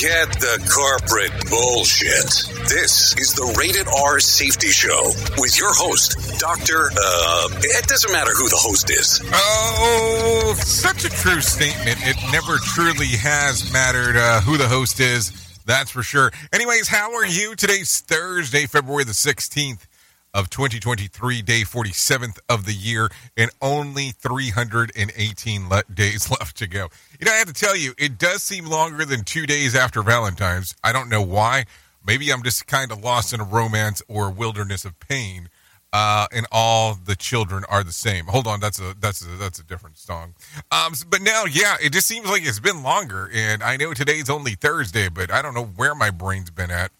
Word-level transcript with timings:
Forget 0.00 0.32
the 0.40 0.56
corporate 0.72 1.50
bullshit. 1.50 2.24
This 2.70 3.14
is 3.18 3.34
the 3.34 3.54
Rated 3.58 3.86
R 3.86 4.18
Safety 4.18 4.68
Show 4.68 5.12
with 5.36 5.58
your 5.58 5.74
host, 5.74 6.40
Dr. 6.40 6.88
Uh, 6.88 7.48
it 7.60 7.86
doesn't 7.86 8.10
matter 8.10 8.30
who 8.32 8.48
the 8.48 8.56
host 8.56 8.88
is. 8.88 9.20
Oh, 9.30 10.54
such 10.56 11.04
a 11.04 11.10
true 11.10 11.42
statement. 11.42 11.98
It 12.00 12.16
never 12.32 12.56
truly 12.64 13.08
has 13.08 13.70
mattered 13.74 14.16
uh, 14.16 14.40
who 14.40 14.56
the 14.56 14.68
host 14.68 15.00
is. 15.00 15.32
That's 15.66 15.90
for 15.90 16.02
sure. 16.02 16.32
Anyways, 16.50 16.88
how 16.88 17.14
are 17.16 17.26
you? 17.26 17.54
Today's 17.54 18.00
Thursday, 18.00 18.64
February 18.64 19.04
the 19.04 19.12
16th 19.12 19.86
of 20.32 20.50
2023, 20.50 21.42
day 21.42 21.62
47th 21.62 22.38
of 22.48 22.64
the 22.66 22.72
year, 22.72 23.08
and 23.36 23.50
only 23.60 24.10
318 24.10 25.68
le- 25.68 25.82
days 25.92 26.30
left 26.40 26.56
to 26.58 26.66
go. 26.66 26.88
You 27.18 27.26
know, 27.26 27.32
I 27.32 27.36
have 27.36 27.48
to 27.48 27.52
tell 27.52 27.76
you, 27.76 27.94
it 27.98 28.18
does 28.18 28.42
seem 28.42 28.66
longer 28.66 29.04
than 29.04 29.24
two 29.24 29.46
days 29.46 29.74
after 29.74 30.02
Valentine's. 30.02 30.74
I 30.84 30.92
don't 30.92 31.08
know 31.08 31.22
why. 31.22 31.64
Maybe 32.06 32.32
I'm 32.32 32.42
just 32.42 32.66
kind 32.66 32.92
of 32.92 33.02
lost 33.02 33.32
in 33.32 33.40
a 33.40 33.44
romance 33.44 34.02
or 34.08 34.30
wilderness 34.30 34.84
of 34.84 34.98
pain. 35.00 35.48
Uh, 35.92 36.28
and 36.32 36.46
all 36.52 36.94
the 36.94 37.16
children 37.16 37.64
are 37.68 37.82
the 37.82 37.90
same. 37.90 38.26
Hold 38.26 38.46
on, 38.46 38.60
that's 38.60 38.78
a 38.78 38.94
that's 39.00 39.22
a 39.22 39.28
that's 39.38 39.58
a 39.58 39.64
different 39.64 39.98
song. 39.98 40.34
Um, 40.70 40.92
but 41.08 41.20
now, 41.20 41.46
yeah, 41.46 41.78
it 41.82 41.92
just 41.92 42.06
seems 42.06 42.28
like 42.28 42.46
it's 42.46 42.60
been 42.60 42.84
longer. 42.84 43.28
And 43.34 43.60
I 43.60 43.76
know 43.76 43.92
today's 43.92 44.30
only 44.30 44.52
Thursday, 44.54 45.08
but 45.08 45.32
I 45.32 45.42
don't 45.42 45.52
know 45.52 45.64
where 45.64 45.96
my 45.96 46.10
brain's 46.10 46.50
been 46.50 46.70
at 46.70 46.92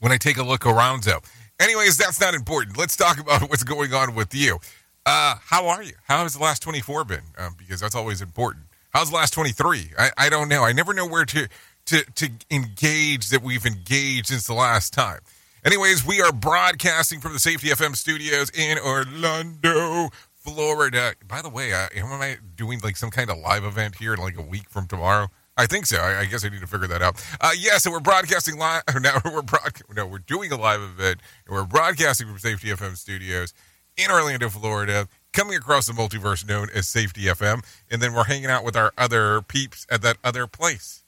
when 0.00 0.12
I 0.12 0.18
take 0.18 0.36
a 0.36 0.42
look 0.42 0.66
around. 0.66 1.04
So, 1.04 1.20
Anyways, 1.60 1.96
that's 1.96 2.20
not 2.20 2.34
important. 2.34 2.78
Let's 2.78 2.96
talk 2.96 3.18
about 3.18 3.42
what's 3.50 3.64
going 3.64 3.92
on 3.92 4.14
with 4.14 4.34
you. 4.34 4.58
Uh, 5.04 5.36
how 5.40 5.68
are 5.68 5.82
you? 5.82 5.94
How 6.04 6.22
has 6.22 6.34
the 6.34 6.42
last 6.42 6.62
24 6.62 7.04
been? 7.04 7.20
Um, 7.36 7.54
because 7.56 7.80
that's 7.80 7.94
always 7.94 8.20
important. 8.20 8.66
How's 8.90 9.10
the 9.10 9.16
last 9.16 9.32
23? 9.32 9.92
I, 9.98 10.10
I 10.16 10.28
don't 10.28 10.48
know. 10.48 10.64
I 10.64 10.72
never 10.72 10.94
know 10.94 11.06
where 11.06 11.24
to, 11.24 11.48
to, 11.86 12.04
to 12.04 12.30
engage 12.50 13.30
that 13.30 13.42
we've 13.42 13.66
engaged 13.66 14.26
since 14.26 14.46
the 14.46 14.54
last 14.54 14.92
time. 14.92 15.20
Anyways, 15.64 16.06
we 16.06 16.20
are 16.20 16.32
broadcasting 16.32 17.20
from 17.20 17.32
the 17.32 17.38
Safety 17.38 17.68
FM 17.68 17.96
studios 17.96 18.50
in 18.50 18.78
Orlando, 18.78 20.10
Florida. 20.34 21.14
By 21.26 21.42
the 21.42 21.48
way, 21.50 21.72
uh, 21.72 21.88
am 21.94 22.06
I 22.20 22.38
doing 22.54 22.80
like 22.80 22.96
some 22.96 23.10
kind 23.10 23.30
of 23.30 23.38
live 23.38 23.64
event 23.64 23.96
here 23.96 24.14
in 24.14 24.20
like 24.20 24.38
a 24.38 24.42
week 24.42 24.70
from 24.70 24.86
tomorrow? 24.86 25.28
I 25.58 25.66
think 25.66 25.86
so. 25.86 25.98
I, 25.98 26.20
I, 26.20 26.24
guess 26.24 26.44
I 26.44 26.48
need 26.48 26.60
to 26.60 26.68
figure 26.68 26.86
that 26.86 27.02
out. 27.02 27.22
Uh, 27.40 27.50
yeah, 27.58 27.78
so 27.78 27.90
we're 27.90 28.00
broadcasting 28.00 28.56
live. 28.56 28.82
Now 29.00 29.20
we're 29.24 29.42
broad, 29.42 29.72
no, 29.94 30.06
we're 30.06 30.18
doing 30.18 30.52
a 30.52 30.56
live 30.56 30.80
event, 30.80 31.20
and 31.46 31.54
we're 31.54 31.64
broadcasting 31.64 32.28
from 32.28 32.38
Safety 32.38 32.68
FM 32.68 32.96
studios 32.96 33.52
in 33.96 34.10
Orlando, 34.10 34.48
Florida, 34.48 35.08
coming 35.32 35.56
across 35.56 35.86
the 35.86 35.92
multiverse 35.92 36.46
known 36.46 36.68
as 36.74 36.88
Safety 36.88 37.22
FM, 37.22 37.64
and 37.90 38.00
then 38.00 38.14
we're 38.14 38.24
hanging 38.24 38.46
out 38.46 38.64
with 38.64 38.76
our 38.76 38.92
other 38.96 39.42
peeps 39.42 39.86
at 39.90 40.02
that 40.02 40.16
other 40.22 40.46
place. 40.46 41.02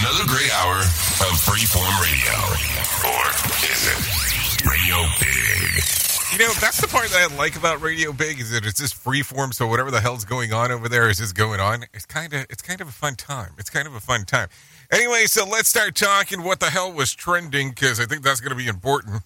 Another 0.00 0.24
great 0.26 0.52
hour 0.54 0.76
of 0.76 1.36
freeform 1.40 1.94
radio, 2.00 2.36
or 3.08 3.30
is 3.64 3.86
it 3.86 4.64
Radio 4.66 5.04
Big? 5.20 6.13
You 6.34 6.40
know, 6.40 6.52
that's 6.60 6.80
the 6.80 6.88
part 6.88 7.10
that 7.10 7.30
I 7.30 7.36
like 7.36 7.54
about 7.54 7.80
Radio 7.80 8.12
Big 8.12 8.40
is 8.40 8.50
that 8.50 8.66
it's 8.66 8.80
just 8.80 8.96
freeform. 8.96 9.54
So 9.54 9.68
whatever 9.68 9.92
the 9.92 10.00
hell's 10.00 10.24
going 10.24 10.52
on 10.52 10.72
over 10.72 10.88
there 10.88 11.08
is 11.08 11.18
just 11.18 11.36
going 11.36 11.60
on. 11.60 11.84
It's 11.94 12.06
kind 12.06 12.32
of 12.32 12.44
it's 12.50 12.60
kind 12.60 12.80
of 12.80 12.88
a 12.88 12.92
fun 12.92 13.14
time. 13.14 13.52
It's 13.56 13.70
kind 13.70 13.86
of 13.86 13.94
a 13.94 14.00
fun 14.00 14.24
time. 14.24 14.48
Anyway, 14.90 15.26
so 15.26 15.46
let's 15.46 15.68
start 15.68 15.94
talking 15.94 16.42
what 16.42 16.58
the 16.58 16.70
hell 16.70 16.92
was 16.92 17.14
trending 17.14 17.68
because 17.68 18.00
I 18.00 18.06
think 18.06 18.24
that's 18.24 18.40
going 18.40 18.50
to 18.50 18.56
be 18.56 18.66
important. 18.66 19.22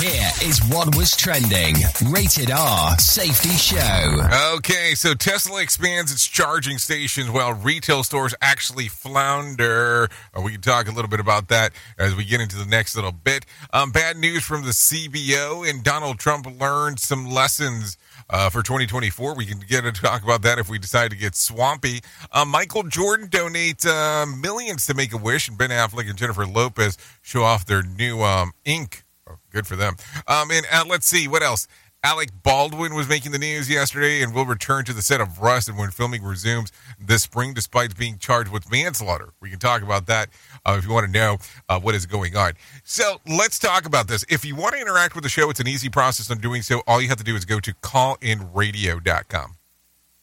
Here 0.00 0.30
is 0.42 0.60
what 0.70 0.96
was 0.96 1.14
trending. 1.14 1.76
Rated 2.06 2.50
R 2.50 2.98
Safety 2.98 3.50
Show. 3.50 4.22
Okay, 4.54 4.94
so 4.94 5.12
Tesla 5.12 5.60
expands 5.60 6.10
its 6.10 6.26
charging 6.26 6.78
stations 6.78 7.28
while 7.28 7.52
retail 7.52 8.02
stores 8.02 8.34
actually 8.40 8.88
flounder. 8.88 10.08
Uh, 10.34 10.40
we 10.40 10.52
can 10.52 10.62
talk 10.62 10.88
a 10.88 10.90
little 10.90 11.10
bit 11.10 11.20
about 11.20 11.48
that 11.48 11.72
as 11.98 12.16
we 12.16 12.24
get 12.24 12.40
into 12.40 12.56
the 12.56 12.64
next 12.64 12.94
little 12.96 13.12
bit. 13.12 13.44
Um, 13.74 13.90
bad 13.90 14.16
news 14.16 14.42
from 14.42 14.62
the 14.62 14.70
CBO, 14.70 15.68
and 15.68 15.84
Donald 15.84 16.18
Trump 16.18 16.46
learned 16.58 16.98
some 16.98 17.26
lessons. 17.30 17.98
Uh, 18.32 18.48
for 18.48 18.62
2024. 18.62 19.34
We 19.34 19.44
can 19.44 19.58
get 19.58 19.82
to 19.82 19.90
talk 19.90 20.22
about 20.22 20.42
that 20.42 20.60
if 20.60 20.68
we 20.68 20.78
decide 20.78 21.10
to 21.10 21.16
get 21.16 21.34
swampy. 21.34 22.00
Uh, 22.30 22.44
Michael 22.44 22.84
Jordan 22.84 23.26
donates 23.26 23.84
uh, 23.84 24.24
millions 24.24 24.86
to 24.86 24.94
Make 24.94 25.12
a 25.12 25.16
Wish, 25.16 25.48
and 25.48 25.58
Ben 25.58 25.70
Affleck 25.70 26.08
and 26.08 26.16
Jennifer 26.16 26.46
Lopez 26.46 26.96
show 27.22 27.42
off 27.42 27.66
their 27.66 27.82
new 27.82 28.22
um, 28.22 28.52
ink 28.64 29.02
good 29.50 29.66
for 29.66 29.76
them. 29.76 29.96
Um, 30.26 30.50
and 30.50 30.66
uh, 30.72 30.84
let's 30.88 31.06
see 31.06 31.28
what 31.28 31.42
else. 31.42 31.68
Alec 32.02 32.30
Baldwin 32.42 32.94
was 32.94 33.10
making 33.10 33.32
the 33.32 33.38
news 33.38 33.68
yesterday 33.68 34.22
and 34.22 34.34
will 34.34 34.46
return 34.46 34.86
to 34.86 34.94
the 34.94 35.02
set 35.02 35.20
of 35.20 35.40
Rust 35.40 35.68
and 35.68 35.76
when 35.76 35.90
filming 35.90 36.22
resumes 36.22 36.72
this 36.98 37.24
spring, 37.24 37.52
despite 37.52 37.94
being 37.94 38.16
charged 38.16 38.50
with 38.50 38.70
manslaughter. 38.70 39.34
We 39.38 39.50
can 39.50 39.58
talk 39.58 39.82
about 39.82 40.06
that 40.06 40.30
uh, 40.64 40.76
if 40.78 40.86
you 40.86 40.92
want 40.92 41.06
to 41.06 41.12
know 41.12 41.36
uh, 41.68 41.78
what 41.78 41.94
is 41.94 42.06
going 42.06 42.36
on. 42.36 42.54
So 42.84 43.20
let's 43.28 43.58
talk 43.58 43.84
about 43.84 44.08
this. 44.08 44.24
If 44.30 44.46
you 44.46 44.56
want 44.56 44.76
to 44.76 44.80
interact 44.80 45.14
with 45.14 45.24
the 45.24 45.28
show, 45.28 45.50
it's 45.50 45.60
an 45.60 45.68
easy 45.68 45.90
process 45.90 46.30
on 46.30 46.38
doing 46.38 46.62
so. 46.62 46.82
All 46.86 47.02
you 47.02 47.08
have 47.08 47.18
to 47.18 47.24
do 47.24 47.36
is 47.36 47.44
go 47.44 47.60
to 47.60 47.74
callinradio.com. 47.74 49.56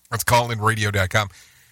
That's 0.10 0.24
callinradio.com. 0.24 1.30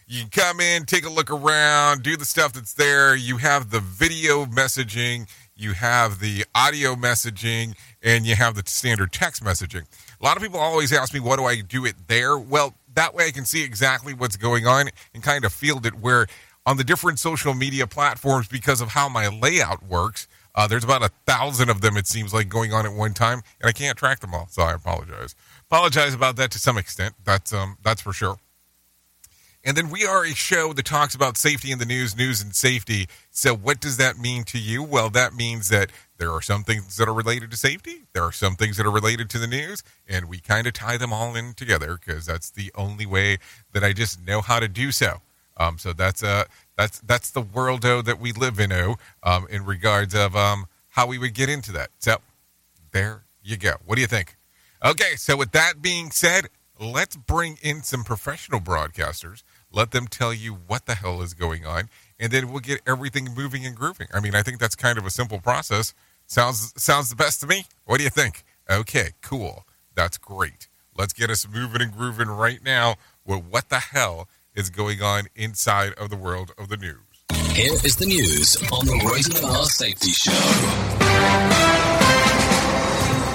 You 0.07 0.21
can 0.21 0.29
come 0.29 0.59
in, 0.59 0.85
take 0.85 1.05
a 1.05 1.09
look 1.09 1.31
around, 1.31 2.03
do 2.03 2.15
the 2.15 2.25
stuff 2.25 2.53
that's 2.53 2.73
there. 2.73 3.15
You 3.15 3.37
have 3.37 3.71
the 3.71 3.79
video 3.79 4.45
messaging 4.45 5.27
you 5.55 5.73
have 5.73 6.19
the 6.19 6.45
audio 6.53 6.95
messaging, 6.95 7.75
and 8.03 8.25
you 8.25 8.35
have 8.35 8.55
the 8.55 8.63
standard 8.65 9.11
text 9.11 9.43
messaging. 9.43 9.85
A 10.19 10.23
lot 10.23 10.37
of 10.37 10.43
people 10.43 10.59
always 10.59 10.91
ask 10.91 11.13
me, 11.13 11.19
what 11.19 11.37
do 11.37 11.45
I 11.45 11.61
do 11.61 11.85
it 11.85 11.95
there? 12.07 12.37
Well, 12.37 12.75
that 12.93 13.13
way 13.13 13.27
I 13.27 13.31
can 13.31 13.45
see 13.45 13.63
exactly 13.63 14.13
what's 14.13 14.37
going 14.37 14.67
on 14.67 14.89
and 15.13 15.23
kind 15.23 15.45
of 15.45 15.53
field 15.53 15.85
it 15.85 15.95
where 15.95 16.27
on 16.65 16.77
the 16.77 16.83
different 16.83 17.19
social 17.19 17.53
media 17.53 17.87
platforms 17.87 18.47
because 18.47 18.81
of 18.81 18.89
how 18.89 19.07
my 19.07 19.27
layout 19.27 19.83
works. 19.83 20.27
Uh, 20.55 20.67
there's 20.67 20.85
about 20.85 21.03
a 21.03 21.09
thousand 21.25 21.69
of 21.69 21.81
them, 21.81 21.97
it 21.97 22.07
seems 22.07 22.33
like, 22.33 22.47
going 22.47 22.73
on 22.73 22.85
at 22.85 22.93
one 22.93 23.13
time, 23.13 23.41
and 23.59 23.67
I 23.67 23.73
can't 23.73 23.97
track 23.97 24.21
them 24.21 24.33
all. 24.33 24.47
So 24.49 24.61
I 24.63 24.73
apologize. 24.73 25.35
Apologize 25.69 26.13
about 26.13 26.37
that 26.37 26.49
to 26.51 26.59
some 26.59 26.77
extent. 26.77 27.13
That's 27.25 27.51
um, 27.51 27.77
that's 27.83 28.01
for 28.01 28.13
sure. 28.13 28.37
And 29.67 29.75
then 29.75 29.89
we 29.89 30.05
are 30.05 30.23
a 30.23 30.35
show 30.35 30.73
that 30.73 30.85
talks 30.85 31.15
about 31.15 31.37
safety 31.37 31.71
in 31.71 31.79
the 31.79 31.85
news, 31.85 32.15
news 32.15 32.39
and 32.39 32.53
safety. 32.55 33.07
So, 33.31 33.55
what 33.55 33.79
does 33.81 33.97
that 33.97 34.19
mean 34.19 34.43
to 34.45 34.59
you? 34.59 34.83
Well, 34.83 35.09
that 35.09 35.33
means 35.33 35.69
that 35.69 35.89
there 36.19 36.31
are 36.31 36.41
some 36.41 36.63
things 36.63 36.97
that 36.97 37.09
are 37.09 37.13
related 37.13 37.49
to 37.49 37.57
safety, 37.57 38.03
there 38.13 38.23
are 38.23 38.31
some 38.31 38.55
things 38.55 38.77
that 38.77 38.85
are 38.85 38.91
related 38.91 39.27
to 39.31 39.39
the 39.39 39.47
news, 39.47 39.81
and 40.07 40.29
we 40.29 40.39
kind 40.39 40.67
of 40.67 40.73
tie 40.73 40.97
them 40.97 41.11
all 41.11 41.35
in 41.35 41.55
together 41.55 41.97
because 41.97 42.27
that's 42.27 42.51
the 42.51 42.71
only 42.75 43.07
way 43.07 43.37
that 43.73 43.83
I 43.83 43.91
just 43.91 44.23
know 44.25 44.41
how 44.41 44.59
to 44.59 44.67
do 44.67 44.91
so. 44.91 45.21
Um, 45.57 45.79
so 45.79 45.93
that's 45.93 46.21
uh 46.21 46.43
that's 46.77 46.99
that's 46.99 47.31
the 47.31 47.41
worldo 47.41 48.03
that 48.05 48.19
we 48.19 48.33
live 48.33 48.59
in, 48.59 48.71
oh, 48.71 48.97
um, 49.23 49.47
in 49.49 49.65
regards 49.65 50.13
of 50.13 50.35
um, 50.35 50.67
how 50.89 51.07
we 51.07 51.17
would 51.17 51.33
get 51.33 51.49
into 51.49 51.71
that. 51.71 51.89
So 51.97 52.17
there 52.91 53.23
you 53.43 53.57
go. 53.57 53.73
What 53.83 53.95
do 53.95 54.01
you 54.01 54.07
think? 54.07 54.35
Okay, 54.83 55.15
so 55.15 55.35
with 55.35 55.51
that 55.53 55.81
being 55.81 56.11
said, 56.11 56.49
let's 56.79 57.15
bring 57.15 57.57
in 57.61 57.83
some 57.83 58.03
professional 58.03 58.59
broadcasters 58.59 59.43
let 59.75 59.91
them 59.91 60.07
tell 60.07 60.33
you 60.33 60.53
what 60.53 60.85
the 60.85 60.95
hell 60.95 61.21
is 61.21 61.33
going 61.33 61.65
on, 61.65 61.89
and 62.19 62.31
then 62.31 62.49
we'll 62.49 62.61
get 62.61 62.81
everything 62.87 63.27
moving 63.35 63.65
and 63.65 63.75
grooving. 63.75 64.07
I 64.13 64.21
mean, 64.21 64.33
I 64.33 64.41
think 64.41 64.59
that's 64.59 64.75
kind 64.75 64.97
of 64.97 65.05
a 65.05 65.11
simple 65.11 65.39
process. 65.39 65.93
Sounds 66.25 66.73
sounds 66.81 67.09
the 67.09 67.15
best 67.15 67.41
to 67.41 67.47
me. 67.47 67.65
What 67.83 67.97
do 67.97 68.05
you 68.05 68.09
think? 68.09 68.43
Okay, 68.71 69.09
cool. 69.21 69.65
That's 69.93 70.17
great. 70.17 70.69
Let's 70.97 71.13
get 71.13 71.29
us 71.29 71.47
moving 71.47 71.81
and 71.81 71.91
grooving 71.91 72.29
right 72.29 72.63
now 72.63 72.95
with 73.25 73.43
what 73.43 73.69
the 73.69 73.79
hell 73.79 74.29
is 74.55 74.69
going 74.69 75.01
on 75.01 75.27
inside 75.35 75.93
of 75.93 76.09
the 76.09 76.15
world 76.15 76.53
of 76.57 76.69
the 76.69 76.77
news. 76.77 76.99
Here 77.53 77.73
is 77.73 77.97
the 77.97 78.05
news 78.05 78.55
on 78.71 78.85
the 78.85 78.95
Rated 79.05 79.43
R 79.43 79.65
Safety 79.65 80.11
Show. 80.11 81.74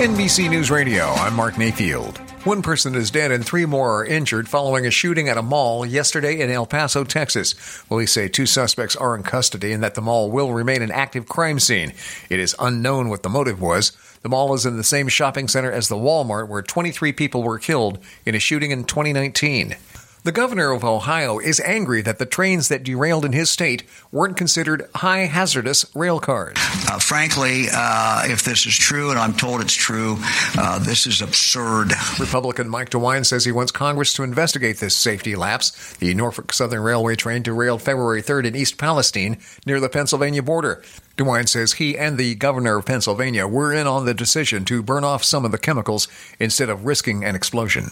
NBC 0.01 0.49
News 0.49 0.71
Radio, 0.71 1.09
I'm 1.09 1.35
Mark 1.35 1.59
Mayfield. 1.59 2.17
One 2.45 2.63
person 2.63 2.95
is 2.95 3.11
dead 3.11 3.33
and 3.33 3.45
three 3.45 3.67
more 3.67 4.01
are 4.01 4.05
injured 4.07 4.49
following 4.49 4.87
a 4.87 4.91
shooting 4.91 5.29
at 5.29 5.37
a 5.37 5.43
mall 5.43 5.85
yesterday 5.85 6.41
in 6.41 6.49
El 6.49 6.65
Paso, 6.65 7.05
Texas. 7.05 7.55
Police 7.87 8.11
say 8.11 8.27
two 8.27 8.47
suspects 8.47 8.97
are 8.97 9.15
in 9.15 9.23
custody 9.23 9.73
and 9.73 9.83
that 9.83 9.97
the 9.97 10.01
mall 10.01 10.31
will 10.31 10.55
remain 10.55 10.81
an 10.81 10.91
active 10.91 11.29
crime 11.29 11.61
scene. 11.61 11.93
It 12.31 12.41
is 12.41 12.57
unknown 12.59 13.11
what 13.11 13.23
the 13.23 13.29
motive 13.29 13.61
was. 13.61 13.93
The 14.23 14.31
mall 14.31 14.55
is 14.55 14.65
in 14.65 14.79
the 14.79 14.85
same 14.85 15.09
shopping 15.09 15.49
center 15.49 15.71
as 15.71 15.89
the 15.89 15.97
Walmart 15.97 16.49
where 16.49 16.63
23 16.63 17.13
people 17.13 17.43
were 17.43 17.59
killed 17.59 17.99
in 18.25 18.35
a 18.35 18.39
shooting 18.39 18.71
in 18.71 18.85
2019. 18.85 19.77
The 20.23 20.33
governor 20.33 20.73
of 20.73 20.85
Ohio 20.85 21.39
is 21.39 21.61
angry 21.61 22.03
that 22.03 22.19
the 22.19 22.27
trains 22.27 22.69
that 22.69 22.83
derailed 22.83 23.25
in 23.25 23.33
his 23.33 23.49
state 23.49 23.85
weren't 24.13 24.37
considered 24.37 24.87
high 24.97 25.21
hazardous 25.21 25.87
rail 25.95 26.21
cars. 26.21 26.57
Uh, 26.59 26.99
frankly, 26.99 27.69
uh, 27.73 28.25
if 28.27 28.43
this 28.43 28.67
is 28.67 28.77
true, 28.77 29.09
and 29.11 29.19
I'm 29.19 29.33
told 29.33 29.63
it's 29.63 29.73
true, 29.73 30.19
uh, 30.59 30.79
this 30.79 31.07
is 31.07 31.23
absurd. 31.23 31.93
Republican 32.19 32.69
Mike 32.69 32.91
DeWine 32.91 33.25
says 33.25 33.47
he 33.47 33.53
wants 33.53 33.73
Congress 33.73 34.13
to 34.13 34.23
investigate 34.23 34.77
this 34.77 34.95
safety 34.95 35.37
lapse. 35.37 35.97
The 35.97 36.13
Norfolk 36.13 36.53
Southern 36.53 36.83
Railway 36.83 37.17
train 37.17 37.41
derailed 37.41 37.81
February 37.81 38.21
3rd 38.23 38.45
in 38.45 38.57
East 38.57 38.77
Palestine 38.77 39.39
near 39.65 39.81
the 39.81 39.89
Pennsylvania 39.89 40.43
border. 40.43 40.83
DeWine 41.21 41.47
says 41.47 41.75
he 41.75 41.99
and 41.99 42.17
the 42.17 42.35
governor 42.35 42.79
of 42.79 42.87
Pennsylvania 42.87 43.47
were 43.47 43.75
in 43.75 43.87
on 43.87 44.07
the 44.07 44.15
decision 44.15 44.65
to 44.65 44.83
burn 44.83 45.05
off 45.05 45.23
some 45.23 45.45
of 45.45 45.53
the 45.53 45.59
chemicals 45.59 46.09
instead 46.39 46.71
of 46.71 46.87
risking 46.87 47.25
an 47.27 47.35
explosion. 47.35 47.91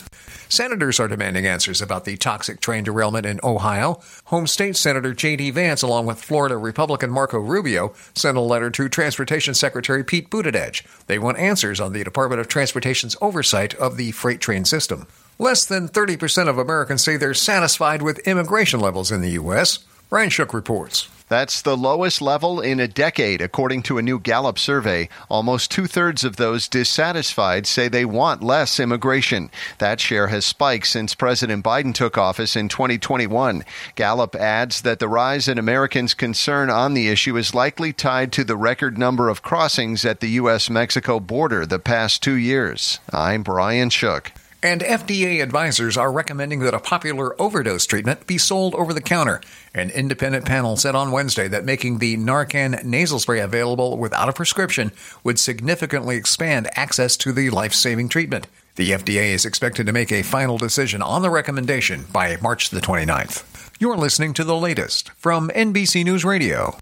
Senators 0.48 0.98
are 0.98 1.08
demanding 1.08 1.46
answers 1.46 1.82
about 1.82 2.06
the 2.06 2.16
toxic 2.16 2.58
train 2.58 2.84
derailment 2.84 3.26
in 3.26 3.38
Ohio. 3.44 4.00
Home 4.26 4.46
State 4.46 4.76
Senator 4.76 5.12
J.D. 5.12 5.50
Vance, 5.50 5.82
along 5.82 6.06
with 6.06 6.22
Florida 6.22 6.56
Republican 6.56 7.10
Marco 7.10 7.38
Rubio, 7.38 7.92
sent 8.14 8.38
a 8.38 8.40
letter 8.40 8.70
to 8.70 8.88
Transportation 8.88 9.52
Secretary 9.52 10.02
Pete 10.02 10.30
Buttigieg. 10.30 10.86
They 11.06 11.19
want 11.19 11.36
answers 11.36 11.80
on 11.80 11.92
the 11.92 12.04
Department 12.04 12.40
of 12.40 12.48
Transportation's 12.48 13.16
oversight 13.20 13.75
of 13.75 13.98
the 13.98 14.12
freight 14.12 14.40
train 14.40 14.64
system. 14.64 15.06
Less 15.38 15.66
than 15.66 15.88
30% 15.88 16.48
of 16.48 16.56
Americans 16.56 17.04
say 17.04 17.19
they're 17.19 17.34
satisfied 17.34 18.00
with 18.00 18.26
immigration 18.26 18.80
levels 18.80 19.12
in 19.12 19.20
the 19.20 19.32
U.S. 19.32 19.80
Brian 20.08 20.30
Shook 20.30 20.54
reports. 20.54 21.10
That's 21.28 21.60
the 21.60 21.76
lowest 21.76 22.22
level 22.22 22.60
in 22.60 22.80
a 22.80 22.88
decade, 22.88 23.42
according 23.42 23.82
to 23.84 23.98
a 23.98 24.02
new 24.02 24.19
Gallup 24.19 24.58
survey. 24.58 25.08
Almost 25.28 25.70
two 25.70 25.86
thirds 25.86 26.25
of 26.25 26.36
those 26.36 26.69
dissatisfied 26.69 27.66
say 27.66 27.88
they 27.88 28.04
want 28.04 28.42
less 28.42 28.80
immigration. 28.80 29.50
That 29.78 30.00
share 30.00 30.28
has 30.28 30.46
spiked 30.46 30.86
since 30.86 31.14
President 31.14 31.64
Biden 31.64 31.94
took 31.94 32.16
office 32.16 32.56
in 32.56 32.69
2021. 32.69 33.64
Gallup 33.94 34.34
adds 34.34 34.82
that 34.82 34.98
the 34.98 35.08
rise 35.08 35.48
in 35.48 35.58
Americans' 35.58 36.14
concern 36.14 36.70
on 36.70 36.94
the 36.94 37.08
issue 37.08 37.36
is 37.36 37.54
likely 37.54 37.92
tied 37.92 38.32
to 38.32 38.44
the 38.44 38.56
record 38.56 38.96
number 38.96 39.28
of 39.28 39.42
crossings 39.42 40.04
at 40.04 40.20
the 40.20 40.30
U.S. 40.30 40.70
Mexico 40.70 41.20
border 41.20 41.66
the 41.66 41.78
past 41.78 42.22
two 42.22 42.36
years. 42.36 43.00
I'm 43.12 43.42
Brian 43.42 43.90
Shook. 43.90 44.32
And 44.60 44.81
FDA 44.81 45.40
advisors 45.40 45.96
are 45.96 46.10
recommending 46.10 46.60
that 46.60 46.75
a 46.75 46.81
popular 46.81 47.40
overdose 47.40 47.87
treatment 47.87 48.26
be 48.26 48.38
sold 48.38 48.75
over 48.75 48.93
the 48.93 49.00
counter. 49.00 49.40
An 49.72 49.90
independent 49.90 50.46
panel 50.46 50.76
said 50.76 50.96
on 50.96 51.12
Wednesday 51.12 51.46
that 51.46 51.64
making 51.64 51.99
the 51.99 52.16
Narcan 52.16 52.82
nasal 52.82 53.20
spray 53.20 53.38
available 53.38 53.96
without 53.96 54.28
a 54.28 54.32
prescription 54.32 54.90
would 55.22 55.38
significantly 55.38 56.16
expand 56.16 56.69
access 56.75 57.16
to 57.19 57.32
the 57.32 57.50
life 57.50 57.72
saving 57.72 58.08
treatment. 58.08 58.49
The 58.75 58.90
FDA 58.90 59.32
is 59.32 59.44
expected 59.44 59.87
to 59.87 59.93
make 59.93 60.10
a 60.10 60.22
final 60.22 60.58
decision 60.58 61.02
on 61.02 61.22
the 61.22 61.31
recommendation 61.31 62.06
by 62.12 62.37
March 62.43 62.70
the 62.70 62.81
29th. 62.81 63.70
You're 63.78 63.96
listening 63.96 64.34
to 64.34 64.44
the 64.44 64.56
latest 64.56 65.11
from 65.11 65.50
NBC 65.50 66.04
News 66.04 66.25
Radio. 66.25 66.76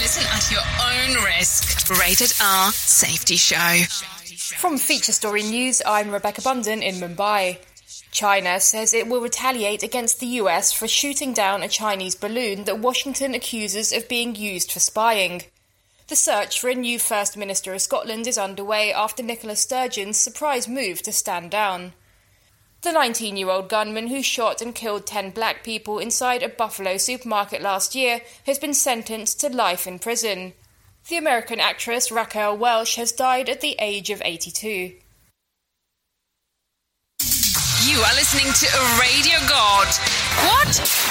Listen 0.00 0.24
at 0.32 0.50
your 0.50 0.60
own 0.82 1.24
risk. 1.24 1.88
Rated 1.90 2.32
R 2.40 2.72
Safety 2.72 3.36
Show. 3.36 4.19
From 4.58 4.78
Feature 4.78 5.12
Story 5.12 5.42
News, 5.42 5.80
I'm 5.86 6.10
Rebecca 6.10 6.42
Bunden 6.42 6.82
in 6.82 6.96
Mumbai. 6.96 7.58
China 8.10 8.60
says 8.60 8.92
it 8.92 9.06
will 9.06 9.20
retaliate 9.20 9.82
against 9.82 10.20
the 10.20 10.26
US 10.26 10.72
for 10.72 10.86
shooting 10.86 11.32
down 11.32 11.62
a 11.62 11.68
Chinese 11.68 12.14
balloon 12.14 12.64
that 12.64 12.80
Washington 12.80 13.34
accuses 13.34 13.92
of 13.92 14.08
being 14.08 14.34
used 14.34 14.72
for 14.72 14.80
spying. 14.80 15.44
The 16.08 16.16
search 16.16 16.60
for 16.60 16.68
a 16.68 16.74
new 16.74 16.98
First 16.98 17.36
Minister 17.36 17.72
of 17.72 17.80
Scotland 17.80 18.26
is 18.26 18.36
underway 18.36 18.92
after 18.92 19.22
Nicola 19.22 19.56
Sturgeon's 19.56 20.18
surprise 20.18 20.68
move 20.68 21.00
to 21.02 21.12
stand 21.12 21.50
down. 21.50 21.92
The 22.82 22.92
19 22.92 23.36
year 23.36 23.50
old 23.50 23.68
gunman 23.68 24.08
who 24.08 24.22
shot 24.22 24.60
and 24.60 24.74
killed 24.74 25.06
10 25.06 25.30
black 25.30 25.64
people 25.64 25.98
inside 25.98 26.42
a 26.42 26.48
Buffalo 26.48 26.96
supermarket 26.96 27.62
last 27.62 27.94
year 27.94 28.20
has 28.46 28.58
been 28.58 28.74
sentenced 28.74 29.40
to 29.40 29.48
life 29.48 29.86
in 29.86 29.98
prison. 29.98 30.54
The 31.08 31.16
American 31.16 31.58
actress 31.60 32.12
Raquel 32.12 32.56
Welch 32.56 32.94
has 32.96 33.10
died 33.12 33.48
at 33.48 33.60
the 33.60 33.76
age 33.80 34.10
of 34.10 34.22
82. 34.24 34.68
You 37.82 37.98
are 37.98 38.14
listening 38.14 38.52
to 38.52 38.66
a 38.66 39.00
radio 39.00 39.38
god. 39.48 39.86
What? 40.46 40.68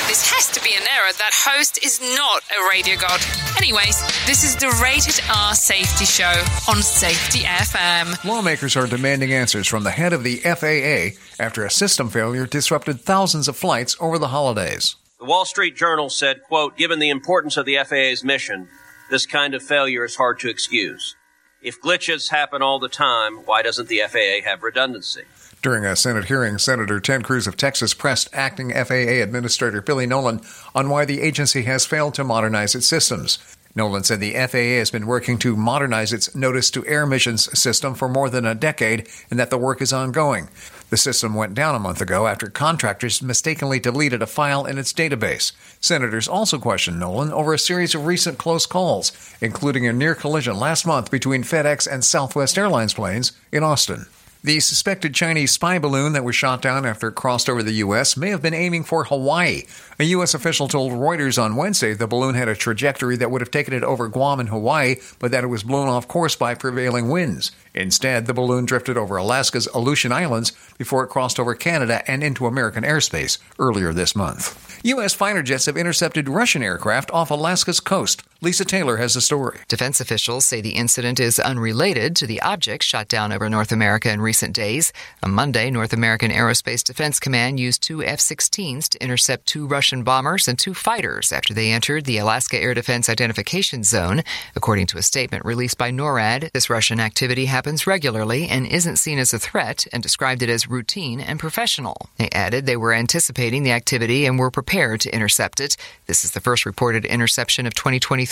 This 0.07 0.31
has 0.31 0.47
to 0.53 0.63
be 0.63 0.73
an 0.75 0.83
error. 0.83 1.11
That 1.17 1.31
host 1.33 1.83
is 1.83 1.99
not 2.15 2.43
a 2.55 2.69
radio 2.69 2.95
god. 2.95 3.19
Anyways, 3.57 3.99
this 4.25 4.43
is 4.43 4.55
the 4.55 4.69
Rated 4.81 5.19
R 5.35 5.53
Safety 5.55 6.05
Show 6.05 6.31
on 6.69 6.81
Safety 6.81 7.39
FM. 7.39 8.23
Lawmakers 8.23 8.77
are 8.77 8.87
demanding 8.87 9.33
answers 9.33 9.67
from 9.67 9.83
the 9.83 9.91
head 9.91 10.13
of 10.13 10.23
the 10.23 10.37
FAA 10.37 11.19
after 11.43 11.65
a 11.65 11.71
system 11.71 12.09
failure 12.09 12.45
disrupted 12.45 13.01
thousands 13.01 13.47
of 13.47 13.57
flights 13.57 13.97
over 13.99 14.17
the 14.17 14.29
holidays. 14.29 14.95
The 15.19 15.25
Wall 15.25 15.43
Street 15.43 15.75
Journal 15.75 16.09
said, 16.09 16.43
quote, 16.43 16.77
given 16.77 16.99
the 16.99 17.09
importance 17.09 17.57
of 17.57 17.65
the 17.65 17.77
FAA's 17.83 18.23
mission, 18.23 18.69
this 19.09 19.25
kind 19.25 19.53
of 19.53 19.63
failure 19.63 20.05
is 20.05 20.15
hard 20.15 20.39
to 20.39 20.49
excuse. 20.49 21.15
If 21.61 21.81
glitches 21.81 22.29
happen 22.29 22.61
all 22.61 22.79
the 22.79 22.87
time, 22.87 23.37
why 23.45 23.61
doesn't 23.61 23.89
the 23.89 24.01
FAA 24.07 24.49
have 24.49 24.63
redundancy? 24.63 25.23
During 25.61 25.83
a 25.83 25.95
Senate 25.97 26.25
hearing, 26.25 26.57
Senator 26.57 27.01
Ted 27.01 27.25
Cruz 27.25 27.45
of 27.45 27.57
Texas 27.57 27.93
pressed 27.93 28.29
acting 28.31 28.71
FAA 28.71 29.21
Administrator 29.21 29.81
Billy 29.81 30.05
Nolen 30.05 30.39
on 30.73 30.89
why 30.89 31.03
the 31.03 31.19
agency 31.19 31.63
has 31.63 31.85
failed 31.85 32.13
to 32.13 32.23
modernize 32.23 32.75
its 32.75 32.87
systems. 32.87 33.57
Nolen 33.79 34.03
said 34.03 34.19
the 34.19 34.33
FAA 34.33 34.77
has 34.77 34.91
been 34.91 35.07
working 35.07 35.37
to 35.37 35.55
modernize 35.55 36.11
its 36.11 36.35
notice 36.35 36.69
to 36.71 36.85
air 36.85 37.05
missions 37.05 37.57
system 37.57 37.95
for 37.95 38.09
more 38.09 38.29
than 38.29 38.45
a 38.45 38.53
decade 38.53 39.07
and 39.31 39.39
that 39.39 39.51
the 39.51 39.57
work 39.57 39.81
is 39.81 39.93
ongoing. 39.93 40.49
The 40.89 40.97
system 40.97 41.33
went 41.33 41.53
down 41.53 41.75
a 41.75 41.79
month 41.79 42.01
ago 42.01 42.27
after 42.27 42.49
contractors 42.49 43.21
mistakenly 43.21 43.79
deleted 43.79 44.21
a 44.21 44.27
file 44.27 44.65
in 44.65 44.77
its 44.77 44.91
database. 44.91 45.53
Senators 45.79 46.27
also 46.27 46.59
questioned 46.59 46.99
Nolen 46.99 47.31
over 47.31 47.53
a 47.53 47.57
series 47.57 47.95
of 47.95 48.05
recent 48.05 48.37
close 48.37 48.65
calls, 48.65 49.13
including 49.39 49.87
a 49.87 49.93
near 49.93 50.13
collision 50.13 50.59
last 50.59 50.85
month 50.85 51.09
between 51.09 51.43
FedEx 51.43 51.87
and 51.89 52.03
Southwest 52.03 52.57
Airlines 52.57 52.93
planes 52.93 53.31
in 53.49 53.63
Austin. 53.63 54.07
The 54.41 54.61
suspected 54.61 55.13
Chinese 55.13 55.51
spy 55.51 55.79
balloon 55.79 56.13
that 56.13 56.23
was 56.23 56.33
shot 56.33 56.61
down 56.61 56.85
after 56.85 57.09
it 57.09 57.15
crossed 57.15 57.49
over 57.49 57.61
the 57.61 57.73
U.S. 57.73 58.15
may 58.15 58.29
have 58.29 58.41
been 58.41 58.53
aiming 58.53 58.85
for 58.85 59.03
Hawaii. 59.03 59.63
A 59.99 60.05
U.S. 60.05 60.33
official 60.33 60.69
told 60.69 60.93
Reuters 60.93 61.41
on 61.41 61.57
Wednesday 61.57 61.93
the 61.93 62.07
balloon 62.07 62.35
had 62.35 62.47
a 62.47 62.55
trajectory 62.55 63.17
that 63.17 63.31
would 63.31 63.41
have 63.41 63.51
taken 63.51 63.73
it 63.73 63.83
over 63.83 64.07
Guam 64.07 64.39
and 64.39 64.47
Hawaii, 64.47 64.95
but 65.19 65.31
that 65.31 65.43
it 65.43 65.47
was 65.47 65.63
blown 65.63 65.89
off 65.89 66.07
course 66.07 66.37
by 66.37 66.55
prevailing 66.55 67.09
winds. 67.09 67.51
Instead, 67.73 68.27
the 68.27 68.33
balloon 68.33 68.63
drifted 68.63 68.95
over 68.95 69.17
Alaska's 69.17 69.67
Aleutian 69.73 70.13
Islands 70.13 70.53
before 70.77 71.03
it 71.03 71.09
crossed 71.09 71.37
over 71.37 71.53
Canada 71.53 72.09
and 72.09 72.23
into 72.23 72.45
American 72.45 72.85
airspace 72.85 73.39
earlier 73.59 73.91
this 73.91 74.15
month. 74.15 74.79
U.S. 74.85 75.13
fighter 75.13 75.43
jets 75.43 75.65
have 75.65 75.75
intercepted 75.75 76.29
Russian 76.29 76.63
aircraft 76.63 77.11
off 77.11 77.29
Alaska's 77.29 77.81
coast. 77.81 78.23
Lisa 78.41 78.63
Taylor 78.63 78.95
has 78.95 79.15
the 79.15 79.19
story. 79.19 79.59
Defense 79.67 79.99
officials 79.99 80.45
say 80.45 80.61
the 80.61 80.69
incident 80.69 81.19
is 81.19 81.39
unrelated 81.39 82.15
to 82.15 82.25
the 82.25 82.41
objects 82.41 82.85
shot 82.85 83.09
down 83.09 83.33
over 83.33 83.49
North 83.49 83.73
America 83.73 84.09
in 84.09 84.21
recent 84.21 84.55
days. 84.55 84.93
On 85.21 85.31
Monday, 85.31 85.69
North 85.69 85.91
American 85.91 86.31
Aerospace 86.31 86.81
Defense 86.81 87.19
Command 87.19 87.59
used 87.59 87.83
two 87.83 88.01
F 88.01 88.19
16s 88.19 88.87
to 88.87 89.03
intercept 89.03 89.45
two 89.45 89.67
Russian 89.67 90.03
bombers 90.03 90.47
and 90.47 90.57
two 90.57 90.73
fighters 90.73 91.33
after 91.33 91.53
they 91.53 91.73
entered 91.73 92.05
the 92.05 92.17
Alaska 92.17 92.57
Air 92.57 92.73
Defense 92.73 93.09
Identification 93.09 93.83
Zone. 93.83 94.23
According 94.55 94.87
to 94.87 94.97
a 94.97 95.03
statement 95.03 95.43
released 95.43 95.77
by 95.77 95.91
NORAD, 95.91 96.53
this 96.53 96.69
Russian 96.69 97.01
activity 97.01 97.43
happens 97.43 97.85
regularly 97.85 98.47
and 98.47 98.65
isn't 98.65 98.99
seen 98.99 99.19
as 99.19 99.33
a 99.33 99.39
threat 99.39 99.85
and 99.91 100.01
described 100.01 100.41
it 100.43 100.49
as 100.49 100.65
routine 100.65 101.19
and 101.19 101.41
professional. 101.41 102.07
They 102.15 102.29
added 102.31 102.65
they 102.65 102.77
were 102.77 102.93
anticipating 102.93 103.63
the 103.63 103.73
activity 103.73 104.25
and 104.25 104.39
were 104.39 104.49
prepared 104.49 105.01
to 105.01 105.13
intercept 105.13 105.59
it. 105.59 105.75
This 106.07 106.23
is 106.23 106.31
the 106.31 106.39
first 106.39 106.65
reported 106.65 107.03
interception 107.03 107.65
of 107.65 107.73
2023, 107.73 108.28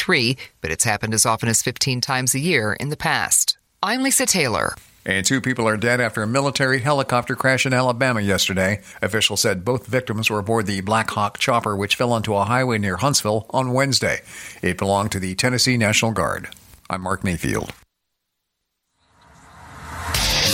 but 0.61 0.71
it's 0.71 0.83
happened 0.83 1.13
as 1.13 1.25
often 1.25 1.49
as 1.49 1.61
15 1.61 2.01
times 2.01 2.35
a 2.35 2.39
year 2.39 2.73
in 2.73 2.89
the 2.89 2.97
past. 2.97 3.57
I'm 3.81 4.03
Lisa 4.03 4.25
Taylor. 4.25 4.75
And 5.05 5.25
two 5.25 5.39
people 5.39 5.65
are 5.67 5.77
dead 5.77 6.01
after 6.01 6.21
a 6.21 6.27
military 6.27 6.79
helicopter 6.79 7.35
crash 7.35 7.65
in 7.65 7.73
Alabama 7.73 8.19
yesterday. 8.19 8.81
Officials 9.01 9.41
said 9.41 9.63
both 9.63 9.87
victims 9.87 10.29
were 10.29 10.39
aboard 10.39 10.65
the 10.65 10.81
Black 10.81 11.09
Hawk 11.11 11.37
chopper, 11.37 11.77
which 11.77 11.95
fell 11.95 12.11
onto 12.11 12.35
a 12.35 12.43
highway 12.43 12.77
near 12.77 12.97
Huntsville 12.97 13.45
on 13.51 13.71
Wednesday. 13.71 14.19
It 14.61 14.77
belonged 14.77 15.13
to 15.13 15.19
the 15.19 15.35
Tennessee 15.35 15.77
National 15.77 16.11
Guard. 16.11 16.49
I'm 16.89 17.01
Mark 17.01 17.23
Mayfield. 17.23 17.73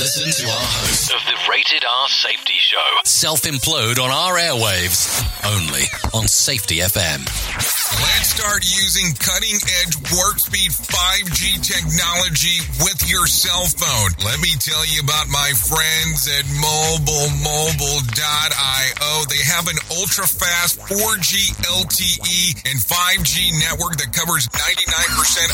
Listen 0.03 0.27
to 0.43 0.51
our 0.51 0.67
host 0.83 1.15
of 1.15 1.23
the 1.23 1.31
Rated 1.49 1.85
R 1.87 2.09
Safety 2.09 2.59
Show. 2.59 2.83
Self 3.05 3.43
implode 3.43 4.03
on 4.03 4.11
our 4.11 4.35
airwaves 4.35 5.07
only 5.47 5.87
on 6.11 6.27
Safety 6.27 6.83
FM. 6.83 7.23
Let's 8.03 8.35
start 8.35 8.67
using 8.67 9.15
cutting 9.15 9.55
edge 9.55 9.95
warp 10.11 10.43
speed 10.43 10.75
5G 10.75 11.55
technology 11.63 12.59
with 12.83 12.99
your 13.07 13.31
cell 13.31 13.63
phone. 13.63 14.11
Let 14.27 14.43
me 14.43 14.51
tell 14.59 14.83
you 14.91 14.99
about 14.99 15.31
my 15.31 15.55
friends 15.55 16.27
at 16.27 16.43
mobilemobile.io. 16.51 19.11
They 19.31 19.43
have 19.55 19.71
an 19.71 19.79
ultra 19.95 20.27
fast 20.27 20.83
4G 20.91 21.55
LTE 21.63 22.59
and 22.67 22.75
5G 22.75 23.55
network 23.63 24.03
that 24.03 24.11
covers 24.11 24.51
99% 24.51 24.67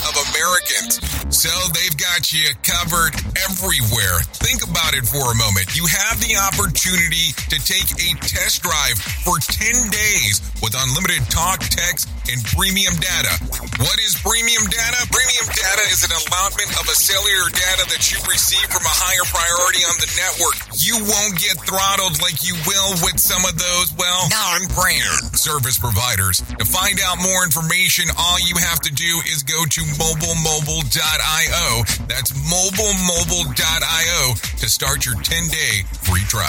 of 0.10 0.18
Americans. 0.34 0.98
So 1.29 1.53
they've 1.77 2.01
got 2.01 2.34
you 2.34 2.50
covered 2.65 3.13
everywhere. 3.46 4.25
Think 4.39 4.63
about 4.63 4.96
it 4.96 5.03
for 5.03 5.19
a 5.19 5.36
moment. 5.36 5.75
You 5.75 5.84
have 5.84 6.15
the 6.24 6.39
opportunity 6.39 7.36
to 7.51 7.60
take 7.60 7.91
a 8.00 8.15
test 8.24 8.63
drive 8.63 8.96
for 9.27 9.36
10 9.36 9.91
days 9.91 10.39
with 10.63 10.72
unlimited 10.79 11.27
talk, 11.27 11.60
text, 11.60 12.08
and 12.31 12.39
premium 12.55 12.96
data. 13.03 13.36
What 13.84 14.00
is 14.00 14.15
premium 14.24 14.63
data? 14.72 15.00
Premium 15.12 15.48
data 15.51 15.84
is 15.91 16.08
an 16.08 16.13
allotment 16.15 16.72
of 16.79 16.88
a 16.88 16.96
cellular 16.96 17.51
data 17.51 17.84
that 17.91 18.08
you 18.12 18.17
receive 18.31 18.63
from 18.72 18.88
a 18.88 18.96
higher 18.96 19.27
priority 19.27 19.84
on 19.84 19.98
the 20.00 20.08
network. 20.15 20.55
You 20.77 21.03
won't 21.03 21.36
get 21.36 21.60
throttled 21.60 22.22
like 22.24 22.39
you 22.39 22.55
will 22.63 22.96
with 23.03 23.19
some 23.19 23.43
of 23.43 23.60
those, 23.60 23.91
well, 24.00 24.29
non-brand 24.31 25.36
service 25.36 25.75
providers. 25.75 26.39
To 26.55 26.63
find 26.63 26.96
out 27.03 27.19
more 27.19 27.43
information, 27.43 28.08
all 28.15 28.39
you 28.39 28.55
have 28.62 28.79
to 28.88 28.91
do 28.93 29.19
is 29.27 29.43
go 29.43 29.67
to 29.67 29.81
mobilemobile.io. 30.00 31.67
That's 32.08 32.31
mobilemobile.io 32.31 34.18
to 34.19 34.69
start 34.69 35.05
your 35.05 35.15
10-day 35.15 35.83
free 36.01 36.23
trial. 36.27 36.45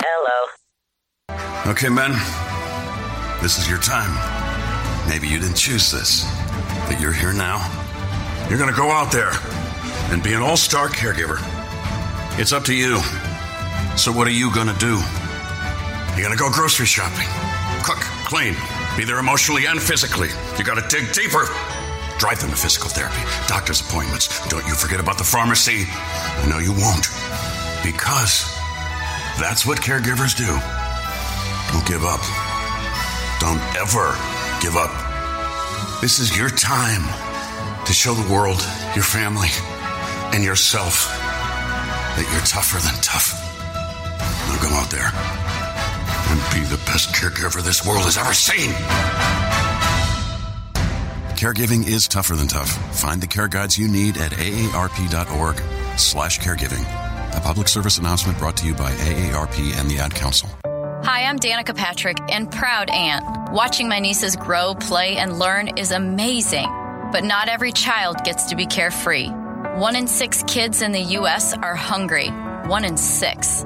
Hello. 0.00 1.70
Okay, 1.70 1.88
men. 1.88 2.12
This 3.42 3.58
is 3.58 3.68
your 3.68 3.80
time. 3.80 4.10
Maybe 5.08 5.28
you 5.28 5.38
didn't 5.38 5.56
choose 5.56 5.90
this, 5.90 6.24
but 6.88 7.00
you're 7.00 7.12
here 7.12 7.34
now. 7.34 7.58
You're 8.48 8.58
gonna 8.58 8.72
go 8.72 8.90
out 8.90 9.12
there 9.12 9.32
and 10.10 10.22
be 10.22 10.32
an 10.32 10.40
all 10.42 10.56
star 10.56 10.88
caregiver. 10.88 11.38
It's 12.40 12.52
up 12.52 12.64
to 12.64 12.74
you. 12.74 12.98
So, 13.96 14.10
what 14.10 14.26
are 14.26 14.30
you 14.30 14.50
gonna 14.54 14.78
do? 14.78 15.00
You're 16.16 16.22
gonna 16.22 16.36
go 16.36 16.50
grocery 16.50 16.86
shopping, 16.86 17.28
cook, 17.84 18.00
clean, 18.24 18.56
be 18.96 19.04
there 19.04 19.18
emotionally 19.18 19.66
and 19.66 19.80
physically. 19.80 20.28
You 20.56 20.64
gotta 20.64 20.86
dig 20.88 21.12
deeper. 21.12 21.46
Drive 22.22 22.40
them 22.40 22.50
to 22.50 22.56
physical 22.56 22.88
therapy, 22.88 23.18
doctor's 23.48 23.80
appointments. 23.80 24.28
Don't 24.46 24.64
you 24.68 24.74
forget 24.74 25.00
about 25.00 25.18
the 25.18 25.24
pharmacy. 25.24 25.86
No, 26.46 26.58
you 26.58 26.70
won't. 26.70 27.10
Because 27.82 28.46
that's 29.42 29.66
what 29.66 29.80
caregivers 29.80 30.30
do. 30.38 30.46
Don't 30.46 31.84
give 31.84 32.04
up. 32.06 32.22
Don't 33.40 33.58
ever 33.74 34.14
give 34.62 34.76
up. 34.76 34.94
This 36.00 36.20
is 36.20 36.38
your 36.38 36.48
time 36.48 37.02
to 37.86 37.92
show 37.92 38.14
the 38.14 38.32
world, 38.32 38.62
your 38.94 39.02
family, 39.02 39.48
and 40.32 40.44
yourself 40.44 41.10
that 42.14 42.28
you're 42.30 42.46
tougher 42.46 42.78
than 42.86 42.94
tough. 43.02 43.34
Now 44.46 44.62
go 44.62 44.70
out 44.76 44.90
there 44.94 45.10
and 45.10 46.38
be 46.54 46.62
the 46.70 46.80
best 46.86 47.12
caregiver 47.16 47.60
this 47.64 47.84
world 47.84 48.04
has 48.04 48.16
ever 48.16 48.32
seen. 48.32 48.70
Caregiving 51.42 51.84
is 51.88 52.06
tougher 52.06 52.36
than 52.36 52.46
tough. 52.46 52.70
Find 53.00 53.20
the 53.20 53.26
care 53.26 53.48
guides 53.48 53.76
you 53.76 53.88
need 53.88 54.16
at 54.16 54.30
aarp.org 54.30 55.56
slash 55.98 56.38
caregiving. 56.38 56.82
A 57.36 57.40
public 57.40 57.66
service 57.66 57.98
announcement 57.98 58.38
brought 58.38 58.56
to 58.58 58.66
you 58.66 58.74
by 58.74 58.92
AARP 58.92 59.76
and 59.76 59.90
the 59.90 59.98
Ad 59.98 60.14
Council. 60.14 60.48
Hi, 61.02 61.24
I'm 61.24 61.40
Danica 61.40 61.76
Patrick 61.76 62.18
and 62.30 62.48
proud 62.48 62.90
aunt. 62.90 63.52
Watching 63.52 63.88
my 63.88 63.98
nieces 63.98 64.36
grow, 64.36 64.76
play, 64.76 65.16
and 65.16 65.40
learn 65.40 65.76
is 65.76 65.90
amazing. 65.90 66.68
But 67.10 67.24
not 67.24 67.48
every 67.48 67.72
child 67.72 68.18
gets 68.22 68.44
to 68.50 68.54
be 68.54 68.64
carefree. 68.64 69.26
One 69.26 69.96
in 69.96 70.06
six 70.06 70.44
kids 70.46 70.80
in 70.80 70.92
the 70.92 71.02
U.S. 71.18 71.54
are 71.54 71.74
hungry. 71.74 72.28
One 72.68 72.84
in 72.84 72.96
six. 72.96 73.62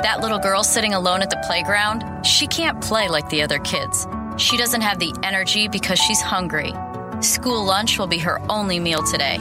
That 0.00 0.20
little 0.22 0.38
girl 0.38 0.64
sitting 0.64 0.94
alone 0.94 1.20
at 1.20 1.28
the 1.28 1.44
playground, 1.46 2.24
she 2.24 2.46
can't 2.46 2.80
play 2.80 3.08
like 3.10 3.28
the 3.28 3.42
other 3.42 3.58
kids. 3.58 4.06
She 4.38 4.56
doesn't 4.56 4.80
have 4.80 4.98
the 4.98 5.14
energy 5.22 5.68
because 5.68 5.98
she's 5.98 6.22
hungry. 6.22 6.72
School 7.20 7.64
lunch 7.64 7.98
will 7.98 8.06
be 8.06 8.18
her 8.18 8.40
only 8.48 8.78
meal 8.78 9.02
today. 9.02 9.38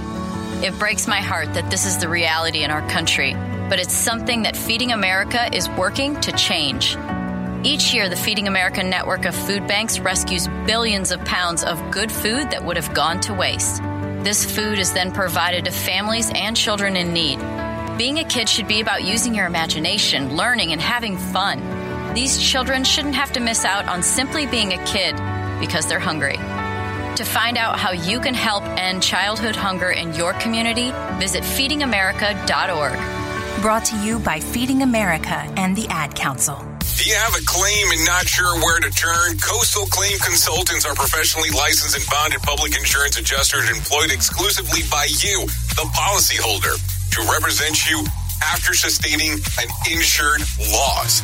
It 0.64 0.78
breaks 0.80 1.08
my 1.08 1.22
heart 1.22 1.54
that 1.54 1.70
this 1.70 1.86
is 1.86 2.00
the 2.00 2.10
reality 2.10 2.64
in 2.64 2.72
our 2.72 2.88
country, 2.90 3.36
but 3.70 3.80
it's 3.80 3.94
something 3.94 4.42
that 4.44 4.58
Feeding 4.58 4.94
America 4.94 5.48
is 5.56 5.70
working 5.70 6.20
to 6.22 6.32
change. 6.32 6.98
Each 7.64 7.94
year, 7.94 8.10
the 8.10 8.16
Feeding 8.16 8.48
America 8.48 8.82
network 8.82 9.26
of 9.26 9.36
food 9.36 9.68
banks 9.68 10.00
rescues 10.00 10.48
billions 10.66 11.12
of 11.12 11.24
pounds 11.26 11.64
of 11.64 11.92
good 11.92 12.12
food 12.12 12.50
that 12.50 12.66
would 12.66 12.78
have 12.78 12.96
gone 12.96 13.20
to 13.22 13.34
waste. 13.36 13.84
This 14.24 14.44
food 14.44 14.80
is 14.80 14.94
then 14.94 15.12
provided 15.12 15.66
to 15.66 15.72
families 15.72 16.32
and 16.34 16.58
children 16.58 16.96
in 16.98 17.14
need. 17.14 17.38
Being 17.96 18.18
a 18.18 18.24
kid 18.24 18.50
should 18.50 18.68
be 18.68 18.82
about 18.82 19.04
using 19.04 19.36
your 19.36 19.46
imagination, 19.46 20.36
learning, 20.36 20.72
and 20.72 20.82
having 20.82 21.16
fun. 21.16 21.62
These 22.16 22.42
children 22.42 22.84
shouldn't 22.84 23.16
have 23.16 23.34
to 23.34 23.40
miss 23.40 23.66
out 23.66 23.88
on 23.88 24.02
simply 24.02 24.48
being 24.48 24.74
a 24.74 24.84
kid 24.86 25.16
because 25.60 25.86
they're 25.86 26.00
hungry. 26.00 26.38
To 27.18 27.26
find 27.26 27.58
out 27.58 27.80
how 27.80 27.94
you 27.94 28.20
can 28.20 28.36
help 28.36 28.64
end 28.78 29.02
childhood 29.02 29.56
hunger 29.56 29.90
in 29.90 30.14
your 30.14 30.34
community, 30.34 30.92
visit 31.18 31.42
feedingamerica.org. 31.42 33.62
Brought 33.64 33.86
to 33.86 33.98
you 34.06 34.20
by 34.20 34.40
Feeding 34.40 34.84
America 34.84 35.34
and 35.58 35.76
the 35.76 35.88
Ad 35.90 36.14
Council. 36.14 36.64
Do 36.96 37.10
you 37.10 37.16
have 37.16 37.34
a 37.34 37.44
claim 37.44 37.90
and 37.90 38.06
not 38.06 38.28
sure 38.28 38.54
where 38.62 38.80
to 38.80 38.92
turn? 38.92 39.40
Coastal 39.40 39.88
Claim 39.88 40.20
Consultants 40.20 40.86
are 40.86 40.94
professionally 40.94 41.50
licensed 41.50 41.98
and 41.98 42.06
bonded 42.06 42.44
public 42.44 42.78
insurance 42.78 43.18
adjusters 43.18 43.68
employed 43.68 44.12
exclusively 44.12 44.82
by 44.92 45.08
you, 45.18 45.48
the 45.74 45.90
policyholder, 45.98 46.78
to 47.18 47.34
represent 47.34 47.90
you 47.90 48.06
after 48.44 48.76
sustaining 48.76 49.42
an 49.58 49.70
insured 49.90 50.42
loss. 50.70 51.24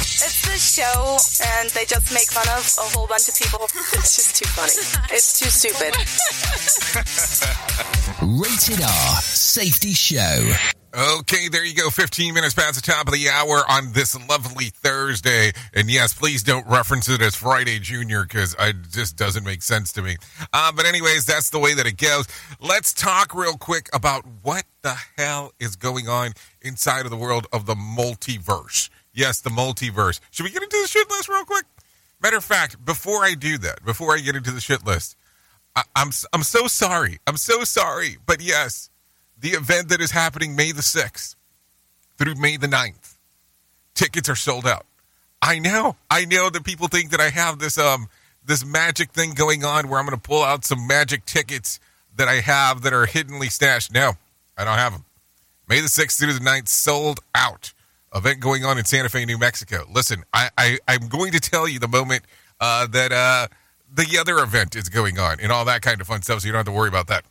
It's 0.00 0.46
this 0.46 0.74
show, 0.74 1.16
and 1.58 1.70
they 1.70 1.84
just 1.84 2.12
make 2.12 2.28
fun 2.30 2.46
of 2.48 2.64
a 2.78 2.96
whole 2.96 3.06
bunch 3.06 3.28
of 3.28 3.34
people. 3.36 3.60
It's 3.94 4.16
just 4.16 4.36
too 4.36 4.48
funny. 4.48 4.72
It's 5.14 5.38
too 5.38 5.48
stupid. 5.48 5.94
Rated 8.22 8.82
R 8.82 9.20
Safety 9.22 9.92
Show. 9.92 10.52
Okay, 10.96 11.48
there 11.48 11.64
you 11.64 11.74
go. 11.74 11.90
15 11.90 12.32
minutes 12.34 12.54
past 12.54 12.76
the 12.76 12.82
top 12.92 13.08
of 13.08 13.14
the 13.14 13.28
hour 13.28 13.64
on 13.68 13.92
this 13.92 14.16
lovely 14.28 14.66
Thursday. 14.66 15.50
And 15.72 15.90
yes, 15.90 16.14
please 16.14 16.44
don't 16.44 16.68
reference 16.68 17.08
it 17.08 17.20
as 17.20 17.34
Friday 17.34 17.80
Junior 17.80 18.22
because 18.22 18.54
it 18.60 18.76
just 18.90 19.16
doesn't 19.16 19.42
make 19.44 19.62
sense 19.62 19.92
to 19.94 20.02
me. 20.02 20.16
Uh, 20.52 20.70
but, 20.70 20.86
anyways, 20.86 21.26
that's 21.26 21.50
the 21.50 21.58
way 21.58 21.74
that 21.74 21.86
it 21.86 21.96
goes. 21.96 22.26
Let's 22.60 22.94
talk 22.94 23.34
real 23.34 23.56
quick 23.56 23.88
about 23.92 24.24
what 24.42 24.62
the 24.82 24.94
hell 25.18 25.52
is 25.58 25.74
going 25.74 26.08
on 26.08 26.32
inside 26.62 27.06
of 27.06 27.10
the 27.10 27.16
world 27.16 27.48
of 27.52 27.66
the 27.66 27.74
multiverse. 27.74 28.88
Yes, 29.14 29.40
the 29.40 29.50
multiverse. 29.50 30.20
Should 30.30 30.44
we 30.44 30.50
get 30.50 30.62
into 30.62 30.78
the 30.82 30.88
shit 30.88 31.08
list 31.08 31.28
real 31.28 31.44
quick? 31.44 31.64
Matter 32.20 32.36
of 32.36 32.44
fact, 32.44 32.84
before 32.84 33.24
I 33.24 33.34
do 33.34 33.56
that, 33.58 33.84
before 33.84 34.14
I 34.14 34.18
get 34.18 34.34
into 34.34 34.50
the 34.50 34.60
shit 34.60 34.84
list, 34.84 35.16
I, 35.76 35.82
I'm 35.94 36.10
I'm 36.32 36.42
so 36.42 36.66
sorry. 36.66 37.18
I'm 37.26 37.36
so 37.36 37.64
sorry. 37.64 38.18
But 38.26 38.42
yes, 38.42 38.90
the 39.38 39.50
event 39.50 39.88
that 39.90 40.00
is 40.00 40.10
happening 40.10 40.56
May 40.56 40.72
the 40.72 40.82
6th 40.82 41.36
through 42.16 42.34
May 42.36 42.56
the 42.56 42.66
9th. 42.66 43.16
Tickets 43.94 44.28
are 44.28 44.36
sold 44.36 44.66
out. 44.66 44.86
I 45.42 45.58
know. 45.58 45.96
I 46.10 46.24
know 46.24 46.48
that 46.50 46.64
people 46.64 46.88
think 46.88 47.10
that 47.10 47.20
I 47.20 47.28
have 47.28 47.58
this 47.58 47.76
um 47.76 48.08
this 48.44 48.64
magic 48.64 49.12
thing 49.12 49.34
going 49.34 49.64
on 49.64 49.88
where 49.88 50.00
I'm 50.00 50.06
going 50.06 50.18
to 50.18 50.28
pull 50.28 50.42
out 50.42 50.64
some 50.64 50.86
magic 50.86 51.26
tickets 51.26 51.78
that 52.16 52.26
I 52.26 52.40
have 52.40 52.82
that 52.82 52.92
are 52.92 53.06
hiddenly 53.06 53.48
stashed. 53.48 53.92
No, 53.92 54.14
I 54.56 54.64
don't 54.64 54.78
have 54.78 54.92
them. 54.92 55.04
May 55.68 55.80
the 55.80 55.88
6th 55.88 56.18
through 56.18 56.32
the 56.32 56.40
9th 56.40 56.68
sold 56.68 57.20
out. 57.34 57.73
Event 58.14 58.40
going 58.40 58.64
on 58.64 58.78
in 58.78 58.84
Santa 58.84 59.08
Fe, 59.08 59.24
New 59.24 59.38
Mexico. 59.38 59.84
Listen, 59.92 60.24
I, 60.32 60.50
I 60.56 60.78
I'm 60.86 61.08
going 61.08 61.32
to 61.32 61.40
tell 61.40 61.68
you 61.68 61.78
the 61.78 61.88
moment 61.88 62.22
uh, 62.60 62.86
that 62.86 63.12
uh, 63.12 63.48
the 63.92 64.18
other 64.18 64.38
event 64.38 64.76
is 64.76 64.88
going 64.88 65.18
on 65.18 65.40
and 65.40 65.50
all 65.50 65.64
that 65.64 65.82
kind 65.82 66.00
of 66.00 66.06
fun 66.06 66.22
stuff, 66.22 66.40
so 66.40 66.46
you 66.46 66.52
don't 66.52 66.60
have 66.60 66.66
to 66.66 66.72
worry 66.72 66.88
about 66.88 67.08
that. 67.08 67.24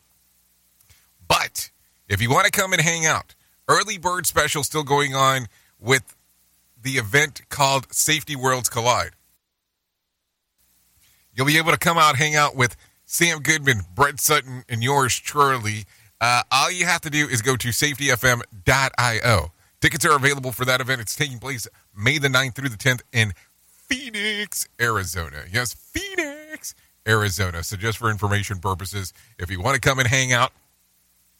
But 1.27 1.71
if 2.09 2.21
you 2.21 2.29
want 2.29 2.45
to 2.45 2.51
come 2.51 2.73
and 2.73 2.81
hang 2.81 3.05
out, 3.05 3.33
early 3.67 3.97
bird 3.97 4.27
special 4.27 4.63
still 4.63 4.83
going 4.83 5.15
on 5.15 5.47
with 5.79 6.15
the 6.81 6.91
event 6.91 7.41
called 7.49 7.93
Safety 7.93 8.35
Worlds 8.35 8.69
Collide. 8.69 9.11
You'll 11.33 11.47
be 11.47 11.57
able 11.57 11.71
to 11.71 11.77
come 11.77 11.97
out, 11.97 12.17
hang 12.17 12.35
out 12.35 12.55
with 12.55 12.75
Sam 13.05 13.39
Goodman, 13.39 13.81
Brett 13.95 14.19
Sutton, 14.19 14.63
and 14.69 14.83
yours 14.83 15.17
truly. 15.17 15.85
Uh, 16.21 16.43
all 16.51 16.71
you 16.71 16.85
have 16.85 17.01
to 17.01 17.09
do 17.09 17.27
is 17.27 17.41
go 17.41 17.55
to 17.55 17.69
safetyfm.io. 17.69 19.51
Tickets 19.83 20.05
are 20.05 20.15
available 20.15 20.53
for 20.53 20.63
that 20.63 20.79
event. 20.79 21.01
It's 21.01 21.13
taking 21.13 21.39
place 21.39 21.67
May 21.93 22.17
the 22.17 22.29
9th 22.29 22.55
through 22.55 22.69
the 22.69 22.77
10th 22.77 23.01
in 23.11 23.33
Phoenix, 23.59 24.65
Arizona. 24.79 25.43
Yes, 25.51 25.73
Phoenix, 25.73 26.73
Arizona. 27.05 27.63
So, 27.63 27.75
just 27.75 27.97
for 27.97 28.09
information 28.09 28.59
purposes, 28.59 29.11
if 29.37 29.51
you 29.51 29.59
want 29.59 29.75
to 29.75 29.81
come 29.81 29.99
and 29.99 30.07
hang 30.07 30.31
out, 30.31 30.53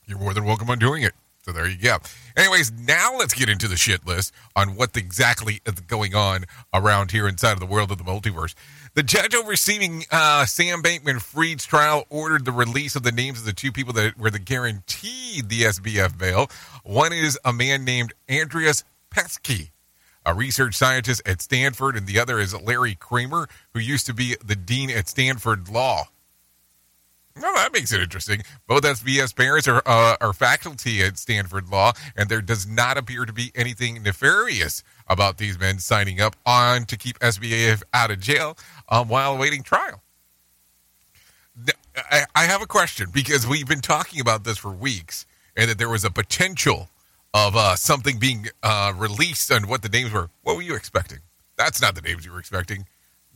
you're 0.06 0.20
more 0.20 0.34
than 0.34 0.44
welcome 0.44 0.70
on 0.70 0.78
doing 0.78 1.04
it. 1.04 1.14
So 1.44 1.54
there 1.54 1.68
you 1.68 1.78
go. 1.78 1.98
Anyways, 2.36 2.72
now 2.72 3.18
let's 3.18 3.34
get 3.34 3.48
into 3.48 3.70
the 3.70 3.78
shit 3.78 4.06
list 4.06 4.34
on 4.58 4.76
what 4.76 4.96
exactly 4.96 5.62
is 5.66 5.80
going 5.82 6.14
on 6.14 6.44
around 6.74 7.12
here 7.12 7.30
inside 7.30 7.54
of 7.54 7.60
the 7.62 7.66
world 7.66 7.92
of 7.92 7.98
the 7.98 8.04
multiverse. 8.04 8.56
The 8.96 9.02
judge 9.02 9.34
overseeing 9.34 10.04
uh, 10.12 10.46
Sam 10.46 10.84
Bankman 10.84 11.20
Fried's 11.20 11.66
trial 11.66 12.06
ordered 12.12 12.46
the 12.46 12.52
release 12.52 12.96
of 12.96 13.02
the 13.02 13.12
names 13.12 13.40
of 13.40 13.46
the 13.46 13.52
two 13.54 13.72
people 13.72 13.92
that 13.94 14.20
were 14.20 14.30
the 14.30 14.38
guaranteed 14.38 15.50
the 15.50 15.62
SBF 15.62 16.16
bail. 16.16 16.48
One 16.84 17.12
is 17.12 17.40
a 17.44 17.52
man 17.52 17.86
named 17.86 18.14
Andreas 18.30 18.84
Pesky, 19.10 19.72
a 20.24 20.36
research 20.36 20.76
scientist 20.76 21.24
at 21.26 21.42
Stanford, 21.42 21.96
and 21.98 22.06
the 22.06 22.20
other 22.20 22.40
is 22.40 22.54
Larry 22.54 22.94
Kramer, 22.94 23.48
who 23.74 23.80
used 23.80 24.06
to 24.06 24.14
be 24.14 24.36
the 24.46 24.56
dean 24.56 24.92
at 24.92 25.10
Stanford 25.10 25.70
Law. 25.70 26.04
Well, 27.42 27.56
that 27.56 27.74
makes 27.74 27.92
it 27.92 28.00
interesting. 28.00 28.44
Both 28.68 28.84
SBS 28.84 29.36
parents 29.36 29.68
are, 29.68 29.82
uh, 29.88 30.18
are 30.22 30.34
faculty 30.34 31.02
at 31.02 31.18
Stanford 31.18 31.68
Law, 31.68 31.94
and 32.16 32.30
there 32.30 32.44
does 32.44 32.68
not 32.68 33.00
appear 33.00 33.26
to 33.26 33.34
be 33.34 33.52
anything 33.56 34.04
nefarious 34.04 34.84
about 35.08 35.38
these 35.38 35.60
men 35.60 35.80
signing 35.80 36.22
up 36.22 36.36
on 36.46 36.86
to 36.86 36.98
keep 36.98 37.20
SBF 37.20 37.84
out 37.94 38.12
of 38.12 38.20
jail 38.20 38.58
um, 38.90 39.08
while 39.08 39.36
awaiting 39.36 39.64
trial. 39.64 40.02
I, 41.96 42.24
I 42.36 42.44
have 42.46 42.62
a 42.62 42.66
question 42.66 43.10
because 43.14 43.46
we've 43.46 43.68
been 43.68 43.82
talking 43.82 44.20
about 44.20 44.44
this 44.44 44.58
for 44.58 44.72
weeks, 44.72 45.26
and 45.56 45.70
that 45.70 45.78
there 45.78 45.90
was 45.90 46.04
a 46.04 46.10
potential 46.10 46.90
of 47.34 47.56
uh, 47.56 47.76
something 47.76 48.20
being 48.20 48.48
uh, 48.62 48.94
released 48.96 49.52
and 49.52 49.68
what 49.68 49.82
the 49.82 49.90
names 49.90 50.12
were. 50.12 50.30
What 50.42 50.56
were 50.56 50.62
you 50.62 50.76
expecting? 50.76 51.20
That's 51.58 51.82
not 51.82 51.96
the 51.96 52.02
names 52.02 52.26
you 52.26 52.32
were 52.32 52.40
expecting. 52.40 52.86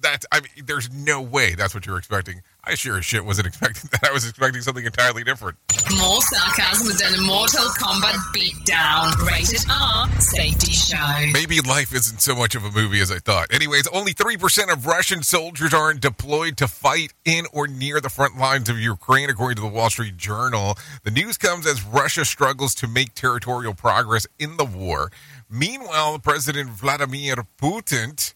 That 0.02 0.26
I 0.32 0.42
mean, 0.42 0.66
there's 0.66 0.92
no 0.94 1.22
way 1.22 1.56
that's 1.56 1.74
what 1.74 1.86
you're 1.86 1.98
expecting. 1.98 2.42
I 2.64 2.76
sure 2.76 2.98
as 2.98 3.06
shit 3.06 3.26
wasn't 3.26 3.48
expecting 3.48 3.90
that. 3.92 4.04
I 4.04 4.12
was 4.12 4.28
expecting 4.28 4.62
something 4.62 4.86
entirely 4.86 5.24
different. 5.24 5.58
More 5.98 6.22
sarcasm 6.22 6.96
than 6.98 7.20
a 7.20 7.24
Mortal 7.24 7.66
Kombat 7.80 8.16
beatdown. 8.36 9.26
Rated 9.26 9.66
R. 9.72 10.10
Safety 10.20 10.72
Show. 10.74 11.32
Maybe 11.32 11.62
life 11.62 11.96
isn't 11.96 12.22
so 12.22 12.36
much 12.36 12.56
of 12.56 12.66
a 12.66 12.72
movie 12.72 13.00
as 13.00 13.12
I 13.12 13.20
thought. 13.20 13.54
Anyways, 13.54 13.88
only 13.88 14.14
3% 14.14 14.72
of 14.72 14.86
Russian 14.86 15.24
soldiers 15.24 15.74
aren't 15.74 16.02
deployed 16.02 16.58
to 16.58 16.68
fight 16.68 17.14
in 17.26 17.46
or 17.54 17.68
near 17.68 18.02
the 18.02 18.10
front 18.10 18.38
lines 18.38 18.70
of 18.70 18.78
Ukraine, 18.80 19.30
according 19.30 19.56
to 19.56 19.62
the 19.62 19.68
Wall 19.68 19.90
Street 19.90 20.18
Journal. 20.18 20.78
The 21.04 21.12
news 21.12 21.38
comes 21.38 21.66
as 21.66 21.84
Russia 21.84 22.26
struggles 22.26 22.76
to 22.76 22.88
make 22.88 23.14
territorial 23.14 23.74
progress 23.74 24.28
in 24.38 24.58
the 24.58 24.66
war. 24.66 25.12
Meanwhile, 25.50 26.20
President 26.20 26.70
Vladimir 26.70 27.36
Putin 27.58 28.34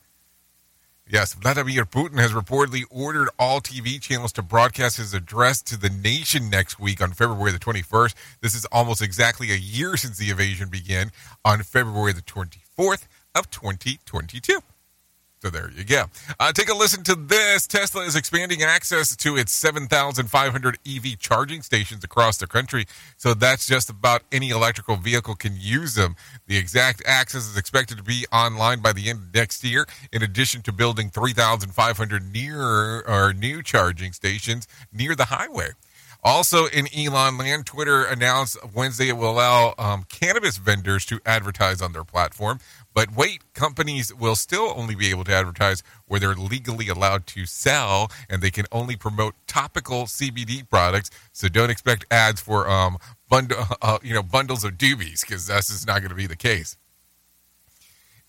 Yes, 1.10 1.34
Vladimir 1.34 1.86
Putin 1.86 2.20
has 2.20 2.32
reportedly 2.32 2.84
ordered 2.90 3.30
all 3.38 3.60
TV 3.60 4.00
channels 4.00 4.32
to 4.34 4.42
broadcast 4.42 4.98
his 4.98 5.14
address 5.14 5.62
to 5.64 5.78
the 5.78 5.90
nation 5.90 6.50
next 6.50 6.80
week 6.80 7.02
on 7.02 7.12
February 7.12 7.52
the 7.52 7.60
21st. 7.60 8.14
This 8.42 8.56
is 8.56 8.66
almost 8.66 9.02
exactly 9.02 9.52
a 9.52 9.56
year 9.56 9.98
since 9.98 10.18
the 10.18 10.30
invasion 10.30 10.70
began 10.70 11.12
on 11.44 11.64
February 11.64 12.14
the 12.14 12.22
24th 12.22 13.08
of 13.36 13.50
2022. 13.50 14.60
So 15.42 15.50
there 15.50 15.72
you 15.76 15.84
go. 15.84 16.04
Uh, 16.40 16.52
take 16.52 16.70
a 16.70 16.76
listen 16.76 17.04
to 17.04 17.16
this. 17.16 17.66
Tesla 17.66 18.04
is 18.04 18.16
expanding 18.16 18.62
access 18.62 19.16
to 19.16 19.38
its 19.38 19.52
7,500 19.54 20.78
EV 20.88 21.18
charging 21.18 21.64
stations 21.64 22.04
across 22.04 22.38
the 22.38 22.46
country. 22.46 22.86
So 23.18 23.34
that's 23.34 23.66
just 23.66 23.90
about 23.90 24.22
any 24.32 24.52
electrical 24.52 24.98
vehicle 24.98 25.34
can 25.34 25.56
use 25.58 25.96
them. 25.96 26.16
The 26.46 26.58
exact 26.58 27.02
access 27.08 27.50
is 27.50 27.58
expected 27.58 27.98
to 27.98 28.04
be 28.04 28.28
online 28.32 28.82
by 28.82 28.94
the 28.94 29.10
end 29.10 29.20
of 29.20 29.34
next 29.34 29.64
year, 29.64 29.88
in 30.12 30.22
addition 30.22 30.62
to 30.62 30.72
building 30.72 31.10
3,500 31.10 32.32
near 32.32 33.02
or 33.02 33.34
new 33.34 33.64
charging 33.64 34.14
stations 34.14 34.68
near 34.94 35.16
the 35.16 35.26
highway. 35.26 35.70
Also, 36.24 36.68
in 36.68 36.88
Elon 36.96 37.38
land, 37.38 37.66
Twitter 37.66 38.04
announced 38.04 38.56
Wednesday 38.76 39.10
it 39.10 39.18
will 39.18 39.32
allow 39.32 39.74
um, 39.80 40.04
cannabis 40.08 40.58
vendors 40.58 41.04
to 41.08 41.20
advertise 41.26 41.82
on 41.82 41.94
their 41.94 42.04
platform. 42.04 42.60
But 42.94 43.16
wait, 43.16 43.42
companies 43.54 44.14
will 44.14 44.36
still 44.36 44.74
only 44.76 44.94
be 44.94 45.10
able 45.10 45.24
to 45.24 45.34
advertise 45.34 45.82
where 46.06 46.20
they're 46.20 46.36
legally 46.36 46.90
allowed 46.90 47.26
to 47.28 47.46
sell, 47.46 48.12
and 48.30 48.42
they 48.42 48.52
can 48.52 48.66
only 48.72 48.96
promote 48.96 49.34
topical 49.48 50.04
CBD 50.04 50.70
products. 50.70 51.10
So 51.32 51.48
don't 51.48 51.72
expect 51.72 52.06
ads 52.12 52.40
for 52.40 52.70
um, 52.70 52.98
bundle, 53.28 53.58
uh, 53.82 53.98
you 54.04 54.14
know, 54.14 54.24
bundles 54.24 54.64
of 54.64 54.74
doobies 54.74 55.22
because 55.22 55.48
that's 55.48 55.70
just 55.70 55.88
not 55.88 56.02
going 56.02 56.10
to 56.10 56.16
be 56.16 56.28
the 56.28 56.36
case. 56.36 56.78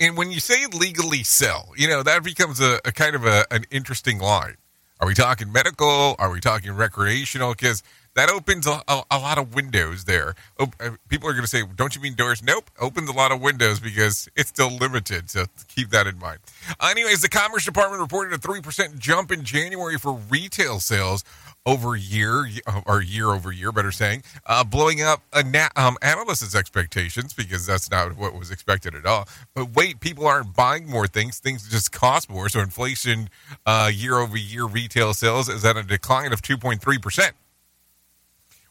And 0.01 0.17
when 0.17 0.31
you 0.31 0.41
say 0.41 0.65
legally 0.73 1.23
sell, 1.23 1.73
you 1.77 1.89
know 1.89 2.03
that 2.03 2.25
becomes 2.25 2.61
a, 2.61 2.81
a 2.85 2.93
kind 2.93 3.15
of 3.15 3.27
a, 3.27 3.45
an 3.53 3.65
interesting 3.71 4.19
line. 4.19 4.57
Are 5.03 5.09
we 5.09 5.15
talking 5.15 5.51
medical? 5.51 6.15
Are 6.21 6.31
we 6.31 6.38
talking 6.38 6.71
recreational? 6.71 7.55
Because 7.55 7.83
that 8.14 8.31
opens 8.31 8.66
a, 8.66 8.83
a, 8.88 9.03
a 9.11 9.18
lot 9.18 9.38
of 9.38 9.55
windows 9.55 10.05
there. 10.05 10.35
Uh, 10.59 10.66
people 11.09 11.29
are 11.29 11.33
going 11.33 11.44
to 11.44 11.48
say, 11.48 11.62
"Don't 11.77 11.94
you 11.94 12.03
mean 12.03 12.14
doors?" 12.14 12.42
Nope, 12.42 12.70
opens 12.81 13.09
a 13.09 13.12
lot 13.12 13.33
of 13.33 13.40
windows 13.40 13.81
because 13.81 14.29
it's 14.37 14.48
still 14.48 14.70
limited. 14.70 15.31
So 15.31 15.46
keep 15.68 15.90
that 15.90 16.07
in 16.07 16.18
mind. 16.18 16.40
anyways, 16.83 17.22
the 17.22 17.29
Commerce 17.29 17.64
Department 17.64 18.01
reported 18.01 18.35
a 18.35 18.38
three 18.38 18.61
percent 18.61 18.98
jump 18.98 19.31
in 19.31 19.44
January 19.44 19.98
for 19.98 20.12
retail 20.12 20.81
sales 20.81 21.25
over 21.64 21.94
year 21.94 22.46
or 22.87 23.01
year 23.01 23.29
over 23.29 23.53
year, 23.53 23.70
better 23.70 23.92
saying, 23.92 24.25
uh, 24.46 24.64
blowing 24.64 25.01
up 25.01 25.22
na- 25.46 25.68
um, 25.77 25.96
analysts' 26.03 26.55
expectations 26.57 27.33
because 27.33 27.66
that's 27.66 27.90
not 27.90 28.16
what 28.16 28.35
was 28.35 28.51
expected 28.51 28.94
at 28.94 29.07
all. 29.07 29.29
But 29.55 29.75
wait, 29.75 30.01
people 30.01 30.27
aren't 30.27 30.55
buying 30.55 30.88
more 30.88 31.07
things; 31.07 31.38
things 31.38 31.68
just 31.68 31.92
cost 31.92 32.29
more. 32.29 32.48
So 32.48 32.61
inflation 32.61 33.31
uh, 33.64 33.90
year 33.92 34.18
over 34.18 34.37
year 34.37 34.66
retail 34.66 35.14
sales 35.14 35.48
is 35.48 35.64
at 35.64 35.77
a 35.77 35.83
decline 35.83 36.33
of 36.33 36.42
two 36.42 36.59
point 36.59 36.83
three 36.83 36.98
percent. 36.98 37.35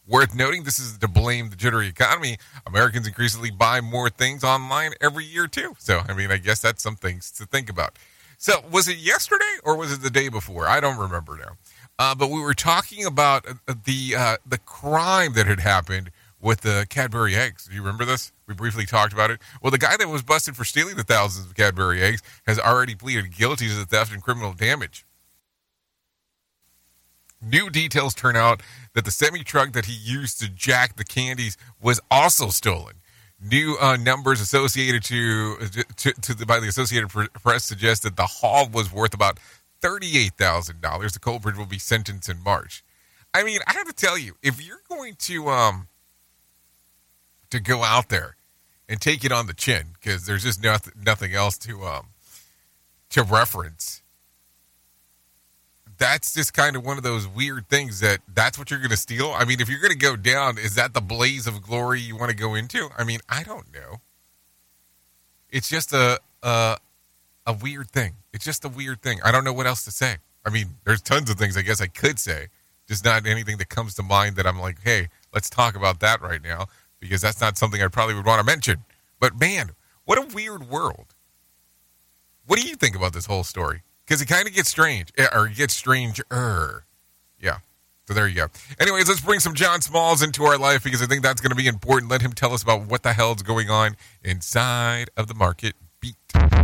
Worth 0.08 0.36
noting, 0.36 0.64
this 0.64 0.80
is 0.80 0.98
to 0.98 1.08
blame 1.08 1.50
the 1.50 1.56
jittery 1.56 1.88
economy. 1.88 2.38
Americans 2.66 3.08
increasingly 3.08 3.52
buy 3.52 3.82
more 3.82 4.10
things 4.10 4.44
online 4.44 4.94
every 5.00 5.26
year 5.26 5.48
too. 5.48 5.76
So, 5.78 6.02
I 6.08 6.14
mean, 6.14 6.32
I 6.32 6.38
guess 6.38 6.60
that's 6.60 6.82
some 6.82 6.96
things 6.96 7.32
to 7.34 7.46
think 7.46 7.70
about. 7.70 7.98
So, 8.38 8.64
was 8.72 8.88
it 8.88 8.98
yesterday 8.98 9.58
or 9.64 9.78
was 9.78 9.94
it 9.94 10.02
the 10.02 10.10
day 10.10 10.28
before? 10.28 10.68
I 10.68 10.80
don't 10.80 10.98
remember 10.98 11.38
now. 11.38 11.58
Uh, 12.00 12.16
but 12.16 12.32
we 12.32 12.42
were 12.42 12.56
talking 12.56 13.06
about 13.06 13.46
uh, 13.48 13.76
the 13.86 14.16
uh, 14.18 14.38
the 14.44 14.58
crime 14.58 15.34
that 15.34 15.46
had 15.46 15.60
happened 15.60 16.10
with 16.42 16.62
the 16.62 16.88
Cadbury 16.90 17.36
eggs. 17.36 17.66
Do 17.68 17.76
you 17.76 17.82
remember 17.82 18.04
this? 18.04 18.32
We 18.48 18.56
briefly 18.56 18.88
talked 18.88 19.14
about 19.14 19.30
it. 19.30 19.40
Well, 19.62 19.70
the 19.70 19.78
guy 19.78 19.96
that 19.98 20.10
was 20.10 20.24
busted 20.24 20.56
for 20.56 20.66
stealing 20.66 20.98
the 20.98 21.04
thousands 21.04 21.46
of 21.46 21.56
Cadbury 21.56 22.02
eggs 22.02 22.24
has 22.48 22.60
already 22.60 22.96
pleaded 22.96 23.36
guilty 23.36 23.68
to 23.68 23.76
the 23.76 23.86
theft 23.86 24.12
and 24.12 24.24
criminal 24.24 24.54
damage. 24.54 25.06
New 27.42 27.70
details 27.70 28.14
turn 28.14 28.36
out 28.36 28.62
that 28.94 29.06
the 29.06 29.12
semi 29.12 29.44
truck 29.44 29.72
that 29.74 29.86
he 29.86 29.94
used 29.94 30.40
to 30.40 30.50
jack 30.50 30.96
the 30.96 31.04
candies 31.04 31.58
was 31.82 32.00
also 32.12 32.50
stolen. 32.50 32.96
New 33.44 33.76
uh, 33.82 33.98
numbers 33.98 34.40
associated 34.40 35.04
to, 35.04 35.58
to, 35.98 36.14
to 36.14 36.36
the, 36.36 36.46
by 36.46 36.60
the 36.60 36.68
Associated 36.68 37.10
Press 37.10 37.64
suggest 37.64 38.04
that 38.04 38.16
the 38.16 38.28
haul 38.28 38.70
was 38.70 38.94
worth 38.94 39.16
about 39.16 39.40
$38,000. 39.82 41.12
The 41.12 41.20
culprit 41.20 41.58
will 41.58 41.66
be 41.66 41.80
sentenced 41.80 42.30
in 42.30 42.44
March. 42.44 42.84
I 43.34 43.44
mean, 43.44 43.60
I 43.66 43.74
have 43.74 43.88
to 43.88 43.94
tell 43.94 44.18
you, 44.18 44.36
if 44.44 44.66
you're 44.66 44.82
going 44.88 45.16
to 45.20 45.48
um 45.50 45.88
to 47.50 47.60
go 47.60 47.84
out 47.84 48.10
there 48.10 48.36
and 48.88 49.00
take 49.00 49.24
it 49.24 49.32
on 49.32 49.48
the 49.48 49.54
chin 49.54 49.88
because 49.94 50.26
there's 50.26 50.44
just 50.44 50.62
nothing 50.64 50.94
nothing 51.02 51.34
else 51.34 51.58
to 51.60 51.84
um 51.84 52.08
to 53.10 53.24
reference. 53.24 54.01
That's 56.02 56.34
just 56.34 56.56
kind 56.56 56.76
of 56.76 56.84
one 56.84 56.98
of 56.98 57.04
those 57.04 57.28
weird 57.28 57.70
things 57.70 58.00
that 58.00 58.22
that's 58.34 58.58
what 58.58 58.72
you're 58.72 58.80
going 58.80 58.90
to 58.90 58.98
steal. 58.98 59.36
I 59.38 59.46
mean, 59.46 59.62
if 59.62 59.70
you're 59.70 59.80
going 59.80 59.92
to 59.92 59.98
go 59.98 60.16
down, 60.16 60.58
is 60.58 60.74
that 60.74 60.96
the 60.96 61.00
blaze 61.00 61.46
of 61.46 61.62
glory 61.62 62.02
you 62.02 62.18
want 62.18 62.32
to 62.32 62.36
go 62.36 62.56
into? 62.56 62.90
I 62.98 63.04
mean, 63.04 63.20
I 63.30 63.44
don't 63.44 63.72
know. 63.72 64.02
It's 65.52 65.70
just 65.70 65.94
a 65.94 66.20
a 66.42 66.78
a 67.46 67.54
weird 67.54 67.92
thing. 67.92 68.14
It's 68.34 68.44
just 68.44 68.66
a 68.66 68.68
weird 68.68 69.04
thing. 69.04 69.20
I 69.24 69.32
don't 69.32 69.44
know 69.44 69.54
what 69.54 69.68
else 69.68 69.86
to 69.86 69.92
say. 69.92 70.16
I 70.44 70.50
mean, 70.50 70.70
there's 70.86 71.04
tons 71.04 71.30
of 71.30 71.38
things 71.38 71.56
I 71.56 71.62
guess 71.62 71.80
I 71.80 71.86
could 71.86 72.18
say, 72.18 72.48
just 72.88 73.06
not 73.06 73.28
anything 73.28 73.60
that 73.60 73.70
comes 73.70 73.94
to 73.94 74.02
mind 74.02 74.38
that 74.38 74.48
I'm 74.48 74.60
like, 74.60 74.82
hey, 74.84 75.10
let's 75.36 75.52
talk 75.52 75.76
about 75.76 76.00
that 76.00 76.20
right 76.20 76.42
now 76.42 76.66
because 77.00 77.22
that's 77.22 77.40
not 77.40 77.60
something 77.60 77.80
I 77.80 77.90
probably 77.90 78.16
would 78.16 78.26
want 78.26 78.40
to 78.40 78.44
mention. 78.44 78.86
But 79.20 79.40
man, 79.40 79.74
what 80.06 80.18
a 80.18 80.34
weird 80.36 80.68
world. 80.68 81.14
What 82.48 82.60
do 82.60 82.68
you 82.68 82.76
think 82.76 82.96
about 82.96 83.14
this 83.14 83.28
whole 83.28 83.44
story? 83.44 83.84
Because 84.06 84.22
it 84.22 84.26
kind 84.26 84.48
of 84.48 84.54
gets 84.54 84.70
strange, 84.70 85.12
eh, 85.18 85.28
or 85.34 85.48
it 85.48 85.56
gets 85.56 85.74
stranger. 85.74 86.24
Yeah. 87.40 87.58
So 88.08 88.14
there 88.14 88.28
you 88.28 88.36
go. 88.36 88.48
Anyways, 88.80 89.08
let's 89.08 89.22
bring 89.22 89.40
some 89.40 89.54
John 89.54 89.82
Smalls 89.82 90.22
into 90.22 90.44
our 90.44 90.58
life 90.58 90.84
because 90.84 91.02
I 91.02 91.06
think 91.06 91.24
that's 91.24 91.40
going 91.40 91.52
to 91.52 91.56
be 91.56 91.68
important. 91.68 92.12
Let 92.12 92.22
him 92.22 92.34
tell 92.34 92.54
us 92.54 92.62
about 92.62 92.88
what 92.88 93.04
the 93.04 93.14
hell's 93.14 93.42
going 93.42 93.70
on 93.70 93.96
inside 94.24 95.10
of 95.16 95.28
the 95.28 95.34
market 95.34 95.76
beat. 96.02 96.16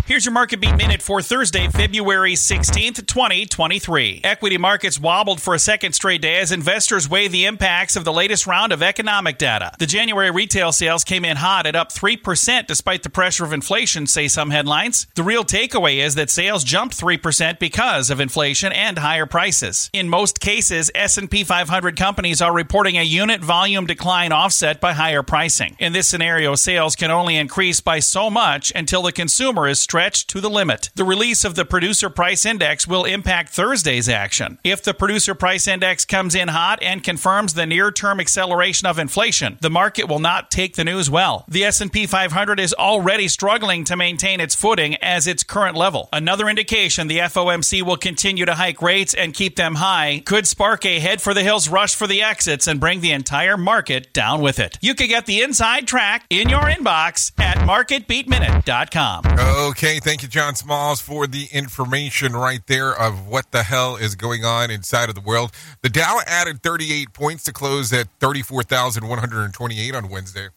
Here's 0.05 0.25
your 0.25 0.33
market 0.33 0.61
beat 0.61 0.75
minute 0.77 1.01
for 1.01 1.21
Thursday, 1.21 1.67
February 1.67 2.33
16th, 2.33 3.05
2023. 3.05 4.21
Equity 4.23 4.57
markets 4.57 4.99
wobbled 4.99 5.41
for 5.41 5.53
a 5.53 5.59
second 5.59 5.93
straight 5.93 6.21
day 6.21 6.37
as 6.37 6.51
investors 6.51 7.09
weigh 7.09 7.27
the 7.27 7.45
impacts 7.45 7.95
of 7.95 8.05
the 8.05 8.13
latest 8.13 8.47
round 8.47 8.71
of 8.71 8.81
economic 8.81 9.37
data. 9.37 9.73
The 9.79 9.85
January 9.85 10.31
retail 10.31 10.71
sales 10.71 11.03
came 11.03 11.25
in 11.25 11.37
hot 11.37 11.65
at 11.65 11.75
up 11.75 11.91
3% 11.91 12.67
despite 12.67 13.03
the 13.03 13.09
pressure 13.09 13.43
of 13.43 13.51
inflation, 13.51 14.07
say 14.07 14.27
some 14.27 14.49
headlines. 14.49 15.07
The 15.15 15.23
real 15.23 15.43
takeaway 15.43 15.97
is 15.97 16.15
that 16.15 16.29
sales 16.29 16.63
jumped 16.63 16.97
3% 16.97 17.59
because 17.59 18.09
of 18.09 18.21
inflation 18.21 18.71
and 18.71 18.97
higher 18.97 19.25
prices. 19.25 19.89
In 19.91 20.07
most 20.07 20.39
cases, 20.39 20.89
S&P 20.95 21.43
500 21.43 21.97
companies 21.97 22.41
are 22.41 22.53
reporting 22.53 22.97
a 22.97 23.03
unit 23.03 23.41
volume 23.41 23.85
decline 23.85 24.31
offset 24.31 24.79
by 24.79 24.93
higher 24.93 25.23
pricing. 25.23 25.75
In 25.79 25.91
this 25.91 26.07
scenario, 26.07 26.55
sales 26.55 26.95
can 26.95 27.11
only 27.11 27.35
increase 27.35 27.81
by 27.81 27.99
so 27.99 28.29
much 28.29 28.71
until 28.75 29.01
the 29.01 29.11
consumer 29.11 29.56
is 29.65 29.79
stretched 29.79 30.27
to 30.31 30.41
the 30.41 30.49
limit. 30.49 30.89
The 30.95 31.05
release 31.05 31.45
of 31.45 31.55
the 31.55 31.63
producer 31.63 32.09
price 32.09 32.45
index 32.45 32.85
will 32.85 33.05
impact 33.05 33.53
Thursday's 33.53 34.09
action. 34.09 34.59
If 34.65 34.83
the 34.83 34.93
producer 34.93 35.33
price 35.33 35.67
index 35.67 36.03
comes 36.03 36.35
in 36.35 36.49
hot 36.49 36.79
and 36.81 37.01
confirms 37.01 37.53
the 37.53 37.65
near-term 37.65 38.19
acceleration 38.19 38.85
of 38.87 38.99
inflation, 38.99 39.57
the 39.61 39.69
market 39.69 40.09
will 40.09 40.19
not 40.19 40.51
take 40.51 40.75
the 40.75 40.83
news 40.83 41.09
well. 41.09 41.45
The 41.47 41.63
S&P 41.63 42.05
500 42.05 42.59
is 42.59 42.73
already 42.73 43.29
struggling 43.29 43.85
to 43.85 43.95
maintain 43.95 44.41
its 44.41 44.55
footing 44.55 44.95
as 44.97 45.27
its 45.27 45.43
current 45.43 45.77
level. 45.77 46.09
Another 46.11 46.49
indication 46.49 47.07
the 47.07 47.19
FOMC 47.19 47.81
will 47.83 47.95
continue 47.95 48.45
to 48.45 48.55
hike 48.55 48.81
rates 48.81 49.13
and 49.13 49.33
keep 49.33 49.55
them 49.55 49.75
high 49.75 50.21
could 50.25 50.45
spark 50.45 50.85
a 50.85 50.99
head 50.99 51.21
for 51.21 51.33
the 51.33 51.43
hills 51.43 51.69
rush 51.69 51.95
for 51.95 52.07
the 52.07 52.21
exits 52.21 52.67
and 52.67 52.79
bring 52.81 52.99
the 52.99 53.11
entire 53.11 53.55
market 53.55 54.11
down 54.11 54.41
with 54.41 54.59
it. 54.59 54.77
You 54.81 54.95
can 54.95 55.07
get 55.07 55.25
the 55.25 55.41
inside 55.41 55.87
track 55.87 56.25
in 56.29 56.49
your 56.49 56.63
inbox 56.63 57.31
at 57.39 57.57
marketbeatminute.com. 57.59 59.23
Okay, 59.47 59.99
thank 59.99 60.23
you, 60.23 60.27
John 60.27 60.55
Smalls, 60.55 60.99
for 60.99 61.25
the 61.25 61.47
information 61.53 62.33
right 62.33 62.59
there 62.67 62.93
of 62.93 63.27
what 63.27 63.51
the 63.51 63.63
hell 63.63 63.95
is 63.95 64.15
going 64.15 64.43
on 64.43 64.69
inside 64.69 65.07
of 65.07 65.15
the 65.15 65.21
world. 65.21 65.51
The 65.81 65.89
Dow 65.89 66.19
added 66.27 66.61
38 66.61 67.13
points 67.13 67.45
to 67.45 67.53
close 67.53 67.93
at 67.93 68.07
34,128 68.19 69.95
on 69.95 70.09
Wednesday. 70.09 70.49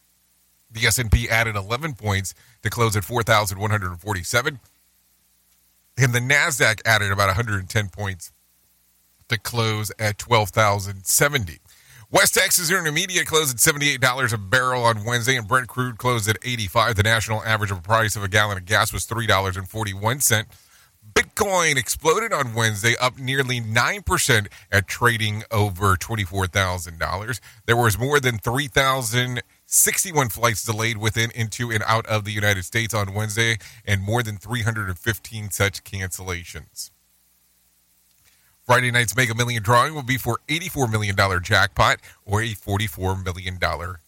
The 0.72 0.86
S&P 0.86 1.30
added 1.30 1.54
11 1.54 1.94
points 1.94 2.34
to 2.62 2.70
close 2.70 2.96
at 2.96 3.04
4,147. 3.04 4.60
And 5.96 6.12
the 6.12 6.18
Nasdaq 6.18 6.80
added 6.84 7.12
about 7.12 7.28
110 7.28 7.90
points 7.90 8.32
to 9.28 9.38
close 9.38 9.92
at 10.00 10.18
12,070. 10.18 11.58
West 12.12 12.34
Texas 12.34 12.72
Intermediate 12.72 13.24
closed 13.24 13.54
at 13.54 13.74
$78 13.74 14.32
a 14.32 14.38
barrel 14.38 14.82
on 14.82 15.04
Wednesday, 15.04 15.36
and 15.36 15.46
Brent 15.46 15.68
crude 15.68 15.96
closed 15.96 16.28
at 16.28 16.36
85. 16.42 16.96
The 16.96 17.04
national 17.04 17.40
average 17.44 17.70
of 17.70 17.84
price 17.84 18.16
of 18.16 18.24
a 18.24 18.28
gallon 18.28 18.58
of 18.58 18.64
gas 18.64 18.92
was 18.92 19.06
$3.41. 19.06 20.46
Bitcoin 21.14 21.76
exploded 21.76 22.32
on 22.32 22.52
Wednesday, 22.52 22.96
up 23.00 23.16
nearly 23.16 23.60
9% 23.60 24.48
at 24.72 24.88
trading 24.88 25.44
over 25.52 25.94
$24,000. 25.94 27.40
There 27.66 27.76
was 27.76 27.96
more 27.96 28.18
than 28.18 28.38
3,061 28.38 30.28
flights 30.30 30.64
delayed 30.64 30.98
within, 30.98 31.30
into, 31.30 31.70
and 31.70 31.84
out 31.86 32.06
of 32.06 32.24
the 32.24 32.32
United 32.32 32.64
States 32.64 32.92
on 32.92 33.14
Wednesday, 33.14 33.56
and 33.86 34.02
more 34.02 34.24
than 34.24 34.36
315 34.36 35.52
such 35.52 35.84
cancellations. 35.84 36.90
Friday 38.70 38.92
night's 38.92 39.16
Mega 39.16 39.34
Million 39.34 39.64
drawing 39.64 39.96
will 39.96 40.04
be 40.04 40.16
for 40.16 40.38
$84 40.46 40.92
million 40.92 41.16
jackpot 41.42 41.96
or 42.24 42.40
a 42.40 42.50
$44 42.50 43.24
million 43.24 43.58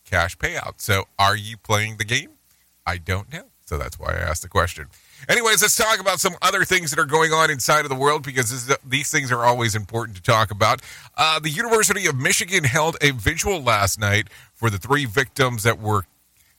cash 0.04 0.38
payout. 0.38 0.74
So, 0.76 1.06
are 1.18 1.34
you 1.34 1.56
playing 1.56 1.96
the 1.96 2.04
game? 2.04 2.34
I 2.86 2.98
don't 2.98 3.32
know. 3.32 3.46
So, 3.64 3.76
that's 3.76 3.98
why 3.98 4.12
I 4.12 4.18
asked 4.18 4.42
the 4.42 4.48
question. 4.48 4.86
Anyways, 5.28 5.62
let's 5.62 5.74
talk 5.74 5.98
about 5.98 6.20
some 6.20 6.36
other 6.42 6.64
things 6.64 6.90
that 6.90 7.00
are 7.00 7.06
going 7.06 7.32
on 7.32 7.50
inside 7.50 7.84
of 7.84 7.88
the 7.88 7.96
world 7.96 8.22
because 8.22 8.52
is, 8.52 8.72
these 8.86 9.10
things 9.10 9.32
are 9.32 9.44
always 9.44 9.74
important 9.74 10.16
to 10.18 10.22
talk 10.22 10.52
about. 10.52 10.80
Uh, 11.16 11.40
the 11.40 11.50
University 11.50 12.06
of 12.06 12.14
Michigan 12.14 12.62
held 12.62 12.96
a 13.00 13.10
vigil 13.10 13.60
last 13.60 13.98
night 13.98 14.28
for 14.54 14.70
the 14.70 14.78
three 14.78 15.06
victims 15.06 15.64
that 15.64 15.80
were 15.80 16.04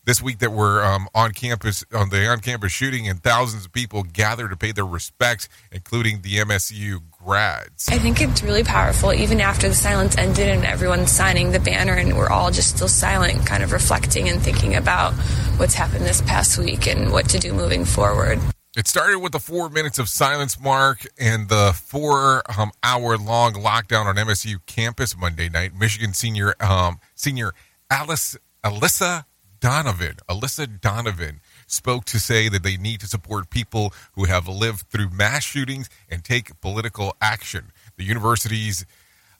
this 0.05 0.21
week 0.21 0.39
that 0.39 0.51
were 0.51 0.83
um, 0.83 1.07
on 1.15 1.31
campus 1.31 1.83
on 1.93 2.09
the 2.09 2.27
on-campus 2.27 2.71
shooting, 2.71 3.07
and 3.07 3.21
thousands 3.21 3.65
of 3.65 3.71
people 3.71 4.03
gathered 4.03 4.49
to 4.49 4.57
pay 4.57 4.71
their 4.71 4.85
respects, 4.85 5.47
including 5.71 6.21
the 6.21 6.37
MSU 6.37 7.01
grads. 7.11 7.87
I 7.89 7.97
think 7.97 8.21
it's 8.21 8.43
really 8.43 8.63
powerful, 8.63 9.13
even 9.13 9.39
after 9.39 9.69
the 9.69 9.75
silence 9.75 10.17
ended 10.17 10.49
and 10.49 10.65
everyone's 10.65 11.11
signing 11.11 11.51
the 11.51 11.59
banner, 11.59 11.93
and 11.93 12.17
we're 12.17 12.29
all 12.29 12.51
just 12.51 12.75
still 12.75 12.87
silent, 12.87 13.45
kind 13.45 13.63
of 13.63 13.71
reflecting 13.71 14.29
and 14.29 14.41
thinking 14.41 14.75
about 14.75 15.13
what's 15.57 15.73
happened 15.73 16.05
this 16.05 16.21
past 16.21 16.57
week 16.57 16.87
and 16.87 17.11
what 17.11 17.29
to 17.29 17.39
do 17.39 17.53
moving 17.53 17.85
forward. 17.85 18.39
It 18.75 18.87
started 18.87 19.19
with 19.19 19.33
the 19.33 19.39
four 19.39 19.69
minutes 19.69 19.99
of 19.99 20.09
silence 20.09 20.59
mark 20.59 21.05
and 21.19 21.47
the 21.47 21.73
four 21.75 22.41
um, 22.57 22.71
hour 22.81 23.17
long 23.17 23.53
lockdown 23.53 24.05
on 24.05 24.15
MSU 24.15 24.65
campus 24.65 25.15
Monday 25.15 25.47
night. 25.47 25.75
Michigan 25.75 26.13
senior 26.13 26.55
um, 26.59 26.99
senior 27.13 27.53
Alice 27.91 28.35
Alyssa 28.63 29.25
Donovan, 29.63 30.17
Alyssa 30.27 30.81
Donovan, 30.81 31.39
spoke 31.67 32.03
to 32.03 32.19
say 32.19 32.49
that 32.49 32.63
they 32.63 32.75
need 32.75 32.99
to 32.99 33.07
support 33.07 33.49
people 33.49 33.93
who 34.11 34.25
have 34.25 34.45
lived 34.45 34.89
through 34.89 35.09
mass 35.09 35.45
shootings 35.45 35.89
and 36.09 36.21
take 36.21 36.59
political 36.59 37.15
action. 37.21 37.71
The 37.95 38.03
universities 38.03 38.85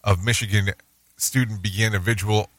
of 0.01 0.23
Michigan 0.23 0.69
student 1.17 1.61
began 1.61 1.93
a 1.93 1.99
vigil 1.99 2.49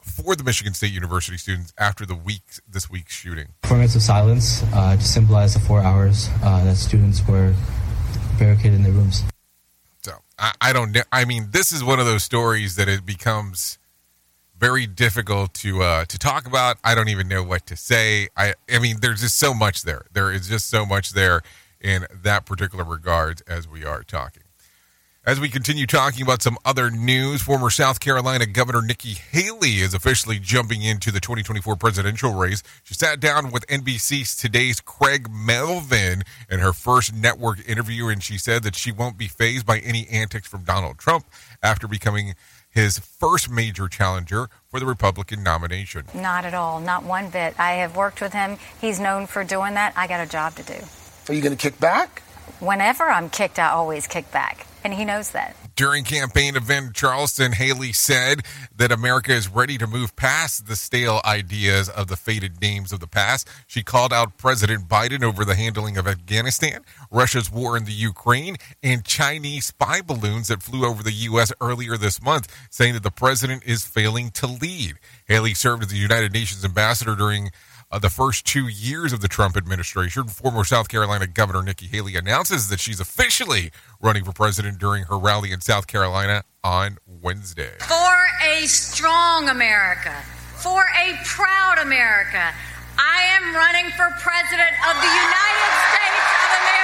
for 0.00 0.34
the 0.34 0.42
Michigan 0.42 0.74
State 0.74 0.90
University 0.90 1.36
students 1.36 1.72
after 1.78 2.04
the 2.04 2.16
week 2.16 2.42
this 2.68 2.90
week's 2.90 3.14
shooting. 3.14 3.46
Four 3.62 3.76
minutes 3.76 3.94
of 3.94 4.02
silence 4.02 4.64
uh, 4.74 4.96
to 4.96 5.04
symbolize 5.04 5.54
the 5.54 5.60
four 5.60 5.82
hours 5.82 6.28
uh, 6.42 6.64
that 6.64 6.74
students 6.74 7.24
were 7.28 7.54
barricaded 8.40 8.74
in 8.74 8.82
their 8.82 8.90
rooms. 8.90 9.22
So 10.02 10.14
I, 10.36 10.52
I 10.60 10.72
don't 10.72 10.90
know. 10.90 11.02
I 11.12 11.26
mean, 11.26 11.50
this 11.52 11.70
is 11.70 11.84
one 11.84 12.00
of 12.00 12.06
those 12.06 12.24
stories 12.24 12.74
that 12.74 12.88
it 12.88 13.06
becomes 13.06 13.78
very 14.58 14.86
difficult 14.86 15.54
to 15.54 15.82
uh, 15.82 16.04
to 16.06 16.18
talk 16.18 16.46
about. 16.46 16.76
I 16.84 16.94
don't 16.94 17.08
even 17.08 17.28
know 17.28 17.42
what 17.42 17.66
to 17.66 17.76
say. 17.76 18.28
I 18.36 18.54
I 18.70 18.78
mean, 18.78 18.98
there's 19.00 19.20
just 19.20 19.36
so 19.38 19.54
much 19.54 19.82
there. 19.82 20.06
There 20.12 20.32
is 20.32 20.48
just 20.48 20.68
so 20.68 20.86
much 20.86 21.10
there 21.10 21.42
in 21.80 22.06
that 22.22 22.46
particular 22.46 22.84
regard 22.84 23.42
as 23.46 23.68
we 23.68 23.84
are 23.84 24.02
talking. 24.02 24.42
As 25.26 25.40
we 25.40 25.48
continue 25.48 25.86
talking 25.86 26.22
about 26.22 26.40
some 26.40 26.56
other 26.64 26.88
news, 26.88 27.42
former 27.42 27.68
South 27.68 27.98
Carolina 27.98 28.46
Governor 28.46 28.80
Nikki 28.80 29.12
Haley 29.14 29.80
is 29.80 29.92
officially 29.92 30.38
jumping 30.38 30.82
into 30.82 31.10
the 31.10 31.18
2024 31.18 31.74
presidential 31.74 32.32
race. 32.32 32.62
She 32.84 32.94
sat 32.94 33.18
down 33.18 33.50
with 33.50 33.66
NBC's 33.66 34.36
Today's 34.36 34.80
Craig 34.80 35.28
Melvin 35.28 36.22
in 36.48 36.60
her 36.60 36.72
first 36.72 37.12
network 37.12 37.68
interview, 37.68 38.06
and 38.06 38.22
she 38.22 38.38
said 38.38 38.62
that 38.62 38.76
she 38.76 38.92
won't 38.92 39.18
be 39.18 39.26
phased 39.26 39.66
by 39.66 39.80
any 39.80 40.06
antics 40.06 40.46
from 40.46 40.62
Donald 40.62 40.96
Trump 40.96 41.26
after 41.60 41.88
becoming 41.88 42.36
his 42.76 42.98
first 42.98 43.50
major 43.50 43.88
challenger 43.88 44.50
for 44.68 44.78
the 44.78 44.84
Republican 44.84 45.42
nomination. 45.42 46.04
Not 46.14 46.44
at 46.44 46.52
all, 46.52 46.78
not 46.78 47.04
one 47.04 47.30
bit. 47.30 47.58
I 47.58 47.72
have 47.76 47.96
worked 47.96 48.20
with 48.20 48.34
him. 48.34 48.58
He's 48.82 49.00
known 49.00 49.26
for 49.26 49.42
doing 49.44 49.72
that. 49.74 49.94
I 49.96 50.06
got 50.06 50.20
a 50.20 50.30
job 50.30 50.56
to 50.56 50.62
do. 50.62 50.78
Are 51.28 51.34
you 51.34 51.40
going 51.40 51.56
to 51.56 51.60
kick 51.60 51.80
back? 51.80 52.20
Whenever 52.60 53.04
I'm 53.04 53.30
kicked, 53.30 53.58
I 53.58 53.70
always 53.70 54.06
kick 54.06 54.30
back. 54.30 54.66
And 54.84 54.92
he 54.92 55.06
knows 55.06 55.30
that. 55.30 55.56
During 55.76 56.04
campaign 56.04 56.56
event 56.56 56.86
in 56.86 56.92
Charleston, 56.94 57.52
Haley 57.52 57.92
said 57.92 58.46
that 58.74 58.90
America 58.90 59.32
is 59.32 59.46
ready 59.46 59.76
to 59.76 59.86
move 59.86 60.16
past 60.16 60.68
the 60.68 60.74
stale 60.74 61.20
ideas 61.22 61.90
of 61.90 62.06
the 62.06 62.16
faded 62.16 62.62
names 62.62 62.94
of 62.94 63.00
the 63.00 63.06
past. 63.06 63.46
She 63.66 63.82
called 63.82 64.10
out 64.10 64.38
President 64.38 64.88
Biden 64.88 65.22
over 65.22 65.44
the 65.44 65.54
handling 65.54 65.98
of 65.98 66.06
Afghanistan, 66.08 66.82
Russia's 67.10 67.52
war 67.52 67.76
in 67.76 67.84
the 67.84 67.92
Ukraine, 67.92 68.56
and 68.82 69.04
Chinese 69.04 69.66
spy 69.66 70.00
balloons 70.00 70.48
that 70.48 70.62
flew 70.62 70.86
over 70.86 71.02
the 71.02 71.12
U.S. 71.12 71.52
earlier 71.60 71.98
this 71.98 72.22
month, 72.22 72.48
saying 72.70 72.94
that 72.94 73.02
the 73.02 73.10
president 73.10 73.62
is 73.66 73.84
failing 73.84 74.30
to 74.30 74.46
lead. 74.46 74.94
Haley 75.26 75.52
served 75.52 75.82
as 75.82 75.90
the 75.90 75.98
United 75.98 76.32
Nations 76.32 76.64
ambassador 76.64 77.14
during 77.14 77.50
uh, 77.96 77.98
the 77.98 78.10
first 78.10 78.44
two 78.44 78.68
years 78.68 79.12
of 79.14 79.20
the 79.22 79.28
Trump 79.28 79.56
administration. 79.56 80.28
Former 80.28 80.64
South 80.64 80.88
Carolina 80.88 81.26
Governor 81.26 81.62
Nikki 81.62 81.86
Haley 81.86 82.16
announces 82.16 82.68
that 82.68 82.78
she's 82.78 83.00
officially 83.00 83.70
running 84.02 84.22
for 84.22 84.32
president 84.32 84.78
during 84.78 85.04
her 85.04 85.18
rally 85.18 85.50
in 85.50 85.62
South 85.62 85.86
Carolina 85.86 86.44
on 86.62 86.98
Wednesday. 87.06 87.72
For 87.78 88.16
a 88.44 88.66
strong 88.66 89.48
America, 89.48 90.12
for 90.56 90.82
a 90.82 91.16
proud 91.24 91.78
America, 91.80 92.52
I 92.98 93.22
am 93.40 93.54
running 93.54 93.90
for 93.92 94.10
president 94.20 94.76
of 94.84 94.94
the 95.00 95.08
United 95.08 95.72
States 95.88 96.28
of 96.44 96.50
America. 96.52 96.76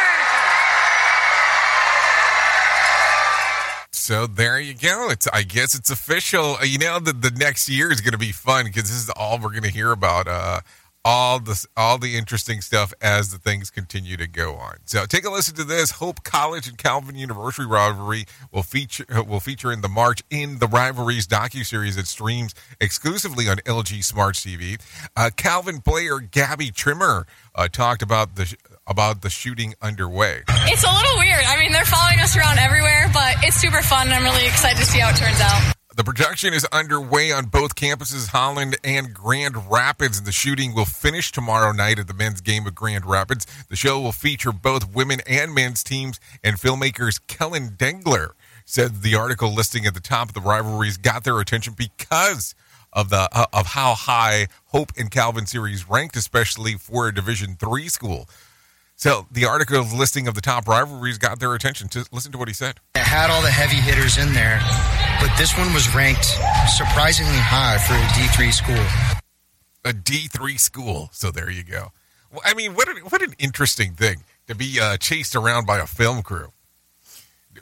So 3.93 4.27
there 4.27 4.59
you 4.59 4.75
go. 4.75 5.11
It's 5.11 5.29
I 5.33 5.43
guess 5.43 5.75
it's 5.75 5.91
official. 5.91 6.57
You 6.65 6.79
know 6.79 6.99
the 6.99 7.13
the 7.13 7.31
next 7.31 7.69
year 7.69 7.93
is 7.93 8.01
going 8.01 8.13
to 8.13 8.19
be 8.19 8.33
fun 8.33 8.65
because 8.65 8.85
this 8.85 9.05
is 9.05 9.11
all 9.11 9.39
we're 9.39 9.51
going 9.51 9.63
to 9.63 9.71
hear 9.71 9.93
about. 9.93 10.27
Uh, 10.27 10.61
all 11.05 11.41
the 11.41 11.67
all 11.77 11.99
the 11.99 12.17
interesting 12.17 12.61
stuff 12.61 12.93
as 13.01 13.33
the 13.33 13.39
things 13.39 13.71
continue 13.71 14.17
to 14.17 14.27
go 14.27 14.55
on. 14.55 14.77
So 14.85 15.05
take 15.07 15.25
a 15.25 15.31
listen 15.31 15.55
to 15.57 15.65
this. 15.65 15.93
Hope 15.93 16.23
College 16.23 16.69
and 16.69 16.79
Calvin 16.79 17.17
University 17.17 17.67
rivalry 17.67 18.27
will 18.53 18.63
feature 18.63 19.05
will 19.27 19.41
feature 19.41 19.73
in 19.73 19.81
the 19.81 19.89
March 19.89 20.23
in 20.31 20.59
the 20.59 20.67
Rivalries 20.67 21.27
docu 21.27 21.65
series 21.65 21.97
that 21.97 22.07
streams 22.07 22.55
exclusively 22.81 23.49
on 23.49 23.57
LG 23.59 24.05
Smart 24.05 24.37
TV. 24.37 24.81
Uh, 25.17 25.31
Calvin 25.37 25.81
player 25.81 26.21
Gabby 26.21 26.71
Trimmer 26.71 27.27
uh, 27.55 27.69
talked 27.69 28.03
about 28.03 28.37
the 28.37 28.55
about 28.87 29.23
the 29.23 29.31
shooting 29.31 29.75
underway. 29.83 30.43
It's 30.49 30.85
a 30.85 30.93
little 30.93 31.19
weird. 31.19 31.45
I 31.47 31.59
mean, 31.59 31.73
they're 31.73 31.85
following 31.85 32.21
us 32.21 32.37
around 32.37 32.59
everywhere, 32.59 33.11
but 33.13 33.37
it's 33.43 33.57
super 33.57 33.83
fun, 33.83 34.07
and 34.07 34.15
I'm 34.15 34.25
really 34.25 34.47
excited 34.47 34.79
to 34.79 34.85
see 34.85 34.99
how 34.99 35.11
it 35.11 35.17
turns 35.17 35.41
out. 35.41 35.75
The 35.95 36.05
production 36.05 36.55
is 36.55 36.67
underway 36.73 37.33
on 37.33 37.47
both 37.47 37.75
campuses, 37.75 38.29
Holland 38.29 38.79
and 38.83 39.13
Grand 39.13 39.71
Rapids, 39.71 40.23
the 40.23 40.33
shooting 40.33 40.75
will 40.75 40.87
finish 40.87 41.31
tomorrow 41.31 41.71
night 41.71 41.99
at 41.99 42.07
the 42.07 42.15
men's 42.15 42.41
game 42.41 42.67
of 42.67 42.75
Grand 42.75 43.05
Rapids. 43.05 43.47
The 43.69 43.77
show 43.77 44.01
will 44.01 44.13
feature 44.13 44.53
both 44.53 44.95
women 44.95 45.21
and 45.27 45.55
men's 45.55 45.85
teams, 45.85 46.19
and 46.43 46.57
filmmakers 46.57 47.21
Kellen 47.27 47.73
Dengler 47.77 48.31
said 48.65 49.03
the 49.03 49.17
article 49.17 49.53
listing 49.53 49.85
at 49.85 49.93
the 49.93 50.01
top 50.01 50.29
of 50.29 50.35
the 50.35 50.41
rivalries 50.41 50.97
got 50.97 51.25
their 51.25 51.39
attention 51.41 51.75
because 51.77 52.55
of 52.95 53.11
the 53.11 53.29
uh, 53.31 53.47
of 53.53 53.67
how 53.67 53.95
high 53.95 54.47
Hope 54.69 54.93
and 54.97 55.11
Calvin 55.11 55.45
series 55.45 55.91
ranked, 55.91 56.17
especially 56.17 56.75
for 56.75 57.09
a 57.09 57.15
Division 57.15 57.57
three 57.57 57.89
school. 57.89 58.31
So 59.03 59.27
the 59.33 59.47
article's 59.47 59.93
listing 59.93 60.29
of 60.29 60.37
the 60.37 60.41
top 60.41 60.69
rivalries 60.69 61.19
got 61.19 61.41
their 61.41 61.53
attention. 61.57 61.89
To 61.89 62.07
listen 62.13 62.31
to 62.31 62.39
what 62.39 62.47
he 62.47 62.55
said. 62.55 62.79
It 62.95 63.01
had 63.01 63.31
all 63.31 63.43
the 63.43 63.51
heavy 63.51 63.75
hitters 63.75 64.17
in 64.17 64.33
there, 64.33 64.61
but 65.21 65.37
this 65.37 65.59
one 65.59 65.75
was 65.75 65.93
ranked 65.93 66.25
surprisingly 66.77 67.33
high 67.35 67.79
for 67.79 67.95
a 67.95 68.07
D3 68.15 68.53
school. 68.53 69.21
A 69.85 69.93
D3 69.93 70.57
school. 70.57 71.09
So 71.11 71.33
there 71.33 71.51
you 71.51 71.65
go. 71.65 71.91
Well, 72.31 72.43
I 72.45 72.55
mean, 72.55 72.77
what 72.77 72.89
an, 72.89 72.99
what 73.09 73.23
an 73.23 73.35
interesting 73.41 73.95
thing 73.95 74.23
to 74.47 74.55
be 74.55 74.79
uh, 74.81 74.99
chased 74.99 75.35
around 75.35 75.67
by 75.67 75.79
a 75.79 75.87
film 75.89 76.23
crew. 76.23 76.53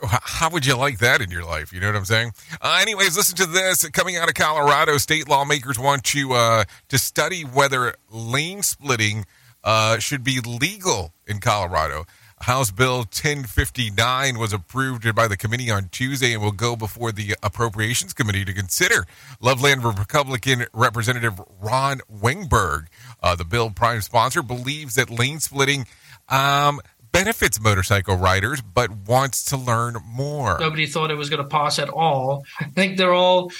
How 0.02 0.50
would 0.50 0.66
you 0.66 0.76
like 0.76 0.98
that 0.98 1.22
in 1.22 1.30
your 1.30 1.44
life? 1.44 1.72
You 1.72 1.80
know 1.80 1.86
what 1.86 1.96
I'm 1.96 2.04
saying? 2.04 2.32
Uh, 2.60 2.80
anyways, 2.82 3.16
listen 3.16 3.36
to 3.36 3.46
this. 3.46 3.88
Coming 3.88 4.18
out 4.18 4.28
of 4.28 4.34
Colorado, 4.34 4.98
state 4.98 5.26
lawmakers 5.26 5.78
want 5.78 6.04
to 6.04 6.34
uh, 6.34 6.64
to 6.90 6.98
study 6.98 7.44
whether 7.44 7.94
lane 8.10 8.60
splitting 8.60 9.24
uh, 9.64 9.98
should 9.98 10.24
be 10.24 10.40
legal 10.40 11.12
in 11.26 11.38
Colorado. 11.40 12.06
House 12.42 12.70
Bill 12.70 12.98
1059 12.98 14.38
was 14.38 14.54
approved 14.54 15.14
by 15.14 15.28
the 15.28 15.36
committee 15.36 15.70
on 15.70 15.90
Tuesday 15.90 16.32
and 16.32 16.42
will 16.42 16.52
go 16.52 16.74
before 16.74 17.12
the 17.12 17.36
Appropriations 17.42 18.14
Committee 18.14 18.46
to 18.46 18.54
consider. 18.54 19.06
Loveland 19.40 19.84
Republican 19.84 20.64
Representative 20.72 21.38
Ron 21.60 22.00
Weinberg, 22.08 22.86
uh, 23.22 23.36
the 23.36 23.44
bill 23.44 23.70
prime 23.70 24.00
sponsor, 24.00 24.42
believes 24.42 24.94
that 24.94 25.10
lane 25.10 25.38
splitting 25.38 25.86
um, 26.30 26.80
benefits 27.12 27.60
motorcycle 27.60 28.16
riders, 28.16 28.62
but 28.62 28.90
wants 28.90 29.44
to 29.46 29.58
learn 29.58 29.96
more. 30.06 30.58
Nobody 30.58 30.86
thought 30.86 31.10
it 31.10 31.16
was 31.16 31.28
going 31.28 31.42
to 31.42 31.48
pass 31.48 31.78
at 31.78 31.90
all. 31.90 32.44
I 32.58 32.64
think 32.64 32.96
they're 32.96 33.12
all 33.12 33.52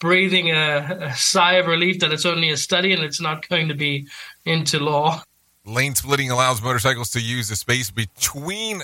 breathing 0.00 0.50
a, 0.50 0.98
a 1.00 1.14
sigh 1.14 1.54
of 1.54 1.66
relief 1.66 2.00
that 2.00 2.12
it's 2.12 2.26
only 2.26 2.50
a 2.50 2.56
study 2.58 2.92
and 2.92 3.02
it's 3.02 3.22
not 3.22 3.48
going 3.48 3.68
to 3.68 3.74
be 3.74 4.06
into 4.44 4.78
law. 4.78 5.22
Lane 5.68 5.94
splitting 5.94 6.30
allows 6.30 6.62
motorcycles 6.62 7.10
to 7.10 7.20
use 7.20 7.48
the 7.48 7.56
space 7.56 7.90
between 7.90 8.82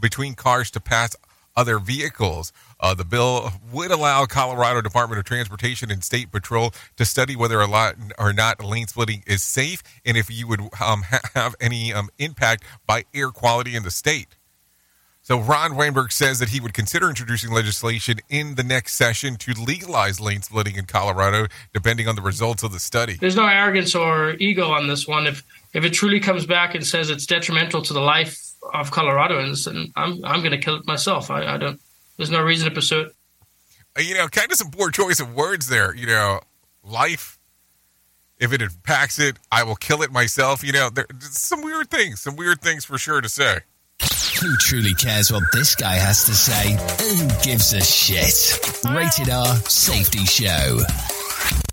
between 0.00 0.34
cars 0.34 0.70
to 0.70 0.80
pass 0.80 1.16
other 1.56 1.78
vehicles. 1.78 2.52
Uh, 2.80 2.94
the 2.94 3.04
bill 3.04 3.52
would 3.72 3.90
allow 3.90 4.24
Colorado 4.24 4.80
Department 4.80 5.18
of 5.18 5.24
Transportation 5.24 5.90
and 5.90 6.02
State 6.02 6.32
Patrol 6.32 6.72
to 6.96 7.04
study 7.04 7.36
whether 7.36 7.60
or 7.60 7.68
not, 7.68 7.96
or 8.18 8.32
not 8.32 8.64
lane 8.64 8.86
splitting 8.86 9.22
is 9.26 9.42
safe 9.42 9.82
and 10.04 10.16
if 10.16 10.30
you 10.30 10.46
would 10.46 10.60
um, 10.60 11.02
ha- 11.02 11.20
have 11.34 11.54
any 11.60 11.92
um, 11.92 12.08
impact 12.18 12.64
by 12.86 13.04
air 13.14 13.30
quality 13.30 13.76
in 13.76 13.82
the 13.82 13.90
state. 13.90 14.36
So 15.24 15.38
Ron 15.38 15.76
Weinberg 15.76 16.10
says 16.10 16.40
that 16.40 16.48
he 16.48 16.58
would 16.58 16.74
consider 16.74 17.08
introducing 17.08 17.52
legislation 17.52 18.18
in 18.28 18.56
the 18.56 18.64
next 18.64 18.94
session 18.94 19.36
to 19.36 19.52
legalize 19.52 20.20
lane 20.20 20.42
splitting 20.42 20.74
in 20.74 20.86
Colorado, 20.86 21.46
depending 21.72 22.08
on 22.08 22.16
the 22.16 22.22
results 22.22 22.64
of 22.64 22.72
the 22.72 22.80
study. 22.80 23.18
There's 23.20 23.36
no 23.36 23.46
arrogance 23.46 23.94
or 23.94 24.32
ego 24.40 24.72
on 24.72 24.88
this 24.88 25.06
one. 25.06 25.28
If 25.28 25.44
if 25.72 25.84
it 25.84 25.90
truly 25.90 26.20
comes 26.20 26.46
back 26.46 26.74
and 26.74 26.86
says 26.86 27.10
it's 27.10 27.26
detrimental 27.26 27.82
to 27.82 27.92
the 27.92 28.00
life 28.00 28.38
of 28.74 28.90
Coloradoans, 28.90 29.64
then 29.64 29.92
I'm 29.96 30.24
I'm 30.24 30.40
going 30.40 30.52
to 30.52 30.58
kill 30.58 30.76
it 30.76 30.86
myself. 30.86 31.30
I, 31.30 31.54
I 31.54 31.56
don't. 31.58 31.80
There's 32.16 32.30
no 32.30 32.42
reason 32.42 32.68
to 32.68 32.74
pursue 32.74 33.00
it. 33.02 33.16
Uh, 33.96 34.02
You 34.02 34.14
know, 34.14 34.28
kind 34.28 34.50
of 34.50 34.58
some 34.58 34.70
poor 34.70 34.90
choice 34.90 35.20
of 35.20 35.34
words 35.34 35.68
there. 35.68 35.94
You 35.94 36.06
know, 36.06 36.40
life. 36.84 37.38
If 38.38 38.52
it 38.52 38.60
impacts 38.60 39.20
it, 39.20 39.36
I 39.52 39.62
will 39.62 39.76
kill 39.76 40.02
it 40.02 40.10
myself. 40.10 40.64
You 40.64 40.72
know, 40.72 40.90
there, 40.90 41.06
some 41.20 41.62
weird 41.62 41.90
things, 41.90 42.20
some 42.20 42.34
weird 42.34 42.60
things 42.60 42.84
for 42.84 42.98
sure 42.98 43.20
to 43.20 43.28
say. 43.28 43.58
Who 44.40 44.56
truly 44.56 44.94
cares 44.94 45.30
what 45.30 45.44
this 45.52 45.76
guy 45.76 45.94
has 45.94 46.24
to 46.24 46.34
say? 46.34 46.72
Who 46.72 47.28
gives 47.44 47.72
a 47.72 47.80
shit? 47.80 48.58
Rated 48.90 49.30
R 49.30 49.54
Safety 49.68 50.24
Show. 50.24 50.80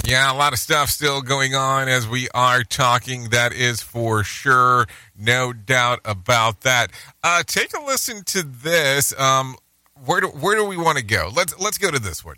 Yeah, 0.09 0.33
a 0.33 0.33
lot 0.33 0.53
of 0.53 0.59
stuff 0.59 0.89
still 0.89 1.21
going 1.21 1.53
on 1.53 1.87
as 1.87 2.07
we 2.07 2.29
are 2.33 2.63
talking. 2.63 3.29
That 3.29 3.53
is 3.53 3.83
for 3.83 4.23
sure. 4.23 4.87
No 5.15 5.53
doubt 5.53 5.99
about 6.03 6.61
that. 6.61 6.89
Uh, 7.23 7.43
take 7.45 7.75
a 7.75 7.79
listen 7.79 8.23
to 8.23 8.41
this. 8.41 9.13
Um, 9.19 9.55
where 10.03 10.21
do, 10.21 10.29
where 10.29 10.55
do 10.55 10.65
we 10.65 10.77
want 10.77 10.97
to 10.97 11.03
go? 11.03 11.29
Let's 11.31 11.59
let's 11.59 11.77
go 11.77 11.91
to 11.91 11.99
this 11.99 12.25
one 12.25 12.37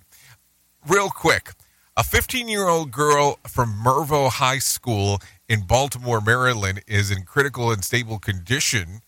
real 0.86 1.10
quick. 1.10 1.52
A 1.96 2.04
15 2.04 2.50
year 2.50 2.68
old 2.68 2.92
girl 2.92 3.40
from 3.48 3.82
Mervo 3.82 4.30
High 4.30 4.60
School 4.60 5.22
in 5.48 5.62
Baltimore, 5.62 6.20
Maryland, 6.20 6.82
is 6.88 7.10
in 7.10 7.24
critical 7.24 7.72
and 7.72 7.86
stable 7.86 8.20
condition 8.20 9.00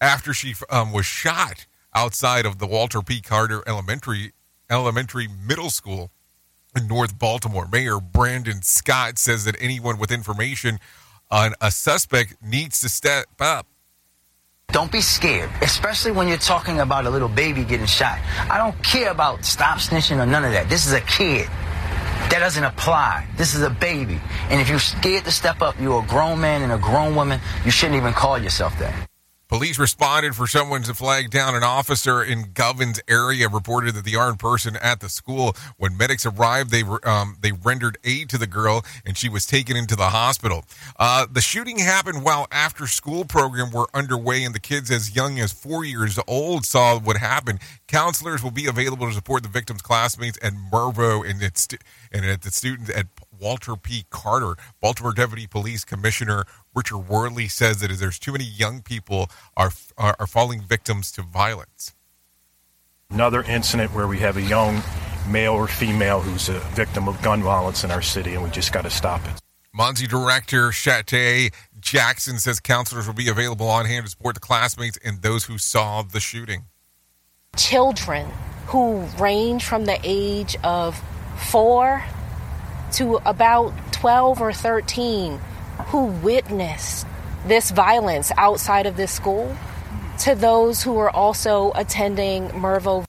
after 0.00 0.34
she 0.34 0.56
um, 0.68 0.90
was 0.90 1.06
shot 1.06 1.66
outside 1.94 2.44
of 2.44 2.58
the 2.58 2.66
Walter 2.66 3.02
P. 3.02 3.20
Carter 3.20 3.62
Elementary 3.68 4.32
Elementary 4.68 5.28
Middle 5.28 5.70
School 5.70 6.10
North 6.78 7.18
Baltimore. 7.18 7.66
Mayor 7.70 8.00
Brandon 8.00 8.62
Scott 8.62 9.18
says 9.18 9.44
that 9.44 9.56
anyone 9.60 9.98
with 9.98 10.10
information 10.12 10.78
on 11.30 11.54
a 11.60 11.70
suspect 11.70 12.36
needs 12.42 12.80
to 12.80 12.88
step 12.88 13.26
up. 13.40 13.66
Don't 14.68 14.92
be 14.92 15.00
scared, 15.00 15.50
especially 15.62 16.12
when 16.12 16.28
you're 16.28 16.38
talking 16.38 16.78
about 16.78 17.04
a 17.04 17.10
little 17.10 17.28
baby 17.28 17.64
getting 17.64 17.86
shot. 17.86 18.20
I 18.48 18.56
don't 18.56 18.80
care 18.84 19.10
about 19.10 19.44
stop 19.44 19.78
snitching 19.78 20.22
or 20.22 20.26
none 20.26 20.44
of 20.44 20.52
that. 20.52 20.68
This 20.68 20.86
is 20.86 20.92
a 20.92 21.00
kid. 21.00 21.48
That 22.30 22.38
doesn't 22.38 22.62
apply. 22.62 23.26
This 23.36 23.56
is 23.56 23.62
a 23.62 23.70
baby. 23.70 24.20
And 24.48 24.60
if 24.60 24.68
you're 24.68 24.78
scared 24.78 25.24
to 25.24 25.32
step 25.32 25.62
up, 25.62 25.74
you're 25.80 26.04
a 26.04 26.06
grown 26.06 26.40
man 26.40 26.62
and 26.62 26.70
a 26.70 26.78
grown 26.78 27.16
woman, 27.16 27.40
you 27.64 27.72
shouldn't 27.72 27.96
even 27.96 28.12
call 28.12 28.38
yourself 28.38 28.78
that. 28.78 29.09
Police 29.50 29.80
responded 29.80 30.36
for 30.36 30.46
someone 30.46 30.84
to 30.84 30.94
flag 30.94 31.28
down 31.28 31.56
an 31.56 31.64
officer 31.64 32.22
in 32.22 32.52
Govans 32.52 33.00
area. 33.08 33.48
Reported 33.48 33.96
that 33.96 34.04
the 34.04 34.14
armed 34.14 34.38
person 34.38 34.76
at 34.76 35.00
the 35.00 35.08
school. 35.08 35.56
When 35.76 35.96
medics 35.96 36.24
arrived, 36.24 36.70
they 36.70 36.84
um, 37.02 37.36
they 37.40 37.50
rendered 37.50 37.98
aid 38.04 38.28
to 38.28 38.38
the 38.38 38.46
girl, 38.46 38.84
and 39.04 39.18
she 39.18 39.28
was 39.28 39.46
taken 39.46 39.76
into 39.76 39.96
the 39.96 40.10
hospital. 40.10 40.64
Uh, 41.00 41.26
the 41.28 41.40
shooting 41.40 41.80
happened 41.80 42.22
while 42.22 42.46
after 42.52 42.86
school 42.86 43.24
program 43.24 43.72
were 43.72 43.88
underway, 43.92 44.44
and 44.44 44.54
the 44.54 44.60
kids 44.60 44.88
as 44.88 45.16
young 45.16 45.40
as 45.40 45.50
four 45.50 45.84
years 45.84 46.16
old 46.28 46.64
saw 46.64 47.00
what 47.00 47.16
happened. 47.16 47.58
Counselors 47.88 48.44
will 48.44 48.52
be 48.52 48.66
available 48.66 49.08
to 49.08 49.12
support 49.12 49.42
the 49.42 49.48
victim's 49.48 49.82
classmates 49.82 50.38
at 50.42 50.52
Mervo 50.52 51.28
and 51.28 51.42
and 52.12 52.24
at 52.24 52.42
the 52.42 52.52
students 52.52 52.88
at 52.90 53.06
Walter 53.40 53.74
P. 53.74 54.04
Carter. 54.10 54.54
Baltimore 54.80 55.12
Deputy 55.12 55.46
Police 55.46 55.84
Commissioner 55.84 56.44
Richard 56.74 57.08
Worley 57.08 57.48
says 57.48 57.80
that 57.80 57.90
there's 57.98 58.18
too 58.18 58.32
many 58.32 58.44
young 58.44 58.82
people 58.82 59.28
are, 59.56 59.72
are, 59.98 60.16
are 60.18 60.26
falling 60.26 60.62
victims 60.62 61.10
to 61.12 61.22
violence. 61.22 61.94
Another 63.10 63.42
incident 63.42 63.92
where 63.92 64.06
we 64.06 64.18
have 64.18 64.36
a 64.36 64.42
young 64.42 64.82
male 65.28 65.52
or 65.52 65.66
female 65.66 66.20
who's 66.20 66.48
a 66.48 66.58
victim 66.74 67.08
of 67.08 67.20
gun 67.22 67.42
violence 67.42 67.82
in 67.82 67.90
our 67.90 68.02
city, 68.02 68.34
and 68.34 68.42
we 68.42 68.50
just 68.50 68.72
got 68.72 68.82
to 68.82 68.90
stop 68.90 69.20
it. 69.26 69.40
Monty 69.72 70.06
Director 70.06 70.70
Chate 70.70 71.52
Jackson 71.80 72.38
says 72.38 72.60
counselors 72.60 73.06
will 73.06 73.14
be 73.14 73.28
available 73.28 73.68
on 73.68 73.86
hand 73.86 74.04
to 74.04 74.10
support 74.10 74.34
the 74.34 74.40
classmates 74.40 74.98
and 75.04 75.22
those 75.22 75.44
who 75.44 75.58
saw 75.58 76.02
the 76.02 76.20
shooting. 76.20 76.64
Children 77.56 78.28
who 78.66 79.00
range 79.18 79.64
from 79.64 79.84
the 79.84 79.98
age 80.04 80.56
of 80.62 81.00
four 81.50 82.04
to 82.92 83.16
about 83.24 83.72
12 83.92 84.40
or 84.40 84.52
13 84.52 85.40
who 85.88 86.06
witnessed 86.06 87.06
this 87.46 87.70
violence 87.70 88.32
outside 88.36 88.86
of 88.86 88.96
this 88.96 89.12
school 89.12 89.56
to 90.20 90.34
those 90.34 90.82
who 90.82 90.98
are 90.98 91.10
also 91.10 91.72
attending 91.74 92.48
Mervo. 92.50 93.04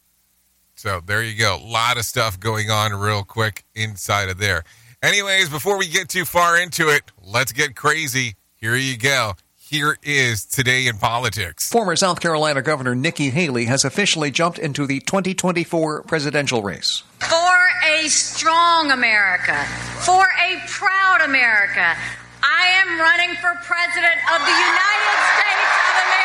So 0.75 1.01
there 1.05 1.21
you 1.23 1.37
go. 1.37 1.57
A 1.57 1.65
lot 1.65 1.97
of 1.97 2.05
stuff 2.05 2.39
going 2.39 2.69
on 2.69 2.93
real 2.93 3.23
quick 3.23 3.65
inside 3.75 4.29
of 4.29 4.37
there. 4.37 4.63
Anyways, 5.03 5.49
before 5.49 5.77
we 5.77 5.87
get 5.87 6.09
too 6.09 6.25
far 6.25 6.57
into 6.57 6.89
it, 6.89 7.03
let's 7.21 7.51
get 7.51 7.75
crazy. 7.75 8.35
Here 8.55 8.75
you 8.75 8.97
go. 8.97 9.33
Here 9.57 9.97
is 10.03 10.45
Today 10.45 10.87
in 10.87 10.97
Politics. 10.97 11.69
Former 11.69 11.95
South 11.95 12.19
Carolina 12.19 12.61
Governor 12.61 12.93
Nikki 12.93 13.29
Haley 13.29 13.65
has 13.65 13.85
officially 13.85 14.29
jumped 14.29 14.59
into 14.59 14.85
the 14.85 14.99
2024 14.99 16.03
presidential 16.03 16.61
race. 16.61 17.03
For 17.19 17.57
a 17.85 18.07
strong 18.09 18.91
America, 18.91 19.63
for 20.01 20.23
a 20.23 20.61
proud 20.67 21.21
America, 21.21 21.95
I 22.43 22.67
am 22.81 22.99
running 22.99 23.35
for 23.37 23.53
President 23.63 24.17
of 24.33 24.39
the 24.41 24.57
United 24.57 25.17
States 25.37 25.71
of 25.89 25.95
America. 26.05 26.21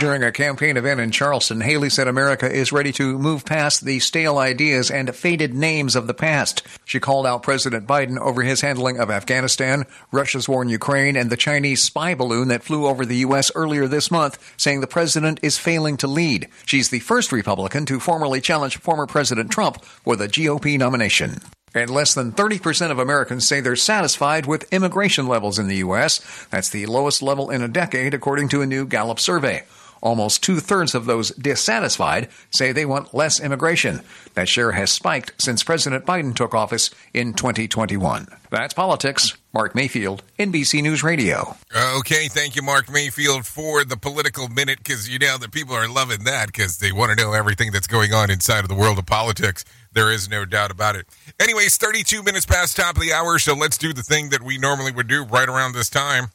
During 0.00 0.24
a 0.24 0.32
campaign 0.32 0.76
event 0.76 1.00
in 1.00 1.10
Charleston, 1.12 1.60
Haley 1.60 1.88
said 1.88 2.08
America 2.08 2.50
is 2.52 2.72
ready 2.72 2.92
to 2.92 3.16
move 3.18 3.44
past 3.44 3.84
the 3.84 4.00
stale 4.00 4.38
ideas 4.38 4.90
and 4.90 5.14
faded 5.14 5.54
names 5.54 5.96
of 5.96 6.06
the 6.06 6.14
past. 6.14 6.62
She 6.84 6.98
called 7.00 7.26
out 7.26 7.44
President 7.44 7.86
Biden 7.86 8.18
over 8.18 8.42
his 8.42 8.60
handling 8.60 8.98
of 8.98 9.10
Afghanistan, 9.10 9.84
Russia's 10.10 10.48
war 10.48 10.62
in 10.62 10.68
Ukraine, 10.68 11.16
and 11.16 11.30
the 11.30 11.36
Chinese 11.36 11.82
spy 11.82 12.14
balloon 12.14 12.48
that 12.48 12.64
flew 12.64 12.86
over 12.86 13.06
the 13.06 13.18
U.S. 13.18 13.52
earlier 13.54 13.86
this 13.86 14.10
month, 14.10 14.38
saying 14.56 14.80
the 14.80 14.86
president 14.86 15.38
is 15.42 15.58
failing 15.58 15.96
to 15.98 16.08
lead. 16.08 16.48
She's 16.66 16.90
the 16.90 16.98
first 16.98 17.30
Republican 17.32 17.86
to 17.86 18.00
formally 18.00 18.40
challenge 18.40 18.78
former 18.78 19.06
President 19.06 19.50
Trump 19.50 19.82
for 19.84 20.16
the 20.16 20.28
GOP 20.28 20.76
nomination. 20.76 21.40
And 21.74 21.90
less 21.90 22.14
than 22.14 22.32
30% 22.32 22.92
of 22.92 23.00
Americans 23.00 23.46
say 23.46 23.60
they're 23.60 23.74
satisfied 23.74 24.46
with 24.46 24.72
immigration 24.72 25.26
levels 25.26 25.58
in 25.58 25.66
the 25.66 25.76
U.S. 25.76 26.20
That's 26.50 26.68
the 26.68 26.86
lowest 26.86 27.20
level 27.20 27.50
in 27.50 27.62
a 27.62 27.68
decade, 27.68 28.14
according 28.14 28.48
to 28.50 28.62
a 28.62 28.66
new 28.66 28.86
Gallup 28.86 29.18
survey. 29.18 29.64
Almost 30.04 30.42
two 30.42 30.60
thirds 30.60 30.94
of 30.94 31.06
those 31.06 31.30
dissatisfied 31.30 32.28
say 32.50 32.72
they 32.72 32.84
want 32.84 33.14
less 33.14 33.40
immigration. 33.40 34.02
That 34.34 34.50
share 34.50 34.72
has 34.72 34.92
spiked 34.92 35.32
since 35.42 35.64
President 35.64 36.04
Biden 36.04 36.36
took 36.36 36.52
office 36.52 36.90
in 37.14 37.32
2021. 37.32 38.26
That's 38.50 38.74
politics. 38.74 39.38
Mark 39.54 39.74
Mayfield, 39.74 40.22
NBC 40.38 40.82
News 40.82 41.02
Radio. 41.02 41.56
Okay, 41.96 42.28
thank 42.28 42.54
you, 42.54 42.60
Mark 42.60 42.90
Mayfield, 42.90 43.46
for 43.46 43.84
the 43.84 43.96
political 43.96 44.48
minute 44.48 44.78
because 44.78 45.08
you 45.08 45.18
know 45.18 45.38
that 45.38 45.52
people 45.52 45.74
are 45.74 45.88
loving 45.88 46.24
that 46.24 46.48
because 46.48 46.78
they 46.78 46.92
want 46.92 47.16
to 47.16 47.24
know 47.24 47.32
everything 47.32 47.72
that's 47.72 47.86
going 47.86 48.12
on 48.12 48.30
inside 48.30 48.60
of 48.60 48.68
the 48.68 48.74
world 48.74 48.98
of 48.98 49.06
politics. 49.06 49.64
There 49.92 50.12
is 50.12 50.28
no 50.28 50.44
doubt 50.44 50.70
about 50.70 50.96
it. 50.96 51.06
Anyways, 51.40 51.78
32 51.78 52.22
minutes 52.22 52.44
past 52.44 52.76
top 52.76 52.96
of 52.96 53.00
the 53.02 53.12
hour, 53.12 53.38
so 53.38 53.54
let's 53.54 53.78
do 53.78 53.94
the 53.94 54.02
thing 54.02 54.30
that 54.30 54.42
we 54.42 54.58
normally 54.58 54.92
would 54.92 55.08
do 55.08 55.24
right 55.24 55.48
around 55.48 55.72
this 55.72 55.88
time. 55.88 56.26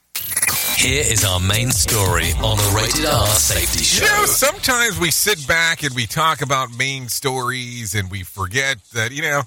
Here 0.79 1.03
is 1.05 1.25
our 1.25 1.41
main 1.41 1.71
story 1.71 2.31
on 2.41 2.55
the 2.55 2.73
Rated 2.73 3.05
R 3.05 3.27
Safety 3.27 3.83
Show. 3.83 4.05
You 4.05 4.11
know, 4.11 4.25
sometimes 4.25 4.97
we 4.97 5.11
sit 5.11 5.45
back 5.45 5.83
and 5.83 5.93
we 5.93 6.05
talk 6.05 6.41
about 6.41 6.69
main 6.77 7.09
stories 7.09 7.93
and 7.93 8.09
we 8.09 8.23
forget 8.23 8.77
that, 8.93 9.11
you 9.11 9.21
know, 9.21 9.41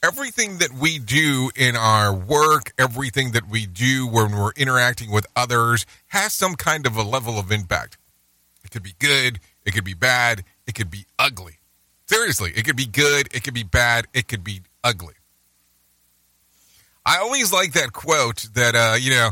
everything 0.00 0.58
that 0.58 0.72
we 0.72 1.00
do 1.00 1.50
in 1.56 1.74
our 1.74 2.14
work, 2.14 2.72
everything 2.78 3.32
that 3.32 3.48
we 3.50 3.66
do 3.66 4.06
when 4.06 4.30
we're 4.30 4.52
interacting 4.52 5.10
with 5.10 5.26
others 5.34 5.86
has 6.06 6.32
some 6.32 6.54
kind 6.54 6.86
of 6.86 6.96
a 6.96 7.02
level 7.02 7.36
of 7.36 7.50
impact. 7.50 7.98
It 8.62 8.70
could 8.70 8.84
be 8.84 8.94
good, 9.00 9.40
it 9.64 9.74
could 9.74 9.82
be 9.82 9.94
bad, 9.94 10.44
it 10.68 10.76
could 10.76 10.88
be 10.88 11.04
ugly. 11.18 11.58
Seriously, 12.06 12.52
it 12.54 12.64
could 12.64 12.76
be 12.76 12.86
good, 12.86 13.26
it 13.34 13.42
could 13.42 13.54
be 13.54 13.64
bad, 13.64 14.06
it 14.14 14.28
could 14.28 14.44
be 14.44 14.60
ugly. 14.84 15.14
I 17.04 17.18
always 17.18 17.52
like 17.52 17.72
that 17.72 17.92
quote 17.92 18.50
that, 18.54 18.76
uh, 18.76 18.94
you 18.96 19.10
know, 19.10 19.30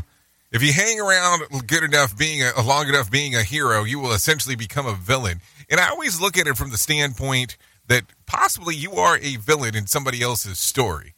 if 0.51 0.63
you 0.63 0.73
hang 0.73 0.99
around 0.99 1.43
good 1.67 1.83
enough 1.83 2.17
being 2.17 2.41
a, 2.41 2.61
long 2.61 2.87
enough 2.87 3.11
being 3.11 3.35
a 3.35 3.43
hero, 3.43 3.83
you 3.83 3.99
will 3.99 4.13
essentially 4.13 4.55
become 4.55 4.87
a 4.87 4.95
villain. 4.95 5.41
And 5.69 5.79
I 5.79 5.89
always 5.89 6.19
look 6.19 6.37
at 6.37 6.47
it 6.47 6.57
from 6.57 6.71
the 6.71 6.77
standpoint 6.77 7.57
that 7.87 8.03
possibly 8.25 8.75
you 8.75 8.93
are 8.93 9.17
a 9.17 9.37
villain 9.37 9.75
in 9.75 9.87
somebody 9.87 10.21
else's 10.21 10.59
story. 10.59 11.13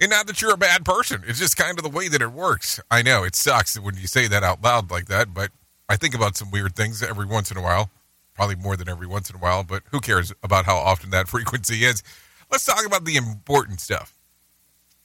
And 0.00 0.10
not 0.10 0.26
that 0.26 0.40
you're 0.40 0.54
a 0.54 0.58
bad 0.58 0.84
person. 0.84 1.22
It's 1.26 1.38
just 1.38 1.56
kind 1.56 1.78
of 1.78 1.84
the 1.84 1.90
way 1.90 2.08
that 2.08 2.22
it 2.22 2.32
works. 2.32 2.80
I 2.90 3.02
know 3.02 3.24
it 3.24 3.36
sucks 3.36 3.78
when 3.78 3.96
you 3.96 4.06
say 4.06 4.26
that 4.26 4.42
out 4.42 4.62
loud 4.62 4.90
like 4.90 5.06
that, 5.06 5.32
but 5.32 5.50
I 5.88 5.96
think 5.96 6.14
about 6.14 6.36
some 6.36 6.50
weird 6.50 6.74
things 6.74 7.02
every 7.02 7.26
once 7.26 7.50
in 7.50 7.56
a 7.56 7.62
while. 7.62 7.90
Probably 8.34 8.56
more 8.56 8.76
than 8.76 8.88
every 8.88 9.06
once 9.06 9.28
in 9.28 9.36
a 9.36 9.38
while, 9.38 9.62
but 9.62 9.82
who 9.90 10.00
cares 10.00 10.32
about 10.42 10.64
how 10.64 10.76
often 10.76 11.10
that 11.10 11.28
frequency 11.28 11.84
is? 11.84 12.02
Let's 12.50 12.64
talk 12.64 12.84
about 12.86 13.04
the 13.04 13.16
important 13.16 13.80
stuff. 13.80 14.18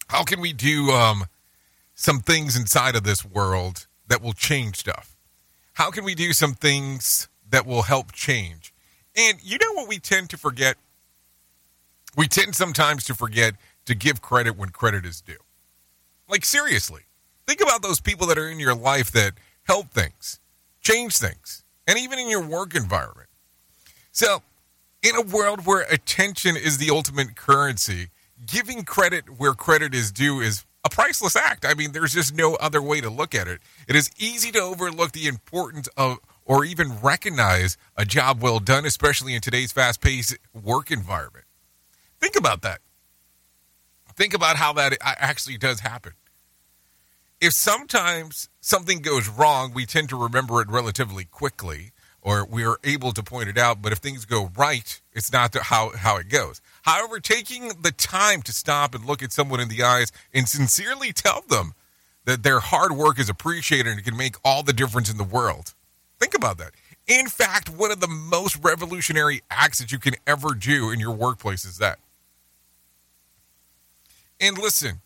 How 0.07 0.23
can 0.23 0.39
we 0.39 0.53
do 0.53 0.91
um, 0.91 1.25
some 1.97 2.19
things 2.19 2.55
inside 2.55 2.95
of 2.95 3.03
this 3.03 3.25
world 3.25 3.87
that 4.07 4.21
will 4.21 4.33
change 4.33 4.77
stuff? 4.77 5.17
How 5.73 5.91
can 5.91 6.05
we 6.05 6.15
do 6.15 6.31
some 6.31 6.53
things 6.53 7.27
that 7.49 7.65
will 7.65 7.81
help 7.81 8.11
change? 8.13 8.73
And 9.17 9.39
you 9.43 9.57
know 9.57 9.73
what 9.73 9.89
we 9.89 9.97
tend 9.97 10.29
to 10.29 10.37
forget? 10.37 10.77
We 12.15 12.27
tend 12.27 12.55
sometimes 12.55 13.03
to 13.05 13.15
forget 13.15 13.55
to 13.85 13.95
give 13.95 14.21
credit 14.21 14.55
when 14.55 14.69
credit 14.69 15.05
is 15.05 15.21
due. 15.21 15.39
Like, 16.29 16.45
seriously, 16.45 17.01
think 17.47 17.61
about 17.61 17.81
those 17.81 17.99
people 17.99 18.27
that 18.27 18.37
are 18.37 18.47
in 18.47 18.59
your 18.59 18.75
life 18.75 19.11
that 19.11 19.33
help 19.63 19.91
things, 19.91 20.39
change 20.81 21.17
things, 21.17 21.63
and 21.87 21.97
even 21.97 22.19
in 22.19 22.29
your 22.29 22.45
work 22.45 22.75
environment. 22.75 23.29
So, 24.11 24.43
in 25.01 25.15
a 25.15 25.21
world 25.21 25.65
where 25.65 25.81
attention 25.89 26.55
is 26.57 26.77
the 26.77 26.89
ultimate 26.91 27.35
currency, 27.35 28.09
giving 28.45 28.83
credit 28.83 29.39
where 29.39 29.53
credit 29.53 29.95
is 29.95 30.11
due 30.11 30.41
is 30.41 30.65
priceless 30.97 31.35
act. 31.35 31.63
I 31.63 31.75
mean, 31.75 31.91
there's 31.91 32.13
just 32.13 32.35
no 32.35 32.55
other 32.55 32.81
way 32.81 33.01
to 33.01 33.09
look 33.11 33.35
at 33.35 33.47
it. 33.47 33.59
It 33.87 33.95
is 33.95 34.09
easy 34.17 34.51
to 34.53 34.59
overlook 34.59 35.11
the 35.11 35.27
importance 35.27 35.87
of 35.95 36.17
or 36.43 36.65
even 36.65 36.99
recognize 37.01 37.77
a 37.95 38.03
job 38.03 38.41
well 38.41 38.59
done, 38.59 38.83
especially 38.83 39.35
in 39.35 39.41
today's 39.41 39.71
fast 39.71 40.01
paced 40.01 40.35
work 40.59 40.89
environment. 40.89 41.45
Think 42.19 42.35
about 42.35 42.63
that. 42.63 42.79
Think 44.15 44.33
about 44.33 44.55
how 44.55 44.73
that 44.73 44.97
actually 45.03 45.59
does 45.59 45.81
happen. 45.81 46.13
If 47.39 47.53
sometimes 47.53 48.49
something 48.59 49.01
goes 49.01 49.29
wrong, 49.29 49.73
we 49.75 49.85
tend 49.85 50.09
to 50.09 50.15
remember 50.15 50.61
it 50.61 50.67
relatively 50.67 51.25
quickly 51.25 51.91
or 52.27 52.45
we 52.45 52.65
are 52.65 52.77
able 52.83 53.13
to 53.13 53.23
point 53.23 53.47
it 53.47 53.57
out. 53.57 53.81
But 53.81 53.93
if 53.93 53.99
things 53.99 54.25
go 54.25 54.51
right, 54.57 55.01
it's 55.13 55.31
not 55.31 55.55
how, 55.55 55.91
how 55.95 56.17
it 56.17 56.27
goes. 56.27 56.59
However, 56.81 57.21
taking 57.21 57.69
the 57.81 57.93
time 57.93 58.41
to 58.41 58.51
stop 58.51 58.93
and 58.93 59.05
look 59.05 59.23
at 59.23 59.31
someone 59.31 59.61
in 59.61 59.69
the 59.69 59.81
eyes 59.81 60.11
and 60.33 60.45
sincerely 60.45 61.13
tell 61.13 61.45
them 61.47 61.73
that 62.25 62.43
their 62.43 62.59
hard 62.59 62.91
work 62.91 63.17
is 63.17 63.29
appreciated 63.29 63.87
and 63.87 63.97
it 63.97 64.03
can 64.03 64.17
make 64.17 64.35
all 64.43 64.61
the 64.61 64.73
difference 64.73 65.09
in 65.09 65.15
the 65.17 65.23
world. 65.23 65.73
Think 66.19 66.35
about 66.35 66.57
that. 66.57 66.71
In 67.07 67.27
fact, 67.27 67.69
one 67.69 67.91
of 67.91 68.01
the 68.01 68.09
most 68.09 68.57
revolutionary 68.61 69.41
acts 69.49 69.79
that 69.79 69.93
you 69.93 69.97
can 69.97 70.15
ever 70.27 70.53
do 70.53 70.91
in 70.91 70.99
your 70.99 71.13
workplace 71.13 71.63
is 71.63 71.77
that. 71.77 71.97
And 74.41 74.57
listen, 74.57 74.99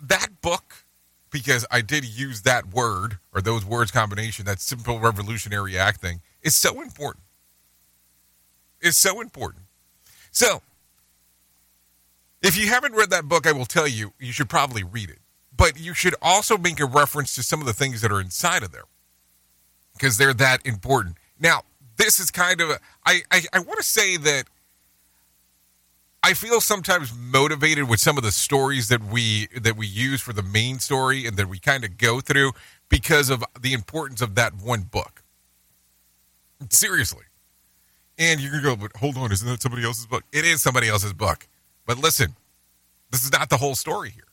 that 0.00 0.40
book, 0.40 0.86
because 1.30 1.66
I 1.70 1.82
did 1.82 2.06
use 2.06 2.40
that 2.42 2.72
word 2.72 3.18
or 3.34 3.42
those 3.42 3.66
words 3.66 3.90
combination, 3.90 4.46
that 4.46 4.60
simple 4.60 4.98
revolutionary 4.98 5.76
act 5.76 6.00
thing, 6.00 6.22
is 6.42 6.54
so 6.54 6.80
important. 6.80 7.24
It's 8.80 8.96
so 8.96 9.20
important. 9.20 9.64
So, 10.30 10.62
if 12.42 12.56
you 12.58 12.68
haven't 12.68 12.94
read 12.94 13.10
that 13.10 13.28
book, 13.28 13.46
I 13.46 13.52
will 13.52 13.66
tell 13.66 13.86
you, 13.86 14.12
you 14.18 14.32
should 14.32 14.48
probably 14.48 14.82
read 14.82 15.10
it. 15.10 15.18
But 15.56 15.78
you 15.78 15.94
should 15.94 16.14
also 16.20 16.58
make 16.58 16.80
a 16.80 16.86
reference 16.86 17.34
to 17.36 17.42
some 17.42 17.60
of 17.60 17.66
the 17.66 17.72
things 17.72 18.00
that 18.00 18.10
are 18.10 18.20
inside 18.20 18.62
of 18.62 18.72
there 18.72 18.84
because 19.94 20.18
they're 20.18 20.34
that 20.34 20.66
important. 20.66 21.16
Now, 21.38 21.62
this 21.96 22.18
is 22.18 22.30
kind 22.30 22.60
of, 22.60 22.70
a, 22.70 22.78
I, 23.06 23.20
I, 23.30 23.42
I 23.52 23.58
want 23.60 23.78
to 23.78 23.84
say 23.84 24.16
that 24.16 24.44
I 26.24 26.34
feel 26.34 26.60
sometimes 26.60 27.12
motivated 27.16 27.88
with 27.88 28.00
some 28.00 28.16
of 28.16 28.22
the 28.22 28.30
stories 28.30 28.88
that 28.88 29.02
we 29.02 29.48
that 29.60 29.76
we 29.76 29.88
use 29.88 30.20
for 30.20 30.32
the 30.32 30.42
main 30.42 30.78
story 30.78 31.26
and 31.26 31.36
that 31.36 31.48
we 31.48 31.58
kind 31.58 31.84
of 31.84 31.98
go 31.98 32.20
through 32.20 32.52
because 32.88 33.28
of 33.28 33.44
the 33.60 33.72
importance 33.72 34.20
of 34.20 34.36
that 34.36 34.54
one 34.54 34.82
book. 34.82 35.21
Seriously. 36.70 37.24
And 38.18 38.40
you're 38.40 38.50
gonna 38.52 38.62
go, 38.62 38.76
but 38.76 38.96
hold 38.96 39.16
on, 39.16 39.32
isn't 39.32 39.48
that 39.48 39.62
somebody 39.62 39.84
else's 39.84 40.06
book? 40.06 40.24
It 40.32 40.44
is 40.44 40.62
somebody 40.62 40.88
else's 40.88 41.12
book. 41.12 41.46
But 41.86 41.98
listen, 41.98 42.36
this 43.10 43.24
is 43.24 43.32
not 43.32 43.50
the 43.50 43.56
whole 43.56 43.74
story 43.74 44.10
here. 44.10 44.28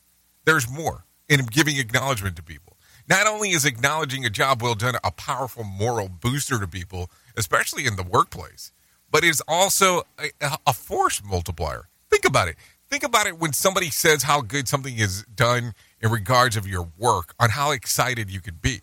There's 0.45 0.69
more 0.69 1.05
in 1.27 1.45
giving 1.45 1.77
acknowledgement 1.77 2.36
to 2.38 2.43
people. 2.43 2.77
Not 3.07 3.25
only 3.25 3.51
is 3.51 3.65
acknowledging 3.65 4.25
a 4.25 4.30
job 4.30 4.61
well 4.61 4.75
done 4.75 4.95
a 5.03 5.11
powerful 5.11 5.63
moral 5.63 6.09
booster 6.09 6.59
to 6.59 6.67
people, 6.67 7.09
especially 7.36 7.88
in 7.88 7.95
the 7.95 8.03
workplace, 8.03 8.71
but 9.11 9.23
it's 9.23 9.41
also 9.47 10.03
a, 10.19 10.30
a 10.67 10.73
force 10.73 11.21
multiplier. 11.23 11.88
Think 12.09 12.25
about 12.25 12.47
it. 12.47 12.55
Think 12.89 13.03
about 13.03 13.27
it 13.27 13.39
when 13.39 13.53
somebody 13.53 13.89
says 13.89 14.23
how 14.23 14.41
good 14.41 14.67
something 14.67 14.97
is 14.97 15.23
done 15.36 15.73
in 16.01 16.11
regards 16.11 16.55
of 16.55 16.67
your 16.67 16.89
work, 16.97 17.34
on 17.39 17.51
how 17.51 17.71
excited 17.71 18.30
you 18.30 18.41
could 18.41 18.61
be. 18.61 18.82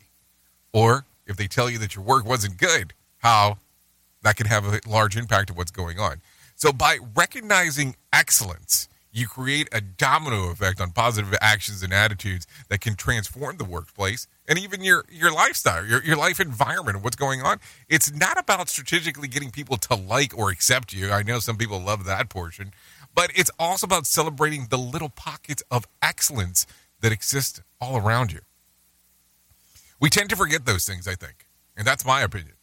Or 0.72 1.04
if 1.26 1.36
they 1.36 1.46
tell 1.46 1.70
you 1.70 1.78
that 1.78 1.94
your 1.94 2.04
work 2.04 2.24
wasn't 2.24 2.58
good, 2.58 2.94
how 3.26 3.58
that 4.22 4.36
can 4.36 4.46
have 4.46 4.64
a 4.64 4.80
large 4.86 5.16
impact 5.16 5.50
of 5.50 5.56
what's 5.56 5.72
going 5.72 5.98
on. 5.98 6.20
So 6.54 6.72
by 6.72 6.98
recognizing 7.16 7.96
excellence, 8.12 8.88
you 9.12 9.26
create 9.26 9.68
a 9.72 9.80
domino 9.80 10.50
effect 10.50 10.80
on 10.80 10.92
positive 10.92 11.34
actions 11.40 11.82
and 11.82 11.92
attitudes 11.92 12.46
that 12.68 12.80
can 12.80 12.94
transform 12.94 13.56
the 13.56 13.64
workplace 13.64 14.28
and 14.46 14.58
even 14.58 14.84
your 14.84 15.04
your 15.10 15.32
lifestyle, 15.32 15.84
your 15.84 16.02
your 16.04 16.16
life 16.16 16.38
environment, 16.38 16.96
and 16.96 17.04
what's 17.04 17.16
going 17.16 17.40
on. 17.42 17.58
It's 17.88 18.12
not 18.12 18.38
about 18.38 18.68
strategically 18.68 19.26
getting 19.26 19.50
people 19.50 19.76
to 19.78 19.94
like 19.94 20.36
or 20.38 20.50
accept 20.50 20.92
you. 20.92 21.10
I 21.10 21.22
know 21.22 21.38
some 21.40 21.56
people 21.56 21.80
love 21.80 22.04
that 22.04 22.28
portion, 22.28 22.72
but 23.14 23.30
it's 23.34 23.50
also 23.58 23.86
about 23.86 24.06
celebrating 24.06 24.66
the 24.70 24.78
little 24.78 25.08
pockets 25.08 25.62
of 25.70 25.86
excellence 26.00 26.66
that 27.00 27.10
exist 27.10 27.62
all 27.80 27.96
around 27.96 28.32
you. 28.32 28.40
We 29.98 30.10
tend 30.10 30.30
to 30.30 30.36
forget 30.36 30.66
those 30.66 30.84
things, 30.84 31.08
I 31.08 31.14
think, 31.14 31.46
and 31.76 31.86
that's 31.86 32.04
my 32.04 32.20
opinion. 32.20 32.55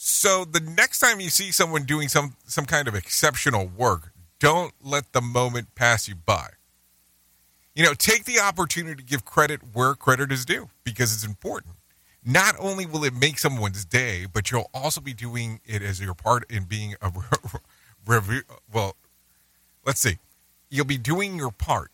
So 0.00 0.44
the 0.44 0.60
next 0.60 1.00
time 1.00 1.18
you 1.18 1.28
see 1.28 1.50
someone 1.50 1.82
doing 1.82 2.06
some 2.06 2.36
some 2.46 2.66
kind 2.66 2.86
of 2.86 2.94
exceptional 2.94 3.66
work, 3.66 4.12
don't 4.38 4.72
let 4.80 5.12
the 5.12 5.20
moment 5.20 5.74
pass 5.74 6.06
you 6.06 6.14
by. 6.14 6.50
You 7.74 7.84
know, 7.84 7.94
take 7.94 8.24
the 8.24 8.38
opportunity 8.38 8.94
to 8.94 9.02
give 9.02 9.24
credit 9.24 9.60
where 9.72 9.96
credit 9.96 10.30
is 10.30 10.44
due 10.44 10.70
because 10.84 11.12
it's 11.12 11.26
important. 11.26 11.74
Not 12.24 12.54
only 12.60 12.86
will 12.86 13.02
it 13.02 13.12
make 13.12 13.40
someone's 13.40 13.84
day, 13.84 14.24
but 14.32 14.52
you'll 14.52 14.70
also 14.72 15.00
be 15.00 15.14
doing 15.14 15.58
it 15.66 15.82
as 15.82 16.00
your 16.00 16.14
part 16.14 16.48
in 16.48 16.66
being 16.66 16.94
a 17.02 17.10
review. 18.06 18.42
Well, 18.72 18.94
let's 19.84 19.98
see. 19.98 20.18
You'll 20.70 20.84
be 20.84 20.98
doing 20.98 21.36
your 21.36 21.50
part 21.50 21.90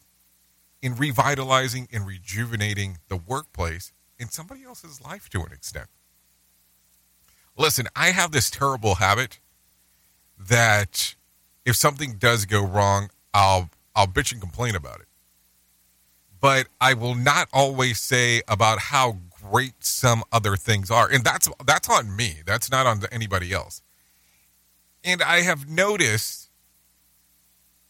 in 0.83 0.95
revitalizing 0.95 1.89
and 1.91 2.07
rejuvenating 2.07 2.99
the 3.09 3.17
workplace 3.17 3.93
in 4.19 4.29
somebody 4.29 4.63
else's 4.63 5.01
life 5.01 5.31
to 5.31 5.41
an 5.41 5.53
extent. 5.53 5.89
Listen, 7.57 7.87
I 7.95 8.11
have 8.11 8.33
this 8.33 8.51
terrible 8.51 8.97
habit 8.97 9.39
that 10.39 11.15
if 11.65 11.77
something 11.77 12.15
does 12.15 12.45
go 12.45 12.65
wrong, 12.65 13.11
I'll 13.33 13.71
I'll 13.95 14.07
bitch 14.07 14.33
and 14.33 14.41
complain 14.41 14.75
about 14.75 15.01
it. 15.01 15.07
But 16.41 16.67
I 16.81 16.95
will 16.95 17.15
not 17.15 17.49
always 17.53 18.01
say 18.01 18.43
about 18.49 18.79
how 18.79 19.19
great 19.51 19.85
some 19.85 20.25
other 20.33 20.57
things 20.57 20.91
are. 20.91 21.11
And 21.11 21.25
that's 21.25 21.49
that's 21.65 21.89
on 21.89 22.15
me. 22.15 22.39
That's 22.45 22.71
not 22.71 22.87
on 22.87 23.01
anybody 23.13 23.53
else. 23.53 23.83
And 25.05 25.23
I 25.23 25.43
have 25.43 25.69
noticed 25.69 26.51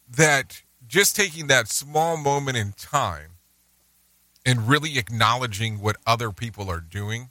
that 0.08 0.62
just 0.86 1.16
taking 1.16 1.46
that 1.46 1.68
small 1.68 2.16
moment 2.16 2.56
in 2.56 2.72
time 2.72 3.30
and 4.44 4.68
really 4.68 4.98
acknowledging 4.98 5.80
what 5.80 5.96
other 6.06 6.30
people 6.30 6.70
are 6.70 6.80
doing 6.80 7.30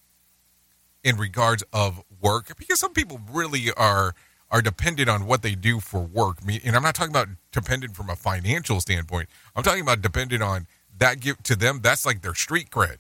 in 1.03 1.17
regards 1.17 1.63
of 1.71 2.03
work 2.23 2.57
because 2.57 2.79
some 2.79 2.93
people 2.93 3.21
really 3.31 3.71
are 3.77 4.15
are 4.49 4.61
dependent 4.61 5.09
on 5.09 5.25
what 5.25 5.41
they 5.41 5.55
do 5.55 5.79
for 5.79 5.99
work. 5.99 6.37
And 6.47 6.75
I'm 6.75 6.83
not 6.83 6.93
talking 6.95 7.11
about 7.11 7.27
dependent 7.51 7.95
from 7.95 8.09
a 8.09 8.15
financial 8.15 8.79
standpoint. 8.79 9.27
I'm 9.55 9.63
talking 9.63 9.81
about 9.81 10.01
dependent 10.01 10.43
on 10.43 10.67
that 10.97 11.19
give 11.19 11.41
to 11.43 11.55
them. 11.55 11.79
That's 11.81 12.05
like 12.05 12.21
their 12.21 12.35
street 12.35 12.69
cred. 12.69 12.97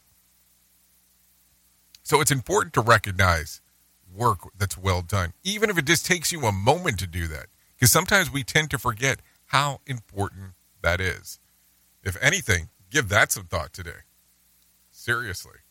So 2.01 2.21
it's 2.21 2.31
important 2.31 2.73
to 2.73 2.81
recognize 2.81 3.61
work 4.13 4.39
that's 4.57 4.77
well 4.77 5.01
done, 5.03 5.33
even 5.43 5.69
if 5.69 5.77
it 5.77 5.85
just 5.85 6.05
takes 6.05 6.31
you 6.31 6.41
a 6.41 6.51
moment 6.51 6.99
to 6.99 7.07
do 7.07 7.27
that. 7.27 7.47
Because 7.75 7.91
sometimes 7.91 8.31
we 8.31 8.43
tend 8.43 8.71
to 8.71 8.79
forget 8.79 9.19
how 9.45 9.79
important 9.85 10.53
that 10.81 10.99
is. 10.99 11.39
If 12.03 12.17
anything, 12.21 12.69
give 12.89 13.09
that 13.09 13.31
some 13.31 13.45
thought 13.45 13.73
today. 13.73 14.01
Seriously. 14.91 15.62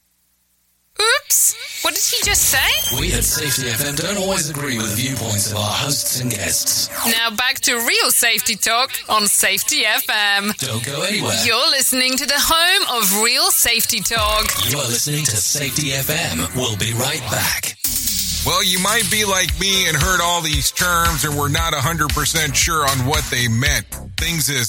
Oops! 1.32 1.82
What 1.82 1.94
did 1.94 2.04
he 2.04 2.22
just 2.24 2.42
say? 2.42 2.98
We 3.00 3.12
at 3.14 3.24
Safety 3.24 3.70
FM 3.70 3.96
don't 3.96 4.18
always 4.18 4.50
agree 4.50 4.76
with 4.76 4.90
the 4.90 4.96
viewpoints 4.96 5.50
of 5.50 5.56
our 5.56 5.72
hosts 5.72 6.20
and 6.20 6.30
guests. 6.30 6.90
Now 7.06 7.30
back 7.34 7.58
to 7.60 7.74
real 7.74 8.10
safety 8.10 8.54
talk 8.54 8.92
on 9.08 9.26
Safety 9.26 9.82
FM. 9.82 10.54
Don't 10.58 10.84
go 10.84 11.02
anywhere. 11.02 11.34
You're 11.44 11.70
listening 11.70 12.18
to 12.18 12.26
the 12.26 12.36
home 12.36 13.00
of 13.00 13.22
real 13.22 13.50
safety 13.50 14.00
talk. 14.00 14.44
You 14.68 14.78
are 14.78 14.88
listening 14.88 15.24
to 15.24 15.36
Safety 15.36 15.88
FM. 15.92 16.54
We'll 16.54 16.76
be 16.76 16.92
right 16.92 17.22
back. 17.30 17.76
Well, 18.44 18.62
you 18.62 18.78
might 18.80 19.08
be 19.10 19.24
like 19.24 19.58
me 19.58 19.88
and 19.88 19.96
heard 19.96 20.20
all 20.20 20.42
these 20.42 20.70
terms 20.70 21.24
and 21.24 21.34
we're 21.38 21.48
not 21.48 21.72
100% 21.72 22.54
sure 22.54 22.84
on 22.90 23.06
what 23.06 23.24
they 23.30 23.48
meant. 23.48 23.86
Things 24.18 24.50
is 24.50 24.68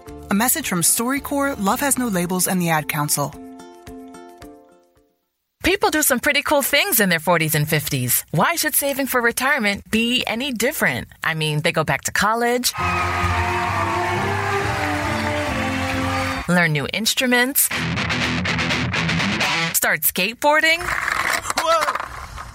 A 0.31 0.33
message 0.33 0.69
from 0.69 0.79
StoryCorps, 0.79 1.61
Love 1.61 1.81
Has 1.81 1.97
No 1.97 2.07
Labels, 2.07 2.47
and 2.47 2.61
the 2.61 2.69
Ad 2.69 2.87
Council. 2.87 3.35
People 5.61 5.89
do 5.89 6.01
some 6.01 6.21
pretty 6.21 6.41
cool 6.41 6.61
things 6.61 7.01
in 7.01 7.09
their 7.09 7.19
40s 7.19 7.53
and 7.53 7.67
50s. 7.67 8.23
Why 8.31 8.55
should 8.55 8.73
saving 8.73 9.07
for 9.07 9.19
retirement 9.19 9.91
be 9.91 10.23
any 10.25 10.53
different? 10.53 11.09
I 11.21 11.33
mean, 11.33 11.59
they 11.59 11.73
go 11.73 11.83
back 11.83 12.03
to 12.03 12.13
college, 12.13 12.71
learn 16.47 16.71
new 16.71 16.87
instruments, 16.93 17.63
start 19.73 20.03
skateboarding. 20.03 20.79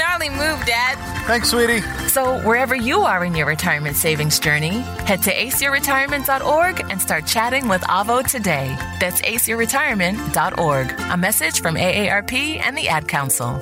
Gnarly 0.00 0.30
move, 0.30 0.64
Dad. 0.64 0.96
Thanks, 1.26 1.50
sweetie. 1.50 1.82
So, 2.08 2.40
wherever 2.46 2.74
you 2.74 3.00
are 3.00 3.22
in 3.22 3.34
your 3.34 3.46
retirement 3.46 3.96
savings 3.96 4.38
journey, 4.38 4.80
head 5.04 5.22
to 5.24 5.30
aceyourretirement.org 5.30 6.80
and 6.90 6.98
start 6.98 7.26
chatting 7.26 7.68
with 7.68 7.82
Avo 7.82 8.26
today. 8.26 8.74
That's 8.98 9.20
aceyourretirement.org. 9.20 10.94
A 10.98 11.16
message 11.18 11.60
from 11.60 11.74
AARP 11.74 12.32
and 12.64 12.78
the 12.78 12.88
Ad 12.88 13.08
Council. 13.08 13.52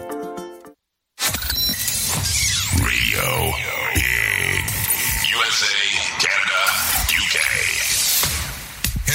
Radio 2.85 3.53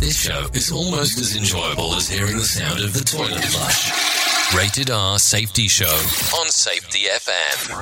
This 0.00 0.16
show 0.16 0.46
is 0.52 0.70
almost 0.70 1.18
as 1.20 1.36
enjoyable 1.36 1.94
as 1.94 2.08
hearing 2.08 2.36
the 2.36 2.44
sound 2.44 2.80
of 2.80 2.92
the 2.92 3.00
toilet 3.00 3.44
flush. 3.44 4.23
Rated 4.56 4.90
R 4.90 5.18
Safety 5.18 5.66
Show 5.68 5.84
on 6.38 6.48
Safety 6.48 7.00
FM. 7.10 7.74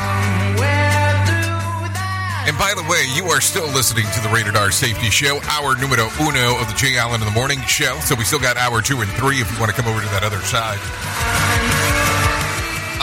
And 2.49 2.57
by 2.57 2.73
the 2.75 2.87
way, 2.89 3.05
you 3.15 3.27
are 3.27 3.43
still 3.43 3.67
listening 3.67 4.07
to 4.15 4.21
the 4.23 4.31
Rated 4.31 4.57
R 4.57 4.71
Safety 4.71 5.11
Show, 5.11 5.41
hour 5.45 5.77
numero 5.77 6.09
uno 6.21 6.59
of 6.59 6.69
the 6.69 6.75
Jay 6.75 6.97
Allen 6.97 7.21
in 7.21 7.27
the 7.27 7.35
Morning 7.35 7.61
Show. 7.63 7.99
So 8.01 8.15
we 8.15 8.25
still 8.25 8.41
got 8.41 8.57
hour 8.57 8.81
two 8.81 9.03
and 9.03 9.11
three 9.13 9.43
if 9.43 9.53
you 9.53 9.61
want 9.61 9.75
to 9.75 9.77
come 9.77 9.91
over 9.91 10.01
to 10.01 10.09
that 10.09 10.25
other 10.25 10.41
side. 10.41 10.81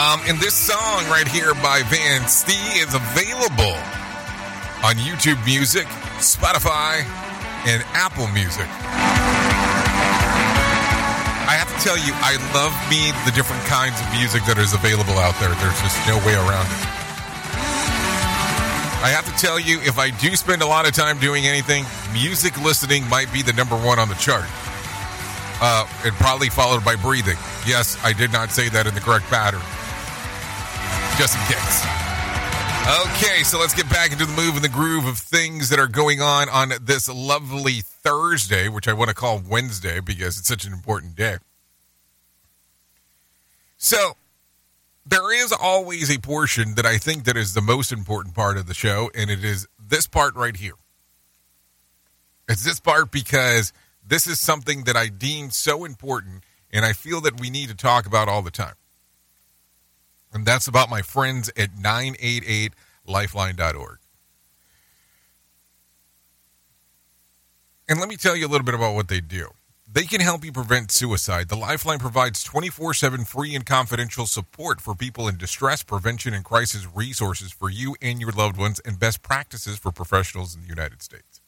Um, 0.00 0.20
and 0.26 0.40
this 0.40 0.54
song 0.54 1.06
right 1.06 1.28
here 1.28 1.54
by 1.54 1.82
Van 1.86 2.26
Stee 2.26 2.82
is 2.82 2.94
available 2.94 3.78
on 4.82 4.96
YouTube 4.96 5.44
Music, 5.46 5.86
Spotify, 6.18 7.06
and 7.66 7.82
Apple 7.94 8.26
Music. 8.28 8.66
I 11.46 11.54
have 11.58 11.68
to 11.68 11.78
tell 11.84 11.98
you, 11.98 12.12
I 12.18 12.38
love 12.54 12.72
me 12.88 13.12
the 13.26 13.34
different 13.34 13.62
kinds 13.68 14.00
of 14.00 14.06
music 14.14 14.42
that 14.46 14.58
is 14.58 14.72
available 14.72 15.14
out 15.20 15.36
there. 15.38 15.52
There's 15.60 15.80
just 15.82 15.98
no 16.08 16.16
way 16.26 16.34
around 16.34 16.66
it. 16.66 16.82
I 19.02 19.10
have 19.10 19.26
to 19.26 19.34
tell 19.34 19.58
you, 19.58 19.80
if 19.82 19.98
I 19.98 20.10
do 20.10 20.34
spend 20.36 20.62
a 20.62 20.66
lot 20.66 20.86
of 20.86 20.94
time 20.94 21.18
doing 21.18 21.46
anything, 21.46 21.84
music 22.12 22.56
listening 22.62 23.08
might 23.08 23.32
be 23.32 23.42
the 23.42 23.52
number 23.52 23.74
one 23.74 23.98
on 23.98 24.08
the 24.08 24.14
chart. 24.14 24.46
Uh, 25.60 25.86
and 26.06 26.14
probably 26.14 26.48
followed 26.48 26.84
by 26.84 26.96
breathing. 26.96 27.38
Yes, 27.66 27.98
I 28.02 28.12
did 28.12 28.32
not 28.32 28.50
say 28.50 28.68
that 28.70 28.86
in 28.86 28.94
the 28.94 29.00
correct 29.02 29.26
pattern. 29.26 29.62
Just 31.18 31.34
in 31.34 31.42
case. 31.50 31.78
Okay, 33.06 33.42
so 33.42 33.58
let's 33.58 33.74
get 33.74 33.81
back 33.92 34.10
into 34.10 34.24
the 34.24 34.32
move 34.32 34.54
and 34.54 34.64
the 34.64 34.70
groove 34.70 35.04
of 35.04 35.18
things 35.18 35.68
that 35.68 35.78
are 35.78 35.86
going 35.86 36.22
on 36.22 36.48
on 36.48 36.72
this 36.80 37.08
lovely 37.10 37.82
Thursday, 37.82 38.68
which 38.68 38.88
I 38.88 38.94
want 38.94 39.10
to 39.10 39.14
call 39.14 39.42
Wednesday 39.46 40.00
because 40.00 40.38
it's 40.38 40.48
such 40.48 40.64
an 40.64 40.72
important 40.72 41.14
day. 41.14 41.36
So, 43.76 44.16
there 45.04 45.32
is 45.32 45.52
always 45.52 46.10
a 46.10 46.18
portion 46.18 46.74
that 46.76 46.86
I 46.86 46.96
think 46.96 47.24
that 47.24 47.36
is 47.36 47.52
the 47.52 47.60
most 47.60 47.92
important 47.92 48.34
part 48.34 48.56
of 48.56 48.66
the 48.66 48.74
show, 48.74 49.10
and 49.14 49.30
it 49.30 49.44
is 49.44 49.68
this 49.78 50.06
part 50.06 50.34
right 50.36 50.56
here. 50.56 50.74
It's 52.48 52.64
this 52.64 52.80
part 52.80 53.10
because 53.10 53.72
this 54.06 54.26
is 54.26 54.40
something 54.40 54.84
that 54.84 54.96
I 54.96 55.08
deem 55.08 55.50
so 55.50 55.84
important, 55.84 56.44
and 56.72 56.84
I 56.84 56.94
feel 56.94 57.20
that 57.22 57.38
we 57.40 57.50
need 57.50 57.68
to 57.68 57.74
talk 57.74 58.06
about 58.06 58.28
all 58.28 58.40
the 58.40 58.50
time. 58.50 58.74
And 60.32 60.46
that's 60.46 60.66
about 60.66 60.88
my 60.88 61.02
friends 61.02 61.50
at 61.58 61.76
988lifeline.org. 63.08 63.98
And 67.88 67.98
let 68.00 68.08
me 68.08 68.16
tell 68.16 68.34
you 68.36 68.46
a 68.46 68.48
little 68.48 68.64
bit 68.64 68.74
about 68.74 68.94
what 68.94 69.08
they 69.08 69.20
do. 69.20 69.48
They 69.90 70.04
can 70.04 70.20
help 70.22 70.44
you 70.44 70.52
prevent 70.52 70.90
suicide. 70.90 71.50
The 71.50 71.56
Lifeline 71.56 71.98
provides 71.98 72.42
24 72.42 72.94
7 72.94 73.26
free 73.26 73.54
and 73.54 73.66
confidential 73.66 74.24
support 74.24 74.80
for 74.80 74.94
people 74.94 75.28
in 75.28 75.36
distress, 75.36 75.82
prevention, 75.82 76.32
and 76.32 76.42
crisis 76.42 76.86
resources 76.94 77.52
for 77.52 77.68
you 77.68 77.94
and 78.00 78.18
your 78.18 78.32
loved 78.32 78.56
ones, 78.56 78.80
and 78.86 78.98
best 78.98 79.20
practices 79.22 79.78
for 79.78 79.92
professionals 79.92 80.54
in 80.54 80.62
the 80.62 80.68
United 80.68 81.02
States. 81.02 81.42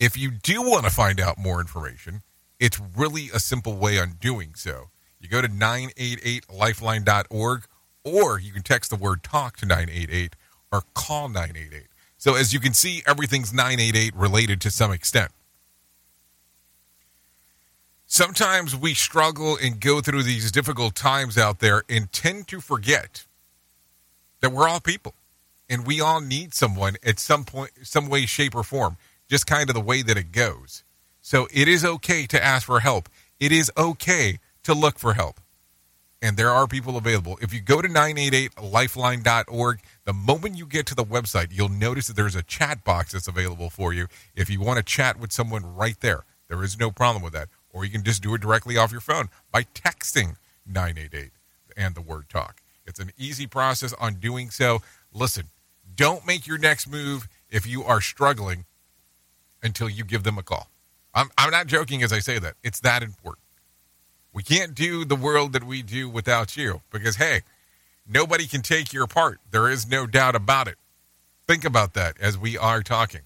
If 0.00 0.16
you 0.16 0.32
do 0.32 0.62
want 0.62 0.84
to 0.84 0.90
find 0.90 1.20
out 1.20 1.38
more 1.38 1.60
information, 1.60 2.22
it's 2.58 2.80
really 2.96 3.30
a 3.32 3.38
simple 3.38 3.76
way 3.76 4.00
on 4.00 4.14
doing 4.20 4.56
so. 4.56 4.90
You 5.20 5.28
go 5.28 5.40
to 5.40 5.48
988lifeline.org 5.48 7.66
or 8.04 8.38
you 8.38 8.52
can 8.52 8.62
text 8.62 8.90
the 8.90 8.96
word 8.96 9.22
talk 9.22 9.56
to 9.58 9.66
988 9.66 10.36
or 10.70 10.82
call 10.94 11.28
988. 11.28 11.86
So 12.18 12.34
as 12.34 12.52
you 12.52 12.60
can 12.60 12.72
see, 12.72 13.02
everything's 13.06 13.52
988 13.52 14.14
related 14.14 14.60
to 14.62 14.70
some 14.70 14.92
extent. 14.92 15.30
Sometimes 18.06 18.76
we 18.76 18.94
struggle 18.94 19.56
and 19.60 19.80
go 19.80 20.00
through 20.00 20.22
these 20.22 20.52
difficult 20.52 20.94
times 20.94 21.38
out 21.38 21.60
there 21.60 21.82
and 21.88 22.12
tend 22.12 22.46
to 22.48 22.60
forget 22.60 23.24
that 24.40 24.52
we're 24.52 24.68
all 24.68 24.80
people 24.80 25.14
and 25.68 25.86
we 25.86 26.00
all 26.00 26.20
need 26.20 26.52
someone 26.52 26.96
at 27.04 27.18
some 27.18 27.44
point, 27.44 27.70
some 27.82 28.08
way, 28.08 28.26
shape, 28.26 28.54
or 28.54 28.62
form 28.62 28.98
just 29.32 29.46
kind 29.46 29.70
of 29.70 29.74
the 29.74 29.80
way 29.80 30.02
that 30.02 30.18
it 30.18 30.30
goes. 30.30 30.84
So 31.22 31.48
it 31.50 31.66
is 31.66 31.86
okay 31.86 32.26
to 32.26 32.44
ask 32.44 32.66
for 32.66 32.80
help. 32.80 33.08
It 33.40 33.50
is 33.50 33.72
okay 33.78 34.38
to 34.62 34.74
look 34.74 34.98
for 34.98 35.14
help. 35.14 35.40
And 36.22 36.36
there 36.36 36.50
are 36.50 36.68
people 36.68 36.96
available. 36.96 37.36
If 37.42 37.52
you 37.52 37.60
go 37.60 37.82
to 37.82 37.88
988lifeline.org, 37.88 39.80
the 40.04 40.12
moment 40.12 40.56
you 40.56 40.66
get 40.66 40.86
to 40.86 40.94
the 40.94 41.04
website, 41.04 41.48
you'll 41.50 41.68
notice 41.68 42.06
that 42.06 42.14
there's 42.14 42.36
a 42.36 42.44
chat 42.44 42.84
box 42.84 43.10
that's 43.12 43.26
available 43.26 43.70
for 43.70 43.92
you. 43.92 44.06
If 44.36 44.48
you 44.48 44.60
want 44.60 44.76
to 44.76 44.84
chat 44.84 45.18
with 45.18 45.32
someone 45.32 45.74
right 45.74 45.98
there, 46.00 46.24
there 46.48 46.62
is 46.62 46.78
no 46.78 46.92
problem 46.92 47.24
with 47.24 47.32
that. 47.32 47.48
Or 47.70 47.84
you 47.84 47.90
can 47.90 48.04
just 48.04 48.22
do 48.22 48.34
it 48.34 48.40
directly 48.40 48.76
off 48.76 48.92
your 48.92 49.00
phone 49.00 49.30
by 49.50 49.64
texting 49.64 50.36
988 50.64 51.32
and 51.76 51.96
the 51.96 52.00
word 52.00 52.28
talk. 52.28 52.62
It's 52.86 53.00
an 53.00 53.10
easy 53.18 53.48
process 53.48 53.92
on 53.94 54.14
doing 54.14 54.50
so. 54.50 54.80
Listen, 55.12 55.46
don't 55.96 56.24
make 56.24 56.46
your 56.46 56.58
next 56.58 56.88
move 56.88 57.26
if 57.50 57.66
you 57.66 57.82
are 57.82 58.00
struggling 58.00 58.64
until 59.62 59.88
you 59.88 60.04
give 60.04 60.22
them 60.22 60.38
a 60.38 60.42
call. 60.42 60.68
I'm, 61.14 61.30
I'm 61.36 61.50
not 61.50 61.66
joking 61.66 62.02
as 62.02 62.12
I 62.12 62.20
say 62.20 62.38
that. 62.38 62.54
It's 62.62 62.80
that 62.80 63.02
important. 63.02 63.41
We 64.32 64.42
can't 64.42 64.74
do 64.74 65.04
the 65.04 65.16
world 65.16 65.52
that 65.52 65.64
we 65.64 65.82
do 65.82 66.08
without 66.08 66.56
you 66.56 66.82
because, 66.90 67.16
hey, 67.16 67.42
nobody 68.08 68.46
can 68.46 68.62
take 68.62 68.92
your 68.92 69.06
part. 69.06 69.40
There 69.50 69.68
is 69.68 69.86
no 69.86 70.06
doubt 70.06 70.34
about 70.34 70.68
it. 70.68 70.76
Think 71.46 71.64
about 71.64 71.94
that 71.94 72.16
as 72.20 72.38
we 72.38 72.56
are 72.56 72.82
talking. 72.82 73.22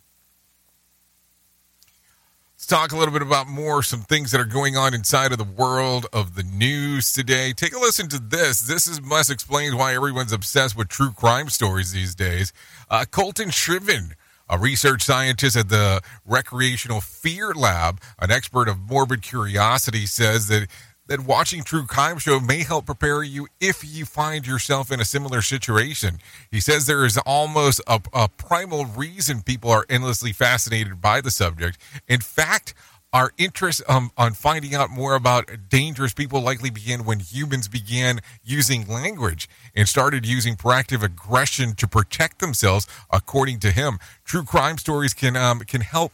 Let's 2.57 2.67
talk 2.67 2.93
a 2.93 2.97
little 2.97 3.13
bit 3.13 3.23
about 3.23 3.47
more 3.47 3.83
some 3.83 4.01
things 4.01 4.33
that 4.33 4.41
are 4.41 4.47
going 4.47 4.77
on 4.77 4.95
inside 4.95 5.31
of 5.31 5.39
the 5.39 5.45
world 5.45 6.07
of 6.13 6.35
the 6.35 6.43
news 6.43 7.13
today. 7.13 7.53
Take 7.53 7.75
a 7.75 7.79
listen 7.79 8.09
to 8.09 8.19
this. 8.19 8.61
This 8.61 8.87
is 8.87 9.01
must 9.03 9.31
explains 9.31 9.75
why 9.75 9.95
everyone's 9.95 10.33
obsessed 10.33 10.77
with 10.77 10.89
true 10.89 11.13
crime 11.13 11.51
stories 11.51 11.93
these 11.93 12.15
days. 12.15 12.53
Uh, 12.91 13.05
Coltan 13.09 13.49
Scrivner 13.49 14.13
a 14.49 14.59
research 14.59 15.03
scientist 15.03 15.57
at 15.57 15.69
the 15.69 16.01
Recreational 16.25 17.01
Fear 17.01 17.55
Lab, 17.55 18.01
an 18.19 18.31
expert 18.31 18.69
of 18.69 18.79
morbid 18.79 19.23
curiosity, 19.23 20.07
says 20.07 20.49
that 20.49 20.69
that 21.09 21.21
watching 21.21 21.63
true 21.63 21.87
crime 21.87 22.19
show 22.19 22.41
may 22.41 22.63
help 22.63 22.87
prepare 22.87 23.23
you 23.23 23.47
if 23.61 23.83
you 23.85 24.05
find 24.05 24.47
yourself 24.47 24.91
in 24.91 25.01
a 25.01 25.05
similar 25.05 25.43
situation. 25.43 26.19
He 26.51 26.61
says 26.61 26.87
there 26.87 27.05
is 27.05 27.19
almost 27.19 27.81
a, 27.87 28.01
a 28.13 28.29
primal 28.29 28.87
reason 28.87 29.43
people 29.43 29.71
are 29.71 29.87
endlessly 29.89 30.33
fascinated 30.33 31.01
by 31.01 31.21
the 31.21 31.31
subject. 31.31 31.79
In 32.09 32.21
fact, 32.21 32.75
our 33.13 33.33
interest 33.39 33.83
um, 33.89 34.11
on 34.19 34.35
finding 34.35 34.75
out 34.75 34.91
more 34.91 35.15
about 35.15 35.49
dangerous 35.71 36.13
people 36.13 36.43
likely 36.43 36.71
began 36.71 37.05
when 37.05 37.21
humans 37.21 37.69
began 37.69 38.21
using 38.45 38.87
language 38.87 39.49
and 39.75 39.89
started 39.89 40.27
using 40.27 40.55
proactive 40.55 41.03
aggression 41.03 41.75
to 41.77 41.87
protect 41.89 42.41
themselves. 42.41 42.87
According 43.11 43.61
to 43.61 43.71
him, 43.71 43.99
true 44.25 44.43
crime 44.43 44.77
stories 44.77 45.15
can 45.15 45.37
um, 45.37 45.61
can 45.61 45.81
help 45.81 46.13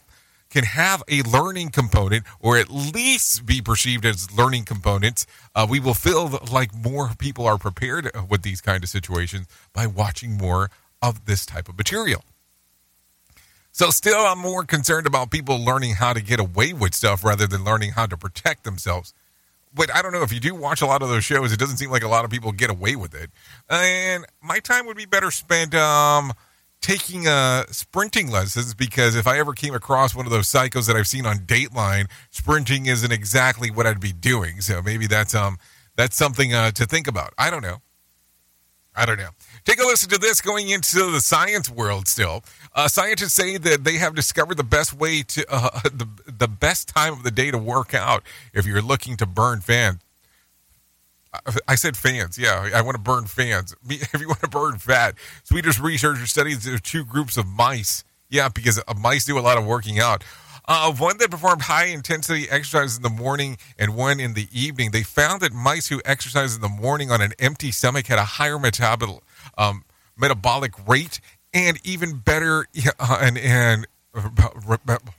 can 0.53 0.65
have 0.65 1.03
a 1.09 1.23
learning 1.23 1.71
component 1.71 2.25
or 2.39 2.59
at 2.59 2.71
least 2.71 3.47
be 3.47 3.61
perceived 3.63 4.05
as 4.05 4.31
learning 4.31 4.65
components. 4.65 5.27
Uh, 5.55 5.67
we 5.69 5.81
will 5.81 5.95
feel 5.95 6.39
like 6.53 6.75
more 6.75 7.11
people 7.19 7.47
are 7.47 7.57
prepared 7.57 8.11
with 8.29 8.43
these 8.43 8.61
kind 8.61 8.85
of 8.85 8.91
situations 8.91 9.47
by 9.73 9.87
watching 9.87 10.37
more 10.37 10.71
of 11.01 11.25
this 11.25 11.47
type 11.47 11.69
of 11.71 11.79
material. 11.79 12.23
So, 13.75 13.89
still, 13.89 14.21
I'm 14.21 14.39
more 14.39 14.65
concerned 14.65 15.07
about 15.07 15.31
people 15.31 15.59
learning 15.59 15.95
how 15.95 16.13
to 16.13 16.21
get 16.21 16.39
away 16.39 16.75
with 16.75 16.95
stuff 16.95 17.25
rather 17.25 17.47
than 17.47 17.65
learning 17.65 17.93
how 17.93 18.05
to 18.05 18.19
protect 18.19 18.65
themselves. 18.65 19.15
But 19.75 19.91
I 19.95 20.03
don't 20.03 20.13
know 20.13 20.23
if 20.23 20.31
you 20.31 20.41
do 20.41 20.55
watch 20.55 20.83
a 20.83 20.87
lot 20.87 21.01
of 21.01 21.09
those 21.09 21.25
shows, 21.25 21.51
it 21.55 21.59
doesn't 21.59 21.79
seem 21.79 21.91
like 21.91 22.03
a 22.03 22.09
lot 22.09 22.27
of 22.27 22.31
people 22.31 22.53
get 22.53 22.69
away 22.69 22.97
with 22.97 23.15
it. 23.15 23.31
And 23.71 24.27
my 24.43 24.59
time 24.59 24.85
would 24.85 24.99
be 24.99 25.07
better 25.07 25.31
spent 25.31 25.75
um, 25.75 26.35
taking 26.83 27.27
uh, 27.27 27.65
sprinting 27.71 28.31
lessons 28.31 28.75
because 28.75 29.17
if 29.17 29.27
I 29.27 29.39
ever 29.39 29.55
came 29.55 29.75
across 29.75 30.15
one 30.15 30.27
of 30.27 30.33
those 30.33 30.49
psychos 30.49 30.87
that 30.89 30.97
I've 30.97 31.09
seen 31.09 31.25
on 31.25 31.39
Dateline, 31.39 32.11
sprinting 32.31 32.87
isn't 32.87 33.13
exactly 33.13 33.71
what 33.71 33.87
I'd 33.87 34.01
be 34.01 34.13
doing. 34.13 34.61
So 34.61 34.83
maybe 34.83 35.07
that's 35.07 35.35
um 35.35 35.59
that's 35.97 36.17
something 36.17 36.53
uh, 36.53 36.73
to 36.73 36.85
think 36.85 37.07
about. 37.07 37.33
I 37.39 37.51
don't 37.51 37.63
know. 37.63 37.79
I 38.95 39.07
don't 39.07 39.17
know. 39.17 39.31
Take 39.65 39.81
a 39.81 39.85
listen 39.85 40.11
to 40.11 40.19
this 40.19 40.43
going 40.43 40.69
into 40.69 41.11
the 41.11 41.21
science 41.21 41.71
world 41.71 42.09
still. 42.09 42.45
Uh, 42.75 42.89
scientists 42.89 43.33
say 43.33 43.57
that 43.57 43.85
they 43.85 43.95
have 43.95 44.15
discovered 44.15 44.59
the 44.59 44.65
best 44.65 44.93
way 44.93 45.23
to, 45.23 45.47
uh, 45.49 45.81
the, 45.85 46.07
the 46.27 46.49
best 46.49 46.89
time 46.89 47.15
of 47.15 47.23
the 47.23 47.31
day 47.31 47.51
to 47.51 47.59
work 47.59 47.95
out 47.95 48.23
if 48.53 48.67
you're 48.67 48.83
looking 48.83 49.17
to 49.17 49.27
burn 49.27 49.61
fat. 49.61 49.97
I 51.67 51.77
said 51.77 51.97
fans. 51.97 52.37
Yeah, 52.37 52.69
I 52.75 52.83
want 52.83 52.97
to 52.97 53.03
burn 53.03 53.27
fans. 53.27 53.75
If 53.89 54.21
you 54.21 54.29
want 54.29 54.41
to 54.41 54.49
burn 54.49 54.79
fat, 54.79 55.15
Swedish 55.45 55.79
researchers 55.81 56.31
studied 56.31 56.59
two 56.83 57.05
groups 57.05 57.37
of 57.37 57.47
mice. 57.47 58.05
Yeah, 58.29 58.49
because 58.49 58.81
mice 58.99 59.25
do 59.25 59.39
a 59.39 59.41
lot 59.41 59.59
of 59.59 59.67
working 59.67 59.99
out. 59.99 60.25
Uh, 60.69 60.93
one 60.93 61.19
that 61.19 61.31
performed 61.31 61.63
high 61.63 61.87
intensity 61.87 62.49
exercise 62.49 62.97
in 62.97 63.03
the 63.03 63.11
morning 63.11 63.59
and 63.79 63.97
one 63.97 64.21
in 64.21 64.35
the 64.35 64.49
evening. 64.53 64.91
They 64.91 65.03
found 65.03 65.41
that 65.41 65.53
mice 65.53 65.89
who 65.89 66.01
exercised 66.05 66.55
in 66.55 66.61
the 66.61 66.69
morning 66.69 67.11
on 67.11 67.21
an 67.21 67.33
empty 67.39 67.73
stomach 67.73 68.07
had 68.07 68.19
a 68.19 68.25
higher 68.25 68.59
metabol, 68.59 69.21
um, 69.59 69.85
metabolic 70.17 70.73
rate 70.87 71.21
and 71.53 71.79
even 71.85 72.19
better 72.19 72.67
uh, 72.99 73.19
and 73.23 73.39
and 73.39 73.87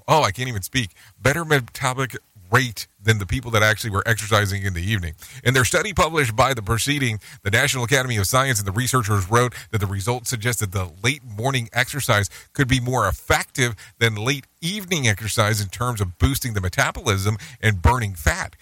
oh, 0.07 0.22
I 0.22 0.32
can't 0.32 0.49
even 0.49 0.61
speak. 0.61 0.91
Better 1.20 1.43
metabolic 1.43 2.16
rate 2.54 2.88
than 3.01 3.18
the 3.18 3.26
people 3.26 3.51
that 3.51 3.64
actually 3.64 3.89
were 3.89 4.04
exercising 4.06 4.64
in 4.64 4.74
the 4.74 4.82
evening. 4.82 5.16
In 5.43 5.54
their 5.54 5.66
study 5.66 5.93
published 5.93 6.36
by 6.36 6.54
the 6.54 6.62
proceeding, 6.62 7.20
the 7.43 7.51
National 7.51 7.84
Academy 7.84 8.18
of 8.18 8.28
Science 8.28 8.60
and 8.60 8.68
the 8.68 8.72
researchers 8.72 9.30
wrote 9.30 9.54
that 9.72 9.80
the 9.80 9.88
results 9.88 10.30
suggested 10.30 10.72
the 10.72 10.91
late 11.04 11.24
morning 11.24 11.68
exercise 11.74 12.30
could 12.54 12.68
be 12.68 12.80
more 12.80 13.08
effective 13.08 13.76
than 13.99 14.16
late 14.16 14.45
evening 14.62 15.08
exercise 15.08 15.60
in 15.60 15.68
terms 15.68 15.99
of 15.99 16.18
boosting 16.20 16.54
the 16.54 16.62
metabolism 16.62 17.38
and 17.62 17.82
burning 17.82 18.14
fat. 18.14 18.56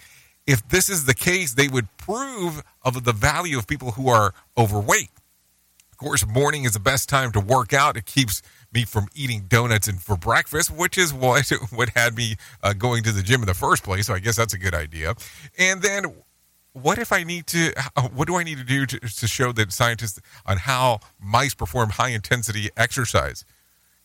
If 0.46 0.68
this 0.68 0.88
is 0.88 1.04
the 1.04 1.14
case, 1.14 1.54
they 1.54 1.68
would 1.68 1.96
prove 1.96 2.62
of 2.82 3.04
the 3.04 3.12
value 3.12 3.58
of 3.58 3.68
people 3.68 3.92
who 3.92 4.08
are 4.08 4.34
overweight. 4.58 5.10
Of 5.92 5.98
course, 5.98 6.26
morning 6.26 6.64
is 6.64 6.72
the 6.72 6.80
best 6.80 7.08
time 7.08 7.30
to 7.32 7.40
work 7.40 7.72
out. 7.72 7.96
It 7.96 8.06
keeps 8.06 8.42
me 8.72 8.84
from 8.84 9.08
eating 9.14 9.46
donuts 9.48 9.88
and 9.88 10.00
for 10.00 10.16
breakfast, 10.16 10.70
which 10.70 10.96
is 10.98 11.12
what 11.12 11.50
what 11.70 11.90
had 11.90 12.16
me 12.16 12.36
uh, 12.62 12.72
going 12.72 13.02
to 13.04 13.12
the 13.12 13.22
gym 13.22 13.40
in 13.40 13.46
the 13.46 13.54
first 13.54 13.82
place. 13.82 14.06
So 14.06 14.14
I 14.14 14.18
guess 14.18 14.36
that's 14.36 14.54
a 14.54 14.58
good 14.58 14.74
idea. 14.74 15.14
And 15.58 15.82
then, 15.82 16.04
what 16.72 16.98
if 16.98 17.12
I 17.12 17.22
need 17.22 17.46
to? 17.48 17.72
Uh, 17.96 18.08
what 18.08 18.28
do 18.28 18.36
I 18.36 18.42
need 18.42 18.58
to 18.58 18.64
do 18.64 18.86
to, 18.86 18.98
to 18.98 19.26
show 19.26 19.52
that 19.52 19.72
scientists 19.72 20.20
on 20.46 20.58
how 20.58 21.00
mice 21.20 21.54
perform 21.54 21.90
high 21.90 22.10
intensity 22.10 22.70
exercise? 22.76 23.44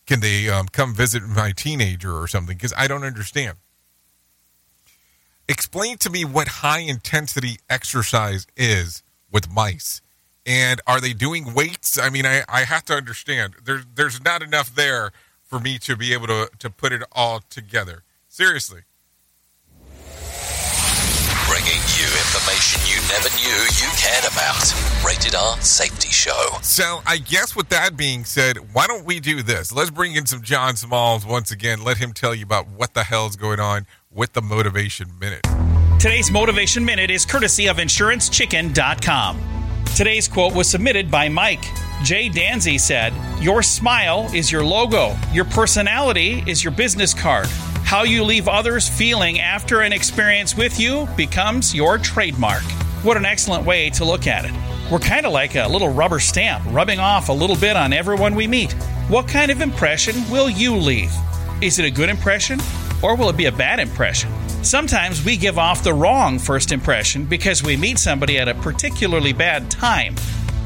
Can 0.05 0.22
they 0.22 0.49
um, 0.49 0.68
come 0.68 0.93
visit 0.93 1.24
my 1.24 1.51
teenager 1.51 2.13
or 2.13 2.28
something? 2.28 2.55
Because 2.55 2.74
I 2.78 2.88
don't 2.88 3.03
understand. 3.03 3.57
Explain 5.49 5.97
to 5.99 6.09
me 6.09 6.26
what 6.26 6.47
high 6.47 6.80
intensity 6.80 7.57
exercise 7.70 8.47
is 8.55 9.03
with 9.32 9.51
mice 9.51 10.01
and 10.47 10.81
are 10.87 11.01
they 11.01 11.13
doing 11.13 11.53
weights? 11.53 11.99
I 11.99 12.09
mean, 12.09 12.25
I, 12.25 12.43
I 12.47 12.63
have 12.63 12.85
to 12.85 12.93
understand. 12.93 13.55
There's 13.63 13.85
there's 13.93 14.23
not 14.23 14.41
enough 14.41 14.73
there 14.73 15.11
for 15.43 15.59
me 15.59 15.77
to 15.79 15.95
be 15.95 16.13
able 16.13 16.27
to, 16.27 16.49
to 16.59 16.69
put 16.69 16.93
it 16.93 17.03
all 17.11 17.41
together. 17.49 18.03
Seriously. 18.29 18.81
Bringing 21.47 21.81
you 21.95 22.05
information 22.05 22.81
you 22.85 22.99
never 23.07 23.29
knew 23.35 23.57
you 23.79 23.87
cared 23.97 24.25
about. 24.31 24.73
Rated 25.05 25.35
R 25.35 25.59
Safety 25.61 26.09
Show. 26.09 26.49
So, 26.61 27.01
I 27.05 27.17
guess 27.17 27.55
with 27.55 27.69
that 27.69 27.95
being 27.95 28.25
said, 28.25 28.57
why 28.73 28.85
don't 28.87 29.05
we 29.05 29.19
do 29.19 29.41
this? 29.41 29.71
Let's 29.71 29.89
bring 29.89 30.15
in 30.15 30.25
some 30.25 30.41
John 30.41 30.75
Smalls 30.75 31.25
once 31.25 31.51
again. 31.51 31.83
Let 31.83 31.97
him 31.97 32.11
tell 32.11 32.35
you 32.35 32.43
about 32.43 32.67
what 32.67 32.93
the 32.93 33.03
hell's 33.03 33.37
going 33.37 33.61
on 33.61 33.85
with 34.11 34.33
the 34.33 34.41
Motivation 34.41 35.17
Minute. 35.19 35.47
Today's 35.99 36.29
Motivation 36.29 36.83
Minute 36.83 37.09
is 37.09 37.25
courtesy 37.25 37.67
of 37.67 37.77
InsuranceChicken.com. 37.77 39.57
Today's 39.95 40.27
quote 40.27 40.53
was 40.53 40.69
submitted 40.69 41.09
by 41.09 41.29
Mike. 41.29 41.63
Jay 42.03 42.29
Danzie 42.29 42.79
said, 42.79 43.13
Your 43.41 43.63
smile 43.63 44.29
is 44.33 44.51
your 44.51 44.63
logo, 44.63 45.15
your 45.33 45.45
personality 45.45 46.43
is 46.45 46.63
your 46.63 46.71
business 46.71 47.13
card. 47.13 47.47
How 47.83 48.03
you 48.03 48.23
leave 48.23 48.47
others 48.47 48.88
feeling 48.88 49.39
after 49.39 49.81
an 49.81 49.93
experience 49.93 50.55
with 50.55 50.79
you 50.79 51.07
becomes 51.17 51.73
your 51.73 51.97
trademark. 51.97 52.61
What 53.03 53.17
an 53.17 53.25
excellent 53.25 53.65
way 53.65 53.89
to 53.91 54.05
look 54.05 54.27
at 54.27 54.45
it. 54.45 54.51
We're 54.91 54.99
kind 54.99 55.25
of 55.25 55.33
like 55.33 55.55
a 55.55 55.67
little 55.67 55.89
rubber 55.89 56.19
stamp, 56.19 56.63
rubbing 56.67 56.99
off 56.99 57.29
a 57.29 57.33
little 57.33 57.55
bit 57.55 57.75
on 57.75 57.93
everyone 57.93 58.35
we 58.35 58.47
meet. 58.47 58.73
What 59.09 59.27
kind 59.27 59.51
of 59.51 59.61
impression 59.61 60.15
will 60.29 60.49
you 60.49 60.75
leave? 60.75 61.11
Is 61.61 61.79
it 61.79 61.85
a 61.85 61.91
good 61.91 62.09
impression 62.09 62.59
or 63.01 63.15
will 63.15 63.29
it 63.29 63.38
be 63.38 63.45
a 63.45 63.51
bad 63.51 63.79
impression? 63.79 64.31
Sometimes 64.64 65.24
we 65.24 65.38
give 65.38 65.58
off 65.58 65.84
the 65.84 65.93
wrong 65.93 66.39
first 66.39 66.72
impression 66.72 67.26
because 67.26 67.64
we 67.64 67.78
meet 67.78 67.97
somebody 67.99 68.38
at 68.38 68.47
a 68.47 68.55
particularly 68.55 69.32
bad 69.32 69.72
time. 69.72 70.16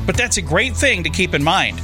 But 0.06 0.18
that's 0.18 0.38
a 0.38 0.42
great 0.42 0.76
thing 0.76 1.04
to 1.04 1.10
keep 1.10 1.34
in 1.34 1.44
mind. 1.44 1.80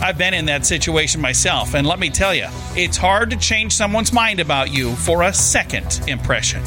I've 0.00 0.16
been 0.16 0.32
in 0.32 0.46
that 0.46 0.64
situation 0.64 1.20
myself, 1.20 1.74
and 1.74 1.86
let 1.86 1.98
me 1.98 2.08
tell 2.08 2.34
you, 2.34 2.46
it's 2.76 2.96
hard 2.96 3.30
to 3.30 3.36
change 3.36 3.74
someone's 3.74 4.12
mind 4.12 4.38
about 4.40 4.72
you 4.72 4.94
for 4.94 5.22
a 5.22 5.32
second 5.32 6.00
impression. 6.06 6.62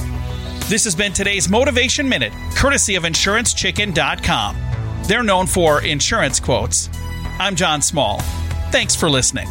This 0.68 0.84
has 0.84 0.96
been 0.96 1.14
today's 1.14 1.50
Motivation 1.50 2.08
Minute, 2.08 2.34
courtesy 2.56 2.96
of 2.96 3.04
InsuranceChicken.com. 3.04 4.58
They're 5.04 5.24
known 5.24 5.48
for 5.48 5.82
insurance 5.82 6.40
quotes. 6.40 6.90
I'm 7.40 7.56
John 7.56 7.82
Small. 7.82 8.20
Thanks 8.72 8.96
for 8.96 9.10
listening. 9.10 9.48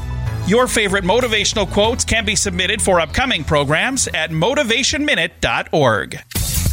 Your 0.51 0.66
favorite 0.66 1.05
motivational 1.05 1.70
quotes 1.70 2.05
can 2.05 2.24
be 2.24 2.34
submitted 2.34 2.82
for 2.82 2.98
upcoming 2.98 3.44
programs 3.44 4.09
at 4.09 4.30
motivationminute.org. 4.30 6.12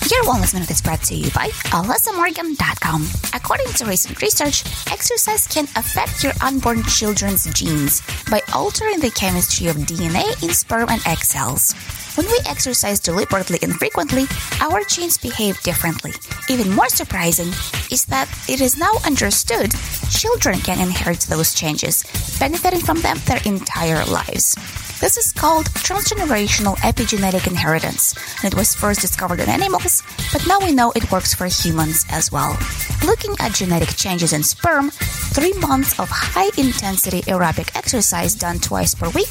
Your 0.10 0.24
Wellness 0.24 0.56
Minute 0.56 0.72
is 0.72 0.82
brought 0.82 1.04
to 1.04 1.14
you 1.14 1.30
by 1.30 1.50
AlyssaMorgan.com. 1.50 3.08
According 3.36 3.68
to 3.74 3.86
recent 3.86 4.20
research, 4.20 4.64
exercise 4.92 5.46
can 5.46 5.66
affect 5.76 6.24
your 6.24 6.34
unborn 6.42 6.82
children's 6.86 7.46
genes 7.54 8.02
by 8.32 8.42
altering 8.52 9.00
the 9.00 9.12
chemistry 9.12 9.68
of 9.68 9.76
DNA 9.76 10.42
in 10.42 10.50
sperm 10.50 10.90
and 10.90 11.06
egg 11.06 11.20
cells. 11.20 11.76
When 12.18 12.26
we 12.26 12.40
exercise 12.48 13.00
deliberately 13.00 13.60
and 13.62 13.76
frequently, 13.76 14.26
our 14.60 14.84
genes 14.86 15.20
behave 15.20 15.62
differently. 15.62 16.14
Even 16.50 16.74
more 16.74 16.90
surprising 16.90 17.50
is 17.92 18.06
that 18.06 18.28
it 18.50 18.60
is 18.60 18.76
now 18.76 18.94
understood 19.06 19.72
children 20.10 20.58
can 20.58 20.82
inherit 20.82 21.22
those 21.30 21.54
changes, 21.54 22.04
benefiting 22.40 22.82
from 22.82 23.02
them 23.02 23.18
their 23.28 23.40
entire 23.46 24.04
lives. 24.06 24.56
This 25.00 25.16
is 25.16 25.32
called 25.32 25.68
transgenerational 25.86 26.76
epigenetic 26.78 27.46
inheritance, 27.46 28.16
and 28.42 28.52
it 28.52 28.58
was 28.58 28.74
first 28.74 29.00
discovered 29.00 29.40
in 29.40 29.48
animals, 29.48 30.02
but 30.34 30.48
now 30.48 30.58
we 30.60 30.74
know 30.74 30.92
it 30.96 31.12
works 31.12 31.36
for 31.36 31.46
humans 31.46 32.04
as 32.10 32.32
well. 32.32 32.58
Looking 33.06 33.36
at 33.40 33.54
genetic 33.54 33.90
changes 33.90 34.34
in 34.34 34.42
sperm, 34.42 34.90
three 34.90 35.54
months 35.60 36.00
of 36.00 36.10
high 36.10 36.50
intensity 36.58 37.22
aerobic 37.30 37.76
exercise 37.76 38.34
done 38.34 38.58
twice 38.58 38.96
per 38.96 39.08
week 39.12 39.30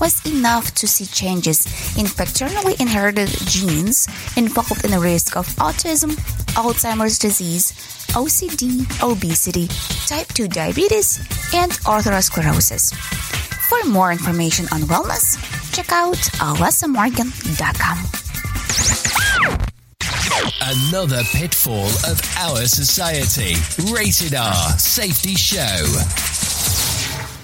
was 0.00 0.24
enough 0.24 0.72
to 0.76 0.86
see 0.86 1.06
changes 1.06 1.66
in 1.98 2.06
paternally 2.28 2.74
inherited 2.78 3.28
genes 3.46 4.06
involved 4.36 4.84
in 4.84 4.90
the 4.90 4.98
risk 4.98 5.36
of 5.36 5.46
autism, 5.56 6.10
Alzheimer's 6.54 7.18
disease, 7.18 7.72
OCD, 8.12 8.84
obesity, 9.02 9.66
type 10.06 10.28
2 10.34 10.48
diabetes, 10.48 11.18
and 11.54 11.72
atherosclerosis. 11.88 12.94
For 13.68 13.88
more 13.88 14.12
information 14.12 14.66
on 14.72 14.82
wellness, 14.82 15.36
check 15.72 15.90
out 15.90 16.16
alessamorgan.com. 16.16 17.98
Another 20.60 21.22
pitfall 21.32 21.86
of 22.06 22.20
our 22.36 22.66
society. 22.66 23.54
Rated 23.90 24.34
R 24.34 24.78
Safety 24.78 25.34
Show. 25.34 26.27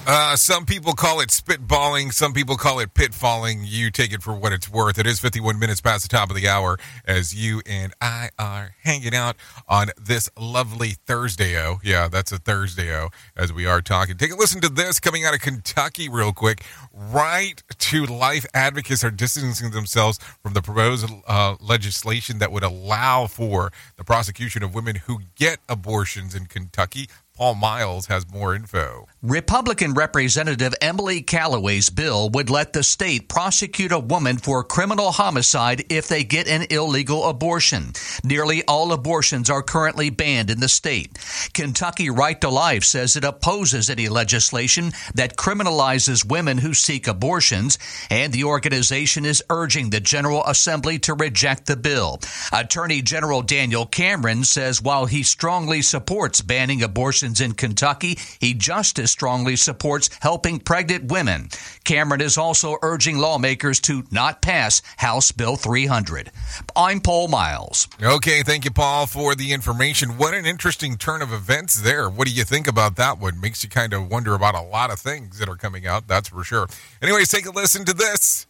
Uh, 0.07 0.37
some 0.37 0.67
people 0.67 0.93
call 0.93 1.21
it 1.21 1.31
spitballing. 1.31 2.13
Some 2.13 2.35
people 2.35 2.57
call 2.57 2.79
it 2.79 2.93
pitfalling. 2.93 3.63
You 3.65 3.91
take 3.91 4.13
it 4.13 4.23
for 4.23 4.35
what 4.35 4.53
it's 4.53 4.71
worth. 4.71 4.99
It 4.99 5.07
is 5.07 5.19
51 5.19 5.59
minutes 5.59 5.81
past 5.81 6.03
the 6.03 6.15
top 6.15 6.29
of 6.29 6.37
the 6.37 6.47
hour 6.47 6.79
as 7.07 7.35
you 7.35 7.63
and 7.65 7.95
I 8.03 8.29
are 8.39 8.75
hanging 8.83 9.15
out 9.15 9.37
on 9.67 9.89
this 9.99 10.29
lovely 10.39 10.97
Thursday. 11.07 11.59
Oh, 11.59 11.79
yeah, 11.83 12.09
that's 12.09 12.33
a 12.33 12.39
Thursday. 12.39 12.95
Oh, 12.95 13.09
as 13.35 13.51
we 13.51 13.65
are 13.65 13.81
talking. 13.81 14.19
Take 14.19 14.31
a 14.33 14.37
listen 14.37 14.61
to 14.61 14.69
this 14.69 15.01
coming 15.01 15.25
out 15.25 15.33
of 15.33 15.41
Kentucky, 15.41 16.11
real 16.11 16.35
quick. 16.35 16.63
Right 16.93 17.63
to 17.79 18.05
life 18.05 18.45
advocates 18.53 19.03
are 19.05 19.11
distancing 19.11 19.71
themselves 19.71 20.19
from 20.43 20.53
the 20.53 20.61
proposed 20.61 21.11
uh, 21.27 21.57
legislation 21.61 22.41
that 22.41 22.53
would 22.53 22.63
allow 22.63 23.27
for 23.27 23.73
the 23.97 24.05
prosecution 24.05 24.63
of 24.63 24.75
women 24.75 24.97
who 24.97 25.21
get 25.35 25.61
abortions 25.67 26.35
in 26.35 26.45
Kentucky. 26.45 27.09
Paul 27.37 27.57
Miles 27.57 28.07
has 28.07 28.30
more 28.30 28.55
info. 28.55 29.09
Republican 29.20 29.95
Representative 29.95 30.72
Emily 30.80 31.20
Calloway's 31.20 31.91
bill 31.91 32.30
would 32.30 32.49
let 32.49 32.72
the 32.72 32.85
state 32.85 33.28
prosecute 33.28 33.91
a 33.91 33.99
woman 33.99 34.37
for 34.37 34.62
criminal 34.62 35.11
homicide 35.11 35.85
if 35.89 36.07
they 36.07 36.22
get 36.22 36.47
an 36.47 36.66
illegal 36.70 37.28
abortion. 37.28 37.93
Nearly 38.22 38.62
all 38.66 38.93
abortions 38.93 39.51
are 39.51 39.64
currently 39.64 40.11
banned 40.11 40.49
in 40.49 40.61
the 40.61 40.68
state. 40.68 41.18
Kentucky 41.53 42.09
Right 42.09 42.41
to 42.41 42.49
Life 42.49 42.85
says 42.85 43.16
it 43.16 43.24
opposes 43.24 43.91
any 43.91 44.09
legislation 44.09 44.93
that 45.14 45.37
criminalizes 45.37 46.24
women 46.24 46.59
who 46.59 46.72
seek 46.72 47.09
abortions, 47.09 47.80
and 48.11 48.32
the 48.32 48.45
organization 48.45 49.24
is 49.24 49.43
urging 49.51 49.91
the 49.91 49.99
General 49.99 50.45
Assembly 50.47 51.01
to 51.01 51.14
reject 51.14 51.66
the 51.66 51.76
bill. 51.76 52.20
Attorney 52.53 53.03
General 53.03 53.43
Daniel 53.43 53.87
Cameron 53.87 54.45
says 54.45 54.80
while 54.80 55.07
he 55.07 55.24
strongly 55.24 55.82
supports 55.82 56.41
banning 56.41 56.80
in 57.25 57.53
Kentucky, 57.53 58.18
he 58.41 58.55
just 58.55 58.99
as 58.99 59.11
strongly 59.11 59.57
supports 59.57 60.11
helping 60.20 60.59
pregnant 60.59 61.11
women. 61.11 61.49
Cameron 61.85 62.20
is 62.20 62.37
also 62.37 62.77
urging 62.83 63.18
lawmakers 63.18 63.81
to 63.81 64.05
not 64.11 64.43
pass 64.43 64.83
House 64.99 65.33
Bill 65.33 65.57
300. 65.57 66.31
I'm 66.77 67.01
Paul 67.01 67.29
Miles. 67.29 67.89
Okay, 68.03 68.43
thank 68.43 68.64
you, 68.64 68.70
Paul, 68.70 69.07
for 69.07 69.35
the 69.35 69.53
information. 69.53 70.18
What 70.18 70.35
an 70.35 70.47
interesting 70.47 70.97
turn 70.97 71.22
of 71.22 71.33
events 71.33 71.75
there. 71.83 72.09
What 72.09 72.29
do 72.29 72.35
you 72.35 72.45
think 72.45 72.66
about 72.66 72.97
that 72.97 73.18
one? 73.18 73.41
Makes 73.41 73.64
you 73.64 73.70
kind 73.70 73.93
of 73.93 74.11
wonder 74.11 74.35
about 74.35 74.55
a 74.55 74.62
lot 74.62 74.91
of 74.91 74.99
things 74.99 75.39
that 75.39 75.49
are 75.49 75.57
coming 75.57 75.87
out, 75.87 76.07
that's 76.07 76.29
for 76.29 76.45
sure. 76.45 76.68
Anyways, 77.01 77.31
take 77.31 77.47
a 77.47 77.51
listen 77.51 77.85
to 77.85 77.95
this. 77.95 78.47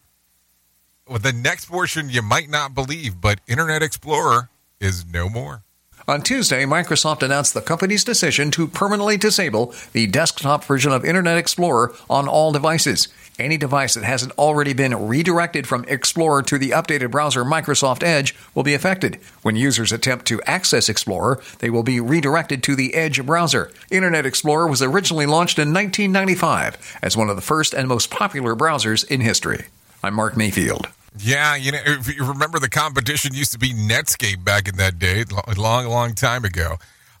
With 1.07 1.21
the 1.21 1.33
next 1.33 1.65
portion, 1.65 2.09
you 2.09 2.23
might 2.23 2.49
not 2.49 2.73
believe, 2.73 3.21
but 3.21 3.39
Internet 3.47 3.83
Explorer 3.83 4.49
is 4.79 5.05
no 5.05 5.29
more. 5.29 5.63
On 6.07 6.21
Tuesday, 6.21 6.65
Microsoft 6.65 7.23
announced 7.23 7.55
the 7.55 7.61
company's 7.61 8.03
decision 8.03 8.51
to 8.51 8.67
permanently 8.67 9.17
disable 9.17 9.73
the 9.91 10.05
desktop 10.05 10.63
version 10.63 10.91
of 10.91 11.03
Internet 11.03 11.39
Explorer 11.39 11.95
on 12.07 12.27
all 12.27 12.51
devices. 12.51 13.07
Any 13.39 13.57
device 13.57 13.95
that 13.95 14.03
hasn't 14.03 14.37
already 14.37 14.73
been 14.73 15.07
redirected 15.07 15.65
from 15.65 15.83
Explorer 15.85 16.43
to 16.43 16.59
the 16.59 16.69
updated 16.69 17.09
browser 17.09 17.43
Microsoft 17.43 18.03
Edge 18.03 18.35
will 18.53 18.61
be 18.61 18.75
affected. 18.75 19.19
When 19.41 19.55
users 19.55 19.91
attempt 19.91 20.27
to 20.27 20.43
access 20.43 20.89
Explorer, 20.89 21.41
they 21.57 21.71
will 21.71 21.81
be 21.81 21.99
redirected 21.99 22.61
to 22.63 22.75
the 22.75 22.93
Edge 22.93 23.25
browser. 23.25 23.71
Internet 23.89 24.27
Explorer 24.27 24.67
was 24.67 24.83
originally 24.83 25.25
launched 25.25 25.57
in 25.57 25.73
1995 25.73 26.99
as 27.01 27.17
one 27.17 27.31
of 27.31 27.35
the 27.35 27.41
first 27.41 27.73
and 27.73 27.87
most 27.87 28.11
popular 28.11 28.55
browsers 28.55 29.03
in 29.09 29.21
history. 29.21 29.65
I'm 30.03 30.13
Mark 30.13 30.37
Mayfield. 30.37 30.87
Yeah, 31.19 31.55
you 31.55 31.71
know, 31.71 31.79
if 31.83 32.13
you 32.13 32.25
remember 32.25 32.59
the 32.59 32.69
competition 32.69 33.33
used 33.33 33.51
to 33.53 33.59
be 33.59 33.73
Netscape 33.73 34.43
back 34.43 34.67
in 34.67 34.75
that 34.77 34.99
day, 34.99 35.23
a 35.47 35.53
long, 35.53 35.87
long 35.87 36.13
time 36.13 36.43
ago. 36.43 36.77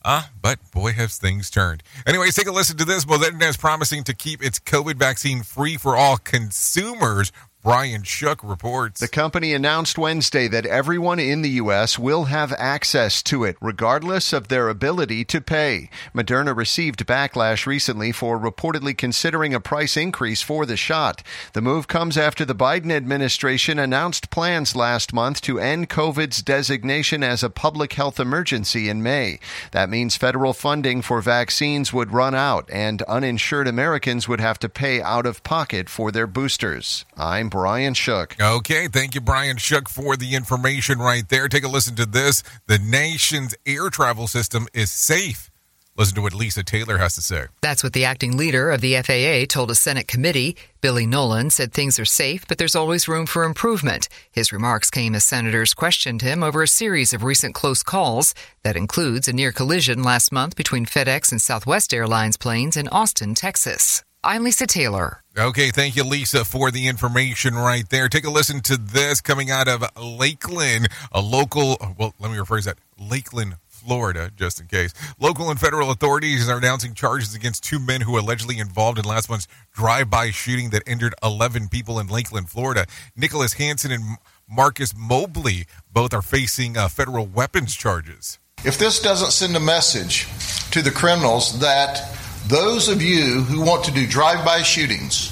Ah, 0.07 0.27
uh, 0.27 0.29
but 0.39 0.59
boy, 0.71 0.91
has 0.91 1.17
things 1.17 1.49
turned. 1.49 1.81
Anyways, 2.05 2.35
take 2.35 2.45
a 2.45 2.51
listen 2.51 2.77
to 2.77 2.85
this. 2.85 3.05
Moderna 3.05 3.49
is 3.49 3.57
promising 3.57 4.03
to 4.03 4.13
keep 4.13 4.43
its 4.43 4.59
COVID 4.59 4.97
vaccine 4.97 5.41
free 5.41 5.77
for 5.77 5.95
all 5.95 6.17
consumers 6.17 7.31
Brian 7.65 8.03
Shook 8.03 8.43
reports. 8.43 8.99
The 8.99 9.07
company 9.07 9.51
announced 9.51 9.97
Wednesday 9.97 10.47
that 10.49 10.67
everyone 10.67 11.17
in 11.17 11.41
the 11.41 11.49
U.S. 11.61 11.97
will 11.97 12.25
have 12.25 12.53
access 12.59 13.23
to 13.23 13.43
it, 13.43 13.57
regardless 13.59 14.33
of 14.33 14.49
their 14.49 14.69
ability 14.69 15.25
to 15.25 15.41
pay. 15.41 15.89
Moderna 16.13 16.55
received 16.55 17.07
backlash 17.07 17.65
recently 17.65 18.11
for 18.11 18.37
reportedly 18.37 18.95
considering 18.95 19.55
a 19.55 19.59
price 19.59 19.97
increase 19.97 20.43
for 20.43 20.67
the 20.67 20.77
shot. 20.77 21.23
The 21.53 21.61
move 21.61 21.87
comes 21.87 22.19
after 22.19 22.45
the 22.45 22.53
Biden 22.53 22.91
administration 22.91 23.79
announced 23.79 24.29
plans 24.29 24.75
last 24.75 25.11
month 25.11 25.41
to 25.41 25.57
end 25.57 25.89
COVID's 25.89 26.43
designation 26.43 27.23
as 27.23 27.41
a 27.41 27.49
public 27.49 27.93
health 27.93 28.19
emergency 28.19 28.89
in 28.89 29.01
May. 29.01 29.39
That 29.71 29.89
means 29.89 30.15
federal 30.15 30.53
funding 30.53 31.01
for 31.01 31.19
vaccines 31.19 31.91
would 31.91 32.13
run 32.13 32.35
out, 32.35 32.69
and 32.71 33.01
uninsured 33.03 33.67
Americans 33.67 34.27
would 34.27 34.39
have 34.39 34.59
to 34.59 34.69
pay 34.69 35.01
out 35.01 35.25
of 35.25 35.41
pocket 35.41 35.89
for 35.89 36.11
their 36.11 36.27
boosters. 36.27 37.05
I'm 37.17 37.49
Brian 37.55 37.93
Shook. 37.93 38.35
Okay, 38.39 38.89
thank 38.89 39.15
you, 39.15 39.21
Brian 39.21 39.55
Shook, 39.55 39.87
for 39.87 40.17
the 40.17 40.35
information 40.35 40.99
right 40.99 41.27
there. 41.29 41.47
Take 41.47 41.63
a 41.63 41.69
listen 41.69 41.95
to 41.95 42.05
this. 42.05 42.43
The 42.67 42.79
nation's 42.79 43.55
air 43.65 43.89
travel 43.89 44.27
system 44.27 44.67
is 44.73 44.91
safe 44.91 45.49
Listen 45.97 46.15
to 46.15 46.21
what 46.21 46.33
Lisa 46.33 46.61
Taylor 46.61 46.97
has 46.97 47.15
to 47.15 47.21
say. 47.21 47.45
That's 47.61 47.81
what 47.81 47.93
the 47.93 48.03
acting 48.03 48.35
leader 48.35 48.69
of 48.69 48.81
the 48.81 48.95
FAA 49.01 49.45
told 49.47 49.71
a 49.71 49.75
Senate 49.75 50.09
committee. 50.09 50.57
Billy 50.81 51.05
Nolen 51.05 51.49
said 51.49 51.71
things 51.71 51.97
are 51.97 52.05
safe, 52.05 52.45
but 52.47 52.57
there's 52.57 52.75
always 52.75 53.07
room 53.07 53.25
for 53.25 53.45
improvement. 53.45 54.09
His 54.29 54.51
remarks 54.51 54.89
came 54.89 55.15
as 55.15 55.23
senators 55.23 55.73
questioned 55.73 56.21
him 56.21 56.43
over 56.43 56.61
a 56.61 56.67
series 56.67 57.13
of 57.13 57.23
recent 57.23 57.55
close 57.55 57.81
calls. 57.81 58.35
That 58.63 58.75
includes 58.75 59.29
a 59.29 59.33
near 59.33 59.53
collision 59.53 60.03
last 60.03 60.33
month 60.33 60.57
between 60.57 60.85
FedEx 60.85 61.31
and 61.31 61.41
Southwest 61.41 61.93
Airlines 61.93 62.35
planes 62.35 62.75
in 62.75 62.89
Austin, 62.89 63.33
Texas. 63.33 64.04
I'm 64.25 64.43
Lisa 64.43 64.65
Taylor. 64.65 65.21
Okay, 65.37 65.69
thank 65.69 65.95
you, 65.95 66.03
Lisa, 66.03 66.43
for 66.43 66.71
the 66.71 66.87
information 66.87 67.53
right 67.53 67.87
there. 67.87 68.09
Take 68.09 68.25
a 68.25 68.31
listen 68.31 68.59
to 68.61 68.75
this 68.75 69.21
coming 69.21 69.51
out 69.51 69.67
of 69.67 69.85
Lakeland, 69.95 70.87
a 71.11 71.21
local, 71.21 71.77
well, 71.95 72.15
let 72.19 72.31
me 72.31 72.37
rephrase 72.37 72.63
that 72.63 72.79
Lakeland, 72.97 73.57
Florida, 73.67 74.31
just 74.35 74.59
in 74.59 74.65
case. 74.65 74.95
Local 75.19 75.51
and 75.51 75.59
federal 75.59 75.91
authorities 75.91 76.49
are 76.49 76.57
announcing 76.57 76.95
charges 76.95 77.35
against 77.35 77.63
two 77.63 77.77
men 77.77 78.01
who 78.01 78.17
allegedly 78.17 78.57
involved 78.57 78.97
in 78.97 79.05
last 79.05 79.29
month's 79.29 79.47
drive-by 79.73 80.31
shooting 80.31 80.71
that 80.71 80.81
injured 80.87 81.13
11 81.21 81.67
people 81.67 81.99
in 81.99 82.07
Lakeland, 82.07 82.49
Florida. 82.49 82.87
Nicholas 83.15 83.53
Hansen 83.53 83.91
and 83.91 84.17
Marcus 84.49 84.91
Mobley 84.97 85.67
both 85.93 86.15
are 86.15 86.23
facing 86.23 86.77
uh, 86.77 86.87
federal 86.87 87.27
weapons 87.27 87.75
charges. 87.75 88.39
If 88.63 88.79
this 88.79 88.99
doesn't 88.99 89.33
send 89.33 89.55
a 89.55 89.59
message 89.59 90.25
to 90.71 90.81
the 90.81 90.89
criminals 90.89 91.59
that 91.59 92.01
those 92.47 92.89
of 92.89 93.01
you 93.01 93.41
who 93.41 93.61
want 93.61 93.85
to 93.85 93.91
do 93.91 94.05
drive-by 94.05 94.61
shootings, 94.61 95.31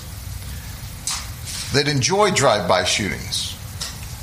that 1.74 1.88
enjoy 1.88 2.32
drive-by 2.32 2.84
shootings, 2.84 3.56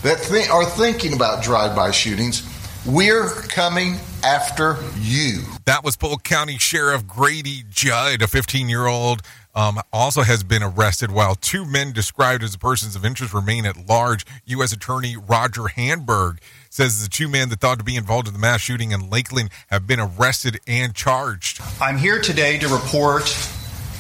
that 0.03 0.18
th- 0.22 0.49
are 0.51 0.64
thinking 0.64 1.12
about 1.12 1.43
drive-by 1.43 1.93
shootings, 1.93 2.43
we're 2.86 3.28
coming 3.28 3.97
after 4.24 4.78
you. 4.99 5.43
That 5.66 5.84
was 5.84 5.97
Polk 5.97 6.24
County 6.24 6.59
Sheriff 6.59 7.07
Grady 7.07 7.64
Judd, 7.70 8.22
a 8.22 8.26
15 8.26 8.68
year 8.68 8.86
old. 8.86 9.22
Um, 9.55 9.80
also 9.93 10.22
has 10.22 10.45
been 10.45 10.62
arrested 10.62 11.11
while 11.11 11.34
two 11.34 11.64
men 11.64 11.93
described 11.93 12.45
as 12.45 12.57
persons 12.57 12.95
of 12.95 13.05
interest 13.05 13.34
remain 13.34 13.66
at 13.66 13.88
large. 13.88 14.24
U.S. 14.47 14.72
Attorney 14.72 15.16
Roger 15.16 15.62
Handberg 15.62 16.38
says 16.71 17.03
the 17.03 17.09
two 17.09 17.29
men 17.29 17.49
that 17.51 17.61
thought 17.61 17.79
to 17.79 17.85
be 17.85 17.97
involved 17.97 18.29
in 18.29 18.33
the 18.33 18.41
mass 18.41 18.61
shooting 18.61 18.93
in 18.93 19.11
Lakeland 19.11 19.51
have 19.66 19.87
been 19.87 20.01
arrested 20.01 20.61
and 20.66 20.95
charged. 20.95 21.61
I'm 21.81 21.99
here 21.99 22.21
today 22.21 22.59
to 22.59 22.68
report 22.68 23.25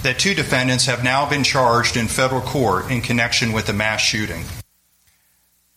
that 0.02 0.18
two 0.18 0.34
defendants 0.34 0.86
have 0.86 1.04
now 1.04 1.28
been 1.28 1.44
charged 1.44 1.96
in 1.96 2.08
federal 2.08 2.40
court 2.40 2.90
in 2.90 3.02
connection 3.02 3.52
with 3.52 3.66
the 3.66 3.72
mass 3.72 4.00
shooting. 4.00 4.44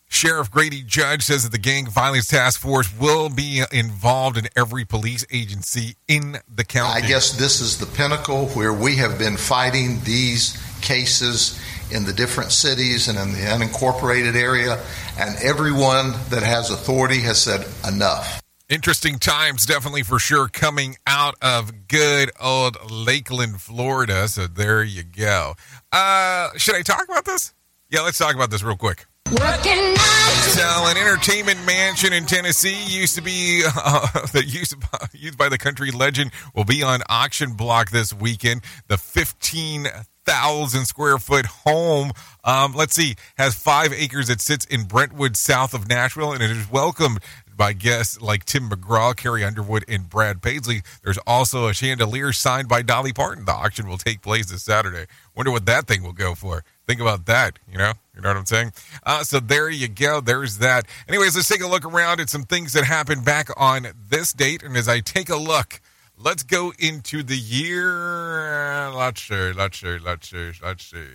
Sheriff 0.08 0.48
Grady 0.48 0.82
Judd 0.82 1.22
says 1.22 1.42
that 1.42 1.50
the 1.50 1.58
Gang 1.58 1.88
Violence 1.88 2.28
Task 2.28 2.60
Force 2.60 2.88
will 2.98 3.28
be 3.28 3.64
involved 3.72 4.38
in 4.38 4.46
every 4.56 4.84
police 4.84 5.26
agency 5.32 5.96
in 6.06 6.36
the 6.48 6.64
county. 6.64 7.02
I 7.02 7.06
guess 7.06 7.32
this 7.32 7.60
is 7.60 7.78
the 7.78 7.86
pinnacle 7.86 8.46
where 8.50 8.72
we 8.72 8.96
have 8.96 9.18
been 9.18 9.36
fighting 9.36 9.98
these 10.04 10.56
cases 10.82 11.60
in 11.90 12.04
the 12.04 12.12
different 12.12 12.52
cities 12.52 13.08
and 13.08 13.18
in 13.18 13.32
the 13.32 13.46
unincorporated 13.46 14.34
area, 14.34 14.82
and 15.18 15.36
everyone 15.42 16.12
that 16.30 16.42
has 16.42 16.70
authority 16.70 17.20
has 17.20 17.40
said 17.40 17.66
enough. 17.86 18.40
Interesting 18.68 19.18
times, 19.18 19.66
definitely 19.66 20.02
for 20.02 20.18
sure, 20.18 20.48
coming 20.48 20.96
out 21.06 21.34
of 21.42 21.86
good 21.86 22.30
old 22.40 22.78
Lakeland, 22.90 23.60
Florida. 23.60 24.26
So 24.26 24.46
there 24.46 24.82
you 24.82 25.04
go. 25.04 25.54
Uh, 25.92 26.48
should 26.56 26.74
I 26.74 26.82
talk 26.82 27.04
about 27.04 27.26
this? 27.26 27.52
Yeah, 27.90 28.00
let's 28.00 28.18
talk 28.18 28.34
about 28.34 28.50
this 28.50 28.62
real 28.62 28.76
quick. 28.76 29.06
So, 29.26 30.62
an 30.62 30.96
entertainment 30.96 31.64
mansion 31.66 32.12
in 32.12 32.26
Tennessee 32.26 32.84
used 32.86 33.16
to 33.16 33.22
be 33.22 33.64
uh, 33.66 34.06
that 34.32 34.44
used, 34.46 34.74
used 35.12 35.38
by 35.38 35.48
the 35.48 35.58
country 35.58 35.90
legend 35.90 36.30
will 36.54 36.64
be 36.64 36.82
on 36.82 37.00
auction 37.08 37.54
block 37.54 37.90
this 37.90 38.12
weekend. 38.12 38.62
The 38.88 38.98
fifteen 38.98 39.86
thousand 40.24 40.86
square 40.86 41.18
foot 41.18 41.46
home, 41.46 42.12
um, 42.44 42.74
let's 42.74 42.94
see, 42.94 43.16
has 43.36 43.54
five 43.54 43.92
acres 43.92 44.28
that 44.28 44.40
sits 44.40 44.64
in 44.66 44.84
Brentwood, 44.84 45.36
south 45.36 45.74
of 45.74 45.88
Nashville, 45.88 46.32
and 46.32 46.42
it 46.42 46.50
is 46.50 46.70
welcomed 46.70 47.20
by 47.56 47.72
guests 47.72 48.20
like 48.20 48.44
Tim 48.44 48.68
McGraw, 48.68 49.16
Carrie 49.16 49.44
Underwood, 49.44 49.84
and 49.88 50.08
Brad 50.08 50.42
Paisley. 50.42 50.82
There's 51.02 51.18
also 51.18 51.68
a 51.68 51.74
chandelier 51.74 52.32
signed 52.32 52.68
by 52.68 52.82
Dolly 52.82 53.12
Parton. 53.12 53.44
The 53.44 53.52
auction 53.52 53.86
will 53.88 53.98
take 53.98 54.22
place 54.22 54.50
this 54.50 54.62
Saturday. 54.62 55.06
Wonder 55.36 55.52
what 55.52 55.66
that 55.66 55.86
thing 55.86 56.02
will 56.02 56.12
go 56.12 56.34
for. 56.34 56.64
Think 56.86 57.00
about 57.00 57.26
that, 57.26 57.58
you 57.70 57.78
know? 57.78 57.92
You 58.14 58.22
know 58.22 58.30
what 58.30 58.36
I'm 58.36 58.46
saying? 58.46 58.72
Uh, 59.04 59.24
so 59.24 59.40
there 59.40 59.70
you 59.70 59.88
go. 59.88 60.20
There's 60.20 60.58
that. 60.58 60.86
Anyways, 61.08 61.34
let's 61.34 61.48
take 61.48 61.62
a 61.62 61.66
look 61.66 61.84
around 61.84 62.20
at 62.20 62.28
some 62.28 62.44
things 62.44 62.72
that 62.74 62.84
happened 62.84 63.24
back 63.24 63.48
on 63.56 63.88
this 64.08 64.32
date. 64.32 64.62
And 64.62 64.76
as 64.76 64.88
I 64.88 65.00
take 65.00 65.28
a 65.28 65.36
look, 65.36 65.80
let's 66.16 66.42
go 66.42 66.72
into 66.78 67.22
the 67.22 67.36
year. 67.36 68.90
Let's 68.90 69.22
see, 69.22 69.52
let's 69.52 69.78
see, 69.78 69.98
let's 69.98 70.28
see, 70.28 70.52
let's 70.62 70.84
see. 70.84 71.06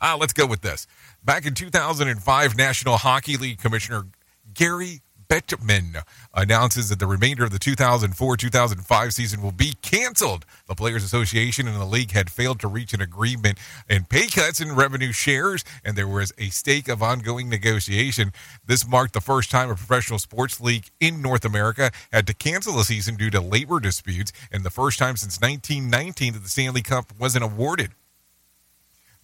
Uh, 0.00 0.16
let's 0.18 0.32
go 0.32 0.46
with 0.46 0.62
this. 0.62 0.86
Back 1.24 1.46
in 1.46 1.54
2005, 1.54 2.56
National 2.56 2.96
Hockey 2.96 3.36
League 3.36 3.58
Commissioner 3.58 4.06
Gary 4.54 5.02
Bettman 5.28 6.02
announces 6.32 6.88
that 6.88 6.98
the 6.98 7.06
remainder 7.06 7.44
of 7.44 7.50
the 7.50 7.58
2004-2005 7.58 9.12
season 9.12 9.42
will 9.42 9.52
be 9.52 9.74
canceled. 9.82 10.46
The 10.66 10.74
Players 10.74 11.04
Association 11.04 11.68
and 11.68 11.78
the 11.78 11.84
league 11.84 12.12
had 12.12 12.30
failed 12.30 12.60
to 12.60 12.68
reach 12.68 12.94
an 12.94 13.02
agreement 13.02 13.58
in 13.90 14.04
pay 14.04 14.28
cuts 14.28 14.60
and 14.60 14.74
revenue 14.74 15.12
shares, 15.12 15.64
and 15.84 15.96
there 15.96 16.08
was 16.08 16.32
a 16.38 16.48
stake 16.48 16.88
of 16.88 17.02
ongoing 17.02 17.50
negotiation. 17.50 18.32
This 18.64 18.88
marked 18.88 19.12
the 19.12 19.20
first 19.20 19.50
time 19.50 19.68
a 19.68 19.74
professional 19.74 20.18
sports 20.18 20.62
league 20.62 20.86
in 20.98 21.20
North 21.20 21.44
America 21.44 21.90
had 22.10 22.26
to 22.26 22.34
cancel 22.34 22.80
a 22.80 22.84
season 22.84 23.16
due 23.16 23.30
to 23.30 23.40
labor 23.40 23.80
disputes, 23.80 24.32
and 24.50 24.64
the 24.64 24.70
first 24.70 24.98
time 24.98 25.18
since 25.18 25.38
1919 25.40 26.32
that 26.32 26.42
the 26.42 26.48
Stanley 26.48 26.82
Cup 26.82 27.12
wasn't 27.18 27.44
awarded. 27.44 27.90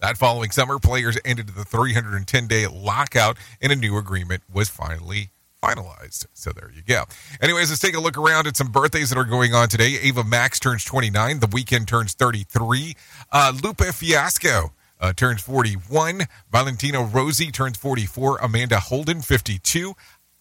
That 0.01 0.17
following 0.17 0.51
summer, 0.51 0.77
players 0.77 1.17
ended 1.25 1.47
the 1.47 1.63
310 1.63 2.47
day 2.47 2.67
lockout, 2.67 3.37
and 3.59 3.71
a 3.71 3.75
new 3.75 3.97
agreement 3.97 4.43
was 4.53 4.69
finally 4.69 5.31
finalized. 5.65 6.27
So 6.33 6.51
there 6.51 6.71
you 6.73 6.81
go. 6.81 7.03
Anyways, 7.41 7.69
let's 7.69 7.81
take 7.81 7.95
a 7.95 7.99
look 7.99 8.17
around 8.17 8.47
at 8.47 8.57
some 8.57 8.67
birthdays 8.67 9.09
that 9.09 9.17
are 9.17 9.25
going 9.25 9.53
on 9.53 9.69
today. 9.69 9.97
Ava 10.01 10.23
Max 10.23 10.59
turns 10.59 10.83
29. 10.83 11.39
The 11.39 11.47
Weeknd 11.47 11.87
turns 11.87 12.13
33. 12.13 12.95
Uh, 13.31 13.53
Lupe 13.63 13.81
Fiasco 13.81 14.73
uh, 14.99 15.13
turns 15.13 15.41
41. 15.41 16.23
Valentino 16.51 17.03
Rossi 17.03 17.51
turns 17.51 17.77
44. 17.77 18.37
Amanda 18.37 18.79
Holden, 18.79 19.21
52. 19.21 19.95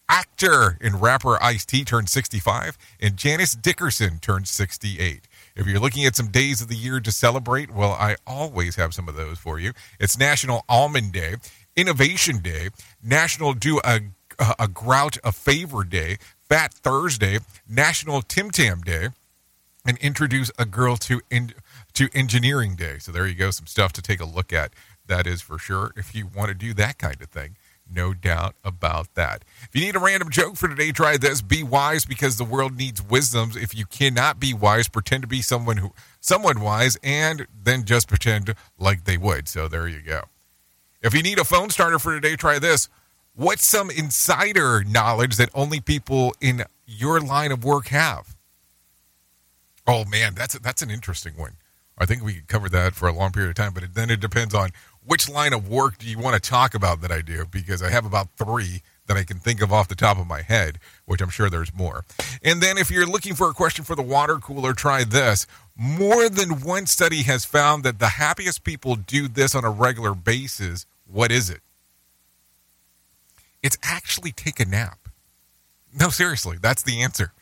Actor 0.06 0.76
and 0.82 1.00
rapper 1.00 1.42
Ice 1.42 1.64
T 1.64 1.84
turns 1.84 2.12
65. 2.12 2.76
And 3.00 3.16
Janice 3.16 3.54
Dickinson 3.54 4.18
turns 4.18 4.50
68. 4.50 5.26
If 5.56 5.66
you're 5.66 5.80
looking 5.80 6.04
at 6.04 6.16
some 6.16 6.28
days 6.28 6.60
of 6.60 6.68
the 6.68 6.76
year 6.76 7.00
to 7.00 7.12
celebrate, 7.12 7.70
well, 7.70 7.92
I 7.92 8.16
always 8.26 8.76
have 8.76 8.92
some 8.92 9.08
of 9.08 9.14
those 9.14 9.38
for 9.38 9.58
you. 9.58 9.72
It's 9.98 10.18
National 10.18 10.64
Almond 10.68 11.12
Day, 11.12 11.36
Innovation 11.76 12.38
Day, 12.38 12.68
National 13.02 13.54
Do 13.54 13.80
a 13.84 14.00
uh, 14.38 14.54
a 14.58 14.68
grout 14.68 15.18
a 15.24 15.32
favor 15.32 15.84
day, 15.84 16.18
Fat 16.48 16.72
Thursday, 16.72 17.38
National 17.68 18.22
Tim 18.22 18.50
Tam 18.50 18.80
Day, 18.80 19.08
and 19.86 19.98
introduce 19.98 20.50
a 20.58 20.64
girl 20.64 20.96
to 20.96 21.20
in, 21.30 21.54
to 21.94 22.08
Engineering 22.14 22.76
Day. 22.76 22.98
So 22.98 23.12
there 23.12 23.26
you 23.26 23.34
go, 23.34 23.50
some 23.50 23.66
stuff 23.66 23.92
to 23.94 24.02
take 24.02 24.20
a 24.20 24.24
look 24.24 24.52
at. 24.52 24.72
That 25.06 25.26
is 25.26 25.42
for 25.42 25.58
sure. 25.58 25.92
If 25.96 26.14
you 26.14 26.26
want 26.26 26.48
to 26.48 26.54
do 26.54 26.72
that 26.74 26.98
kind 26.98 27.20
of 27.20 27.28
thing, 27.28 27.56
no 27.92 28.14
doubt 28.14 28.54
about 28.64 29.14
that. 29.14 29.44
If 29.62 29.74
you 29.74 29.82
need 29.84 29.96
a 29.96 29.98
random 29.98 30.30
joke 30.30 30.56
for 30.56 30.68
today, 30.68 30.90
try 30.90 31.16
this. 31.18 31.42
Be 31.42 31.62
wise 31.62 32.06
because 32.06 32.38
the 32.38 32.44
world 32.44 32.76
needs 32.76 33.02
wisdoms. 33.02 33.56
If 33.56 33.74
you 33.74 33.84
cannot 33.84 34.40
be 34.40 34.54
wise, 34.54 34.88
pretend 34.88 35.22
to 35.22 35.28
be 35.28 35.42
someone 35.42 35.76
who 35.76 35.92
someone 36.20 36.60
wise, 36.60 36.96
and 37.02 37.46
then 37.62 37.84
just 37.84 38.08
pretend 38.08 38.54
like 38.78 39.04
they 39.04 39.18
would. 39.18 39.48
So 39.48 39.68
there 39.68 39.86
you 39.86 40.00
go. 40.00 40.22
If 41.02 41.12
you 41.12 41.22
need 41.22 41.38
a 41.38 41.44
phone 41.44 41.68
starter 41.68 41.98
for 41.98 42.14
today, 42.14 42.36
try 42.36 42.58
this. 42.58 42.88
What's 43.36 43.66
some 43.66 43.90
insider 43.90 44.84
knowledge 44.84 45.36
that 45.38 45.50
only 45.54 45.80
people 45.80 46.36
in 46.40 46.62
your 46.86 47.20
line 47.20 47.50
of 47.50 47.64
work 47.64 47.88
have? 47.88 48.36
Oh 49.88 50.04
man, 50.04 50.34
that's 50.36 50.56
that's 50.60 50.82
an 50.82 50.90
interesting 50.90 51.34
one. 51.36 51.56
I 51.98 52.06
think 52.06 52.22
we 52.22 52.34
could 52.34 52.46
cover 52.46 52.68
that 52.68 52.94
for 52.94 53.08
a 53.08 53.12
long 53.12 53.32
period 53.32 53.50
of 53.50 53.56
time, 53.56 53.74
but 53.74 53.92
then 53.94 54.08
it 54.08 54.20
depends 54.20 54.54
on 54.54 54.70
which 55.04 55.28
line 55.28 55.52
of 55.52 55.68
work 55.68 55.98
do 55.98 56.08
you 56.08 56.16
want 56.16 56.40
to 56.40 56.50
talk 56.50 56.74
about 56.74 57.00
that 57.00 57.10
I 57.10 57.22
do 57.22 57.44
because 57.50 57.82
I 57.82 57.90
have 57.90 58.06
about 58.06 58.28
three 58.36 58.82
that 59.06 59.16
I 59.16 59.24
can 59.24 59.38
think 59.38 59.60
of 59.60 59.72
off 59.72 59.88
the 59.88 59.96
top 59.96 60.16
of 60.18 60.28
my 60.28 60.42
head, 60.42 60.78
which 61.04 61.20
I'm 61.20 61.28
sure 61.28 61.50
there's 61.50 61.74
more. 61.74 62.04
And 62.42 62.60
then 62.60 62.78
if 62.78 62.88
you're 62.88 63.04
looking 63.04 63.34
for 63.34 63.50
a 63.50 63.52
question 63.52 63.84
for 63.84 63.96
the 63.96 64.02
water 64.02 64.36
cooler, 64.36 64.74
try 64.74 65.02
this. 65.02 65.46
More 65.76 66.28
than 66.28 66.60
one 66.60 66.86
study 66.86 67.24
has 67.24 67.44
found 67.44 67.82
that 67.82 67.98
the 67.98 68.10
happiest 68.10 68.62
people 68.62 68.94
do 68.94 69.26
this 69.26 69.56
on 69.56 69.64
a 69.64 69.70
regular 69.70 70.14
basis. 70.14 70.86
What 71.06 71.32
is 71.32 71.50
it? 71.50 71.60
It's 73.64 73.78
actually 73.82 74.30
take 74.30 74.60
a 74.60 74.66
nap. 74.66 75.08
No, 75.98 76.10
seriously, 76.10 76.58
that's 76.60 76.82
the 76.82 77.00
answer. 77.00 77.32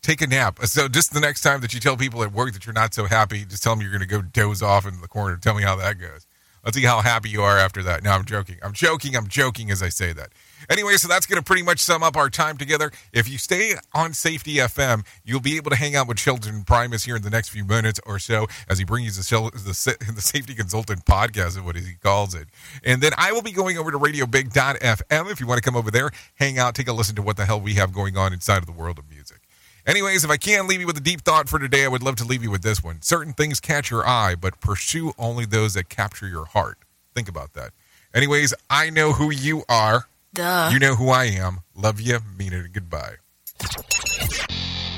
Take 0.00 0.22
a 0.22 0.26
nap. 0.26 0.60
So 0.64 0.88
just 0.88 1.12
the 1.12 1.20
next 1.20 1.42
time 1.42 1.60
that 1.60 1.74
you 1.74 1.80
tell 1.80 1.94
people 1.94 2.22
at 2.22 2.32
work 2.32 2.54
that 2.54 2.64
you're 2.64 2.72
not 2.72 2.94
so 2.94 3.04
happy, 3.04 3.44
just 3.44 3.62
tell 3.62 3.74
them 3.74 3.82
you're 3.82 3.90
going 3.90 4.00
to 4.00 4.06
go 4.06 4.22
doze 4.22 4.62
off 4.62 4.86
in 4.86 5.02
the 5.02 5.08
corner. 5.08 5.36
Tell 5.36 5.54
me 5.54 5.62
how 5.62 5.76
that 5.76 6.00
goes. 6.00 6.26
Let's 6.64 6.74
see 6.74 6.84
how 6.84 7.02
happy 7.02 7.28
you 7.28 7.42
are 7.42 7.58
after 7.58 7.82
that. 7.82 8.02
No, 8.02 8.12
I'm 8.12 8.24
joking. 8.24 8.56
I'm 8.62 8.72
joking. 8.72 9.14
I'm 9.14 9.26
joking 9.26 9.70
as 9.70 9.82
I 9.82 9.90
say 9.90 10.14
that. 10.14 10.30
Anyway, 10.70 10.94
so 10.94 11.08
that's 11.08 11.26
going 11.26 11.38
to 11.38 11.44
pretty 11.44 11.62
much 11.62 11.78
sum 11.78 12.02
up 12.02 12.16
our 12.16 12.30
time 12.30 12.56
together. 12.56 12.90
If 13.12 13.28
you 13.28 13.38
stay 13.38 13.74
on 13.94 14.12
Safety 14.12 14.56
FM, 14.56 15.04
you'll 15.24 15.40
be 15.40 15.56
able 15.56 15.70
to 15.70 15.76
hang 15.76 15.96
out 15.96 16.08
with 16.08 16.18
Chilton 16.18 16.64
Primus 16.64 17.04
here 17.04 17.16
in 17.16 17.22
the 17.22 17.30
next 17.30 17.48
few 17.50 17.64
minutes 17.64 18.00
or 18.06 18.18
so 18.18 18.46
as 18.68 18.78
he 18.78 18.84
brings 18.84 19.16
the, 19.16 19.50
the, 19.50 20.12
the 20.14 20.20
Safety 20.20 20.54
Consultant 20.54 21.04
podcast, 21.04 21.48
is 21.48 21.60
what 21.60 21.76
he 21.76 21.94
calls 22.02 22.34
it. 22.34 22.48
And 22.84 23.02
then 23.02 23.12
I 23.16 23.32
will 23.32 23.42
be 23.42 23.52
going 23.52 23.78
over 23.78 23.90
to 23.90 23.98
RadioBig.fm 23.98 25.30
if 25.30 25.40
you 25.40 25.46
want 25.46 25.62
to 25.62 25.64
come 25.64 25.76
over 25.76 25.90
there, 25.90 26.10
hang 26.34 26.58
out, 26.58 26.74
take 26.74 26.88
a 26.88 26.92
listen 26.92 27.16
to 27.16 27.22
what 27.22 27.36
the 27.36 27.46
hell 27.46 27.60
we 27.60 27.74
have 27.74 27.92
going 27.92 28.16
on 28.16 28.32
inside 28.32 28.58
of 28.58 28.66
the 28.66 28.72
world 28.72 28.98
of 28.98 29.08
music. 29.08 29.40
Anyways, 29.86 30.22
if 30.22 30.30
I 30.30 30.36
can 30.36 30.68
leave 30.68 30.80
you 30.80 30.86
with 30.86 30.98
a 30.98 31.02
deep 31.02 31.22
thought 31.22 31.48
for 31.48 31.58
today, 31.58 31.84
I 31.84 31.88
would 31.88 32.02
love 32.02 32.16
to 32.16 32.24
leave 32.24 32.42
you 32.42 32.50
with 32.50 32.60
this 32.60 32.84
one. 32.84 33.00
Certain 33.00 33.32
things 33.32 33.58
catch 33.58 33.90
your 33.90 34.06
eye, 34.06 34.34
but 34.34 34.60
pursue 34.60 35.12
only 35.18 35.46
those 35.46 35.72
that 35.74 35.88
capture 35.88 36.28
your 36.28 36.44
heart. 36.44 36.76
Think 37.14 37.26
about 37.26 37.54
that. 37.54 37.70
Anyways, 38.14 38.52
I 38.68 38.90
know 38.90 39.12
who 39.12 39.30
you 39.30 39.64
are. 39.68 40.06
Duh. 40.34 40.70
You 40.72 40.78
know 40.78 40.94
who 40.94 41.10
I 41.10 41.24
am. 41.24 41.60
Love 41.74 42.00
you. 42.00 42.18
Mean 42.36 42.52
it. 42.52 42.72
Goodbye. 42.72 43.16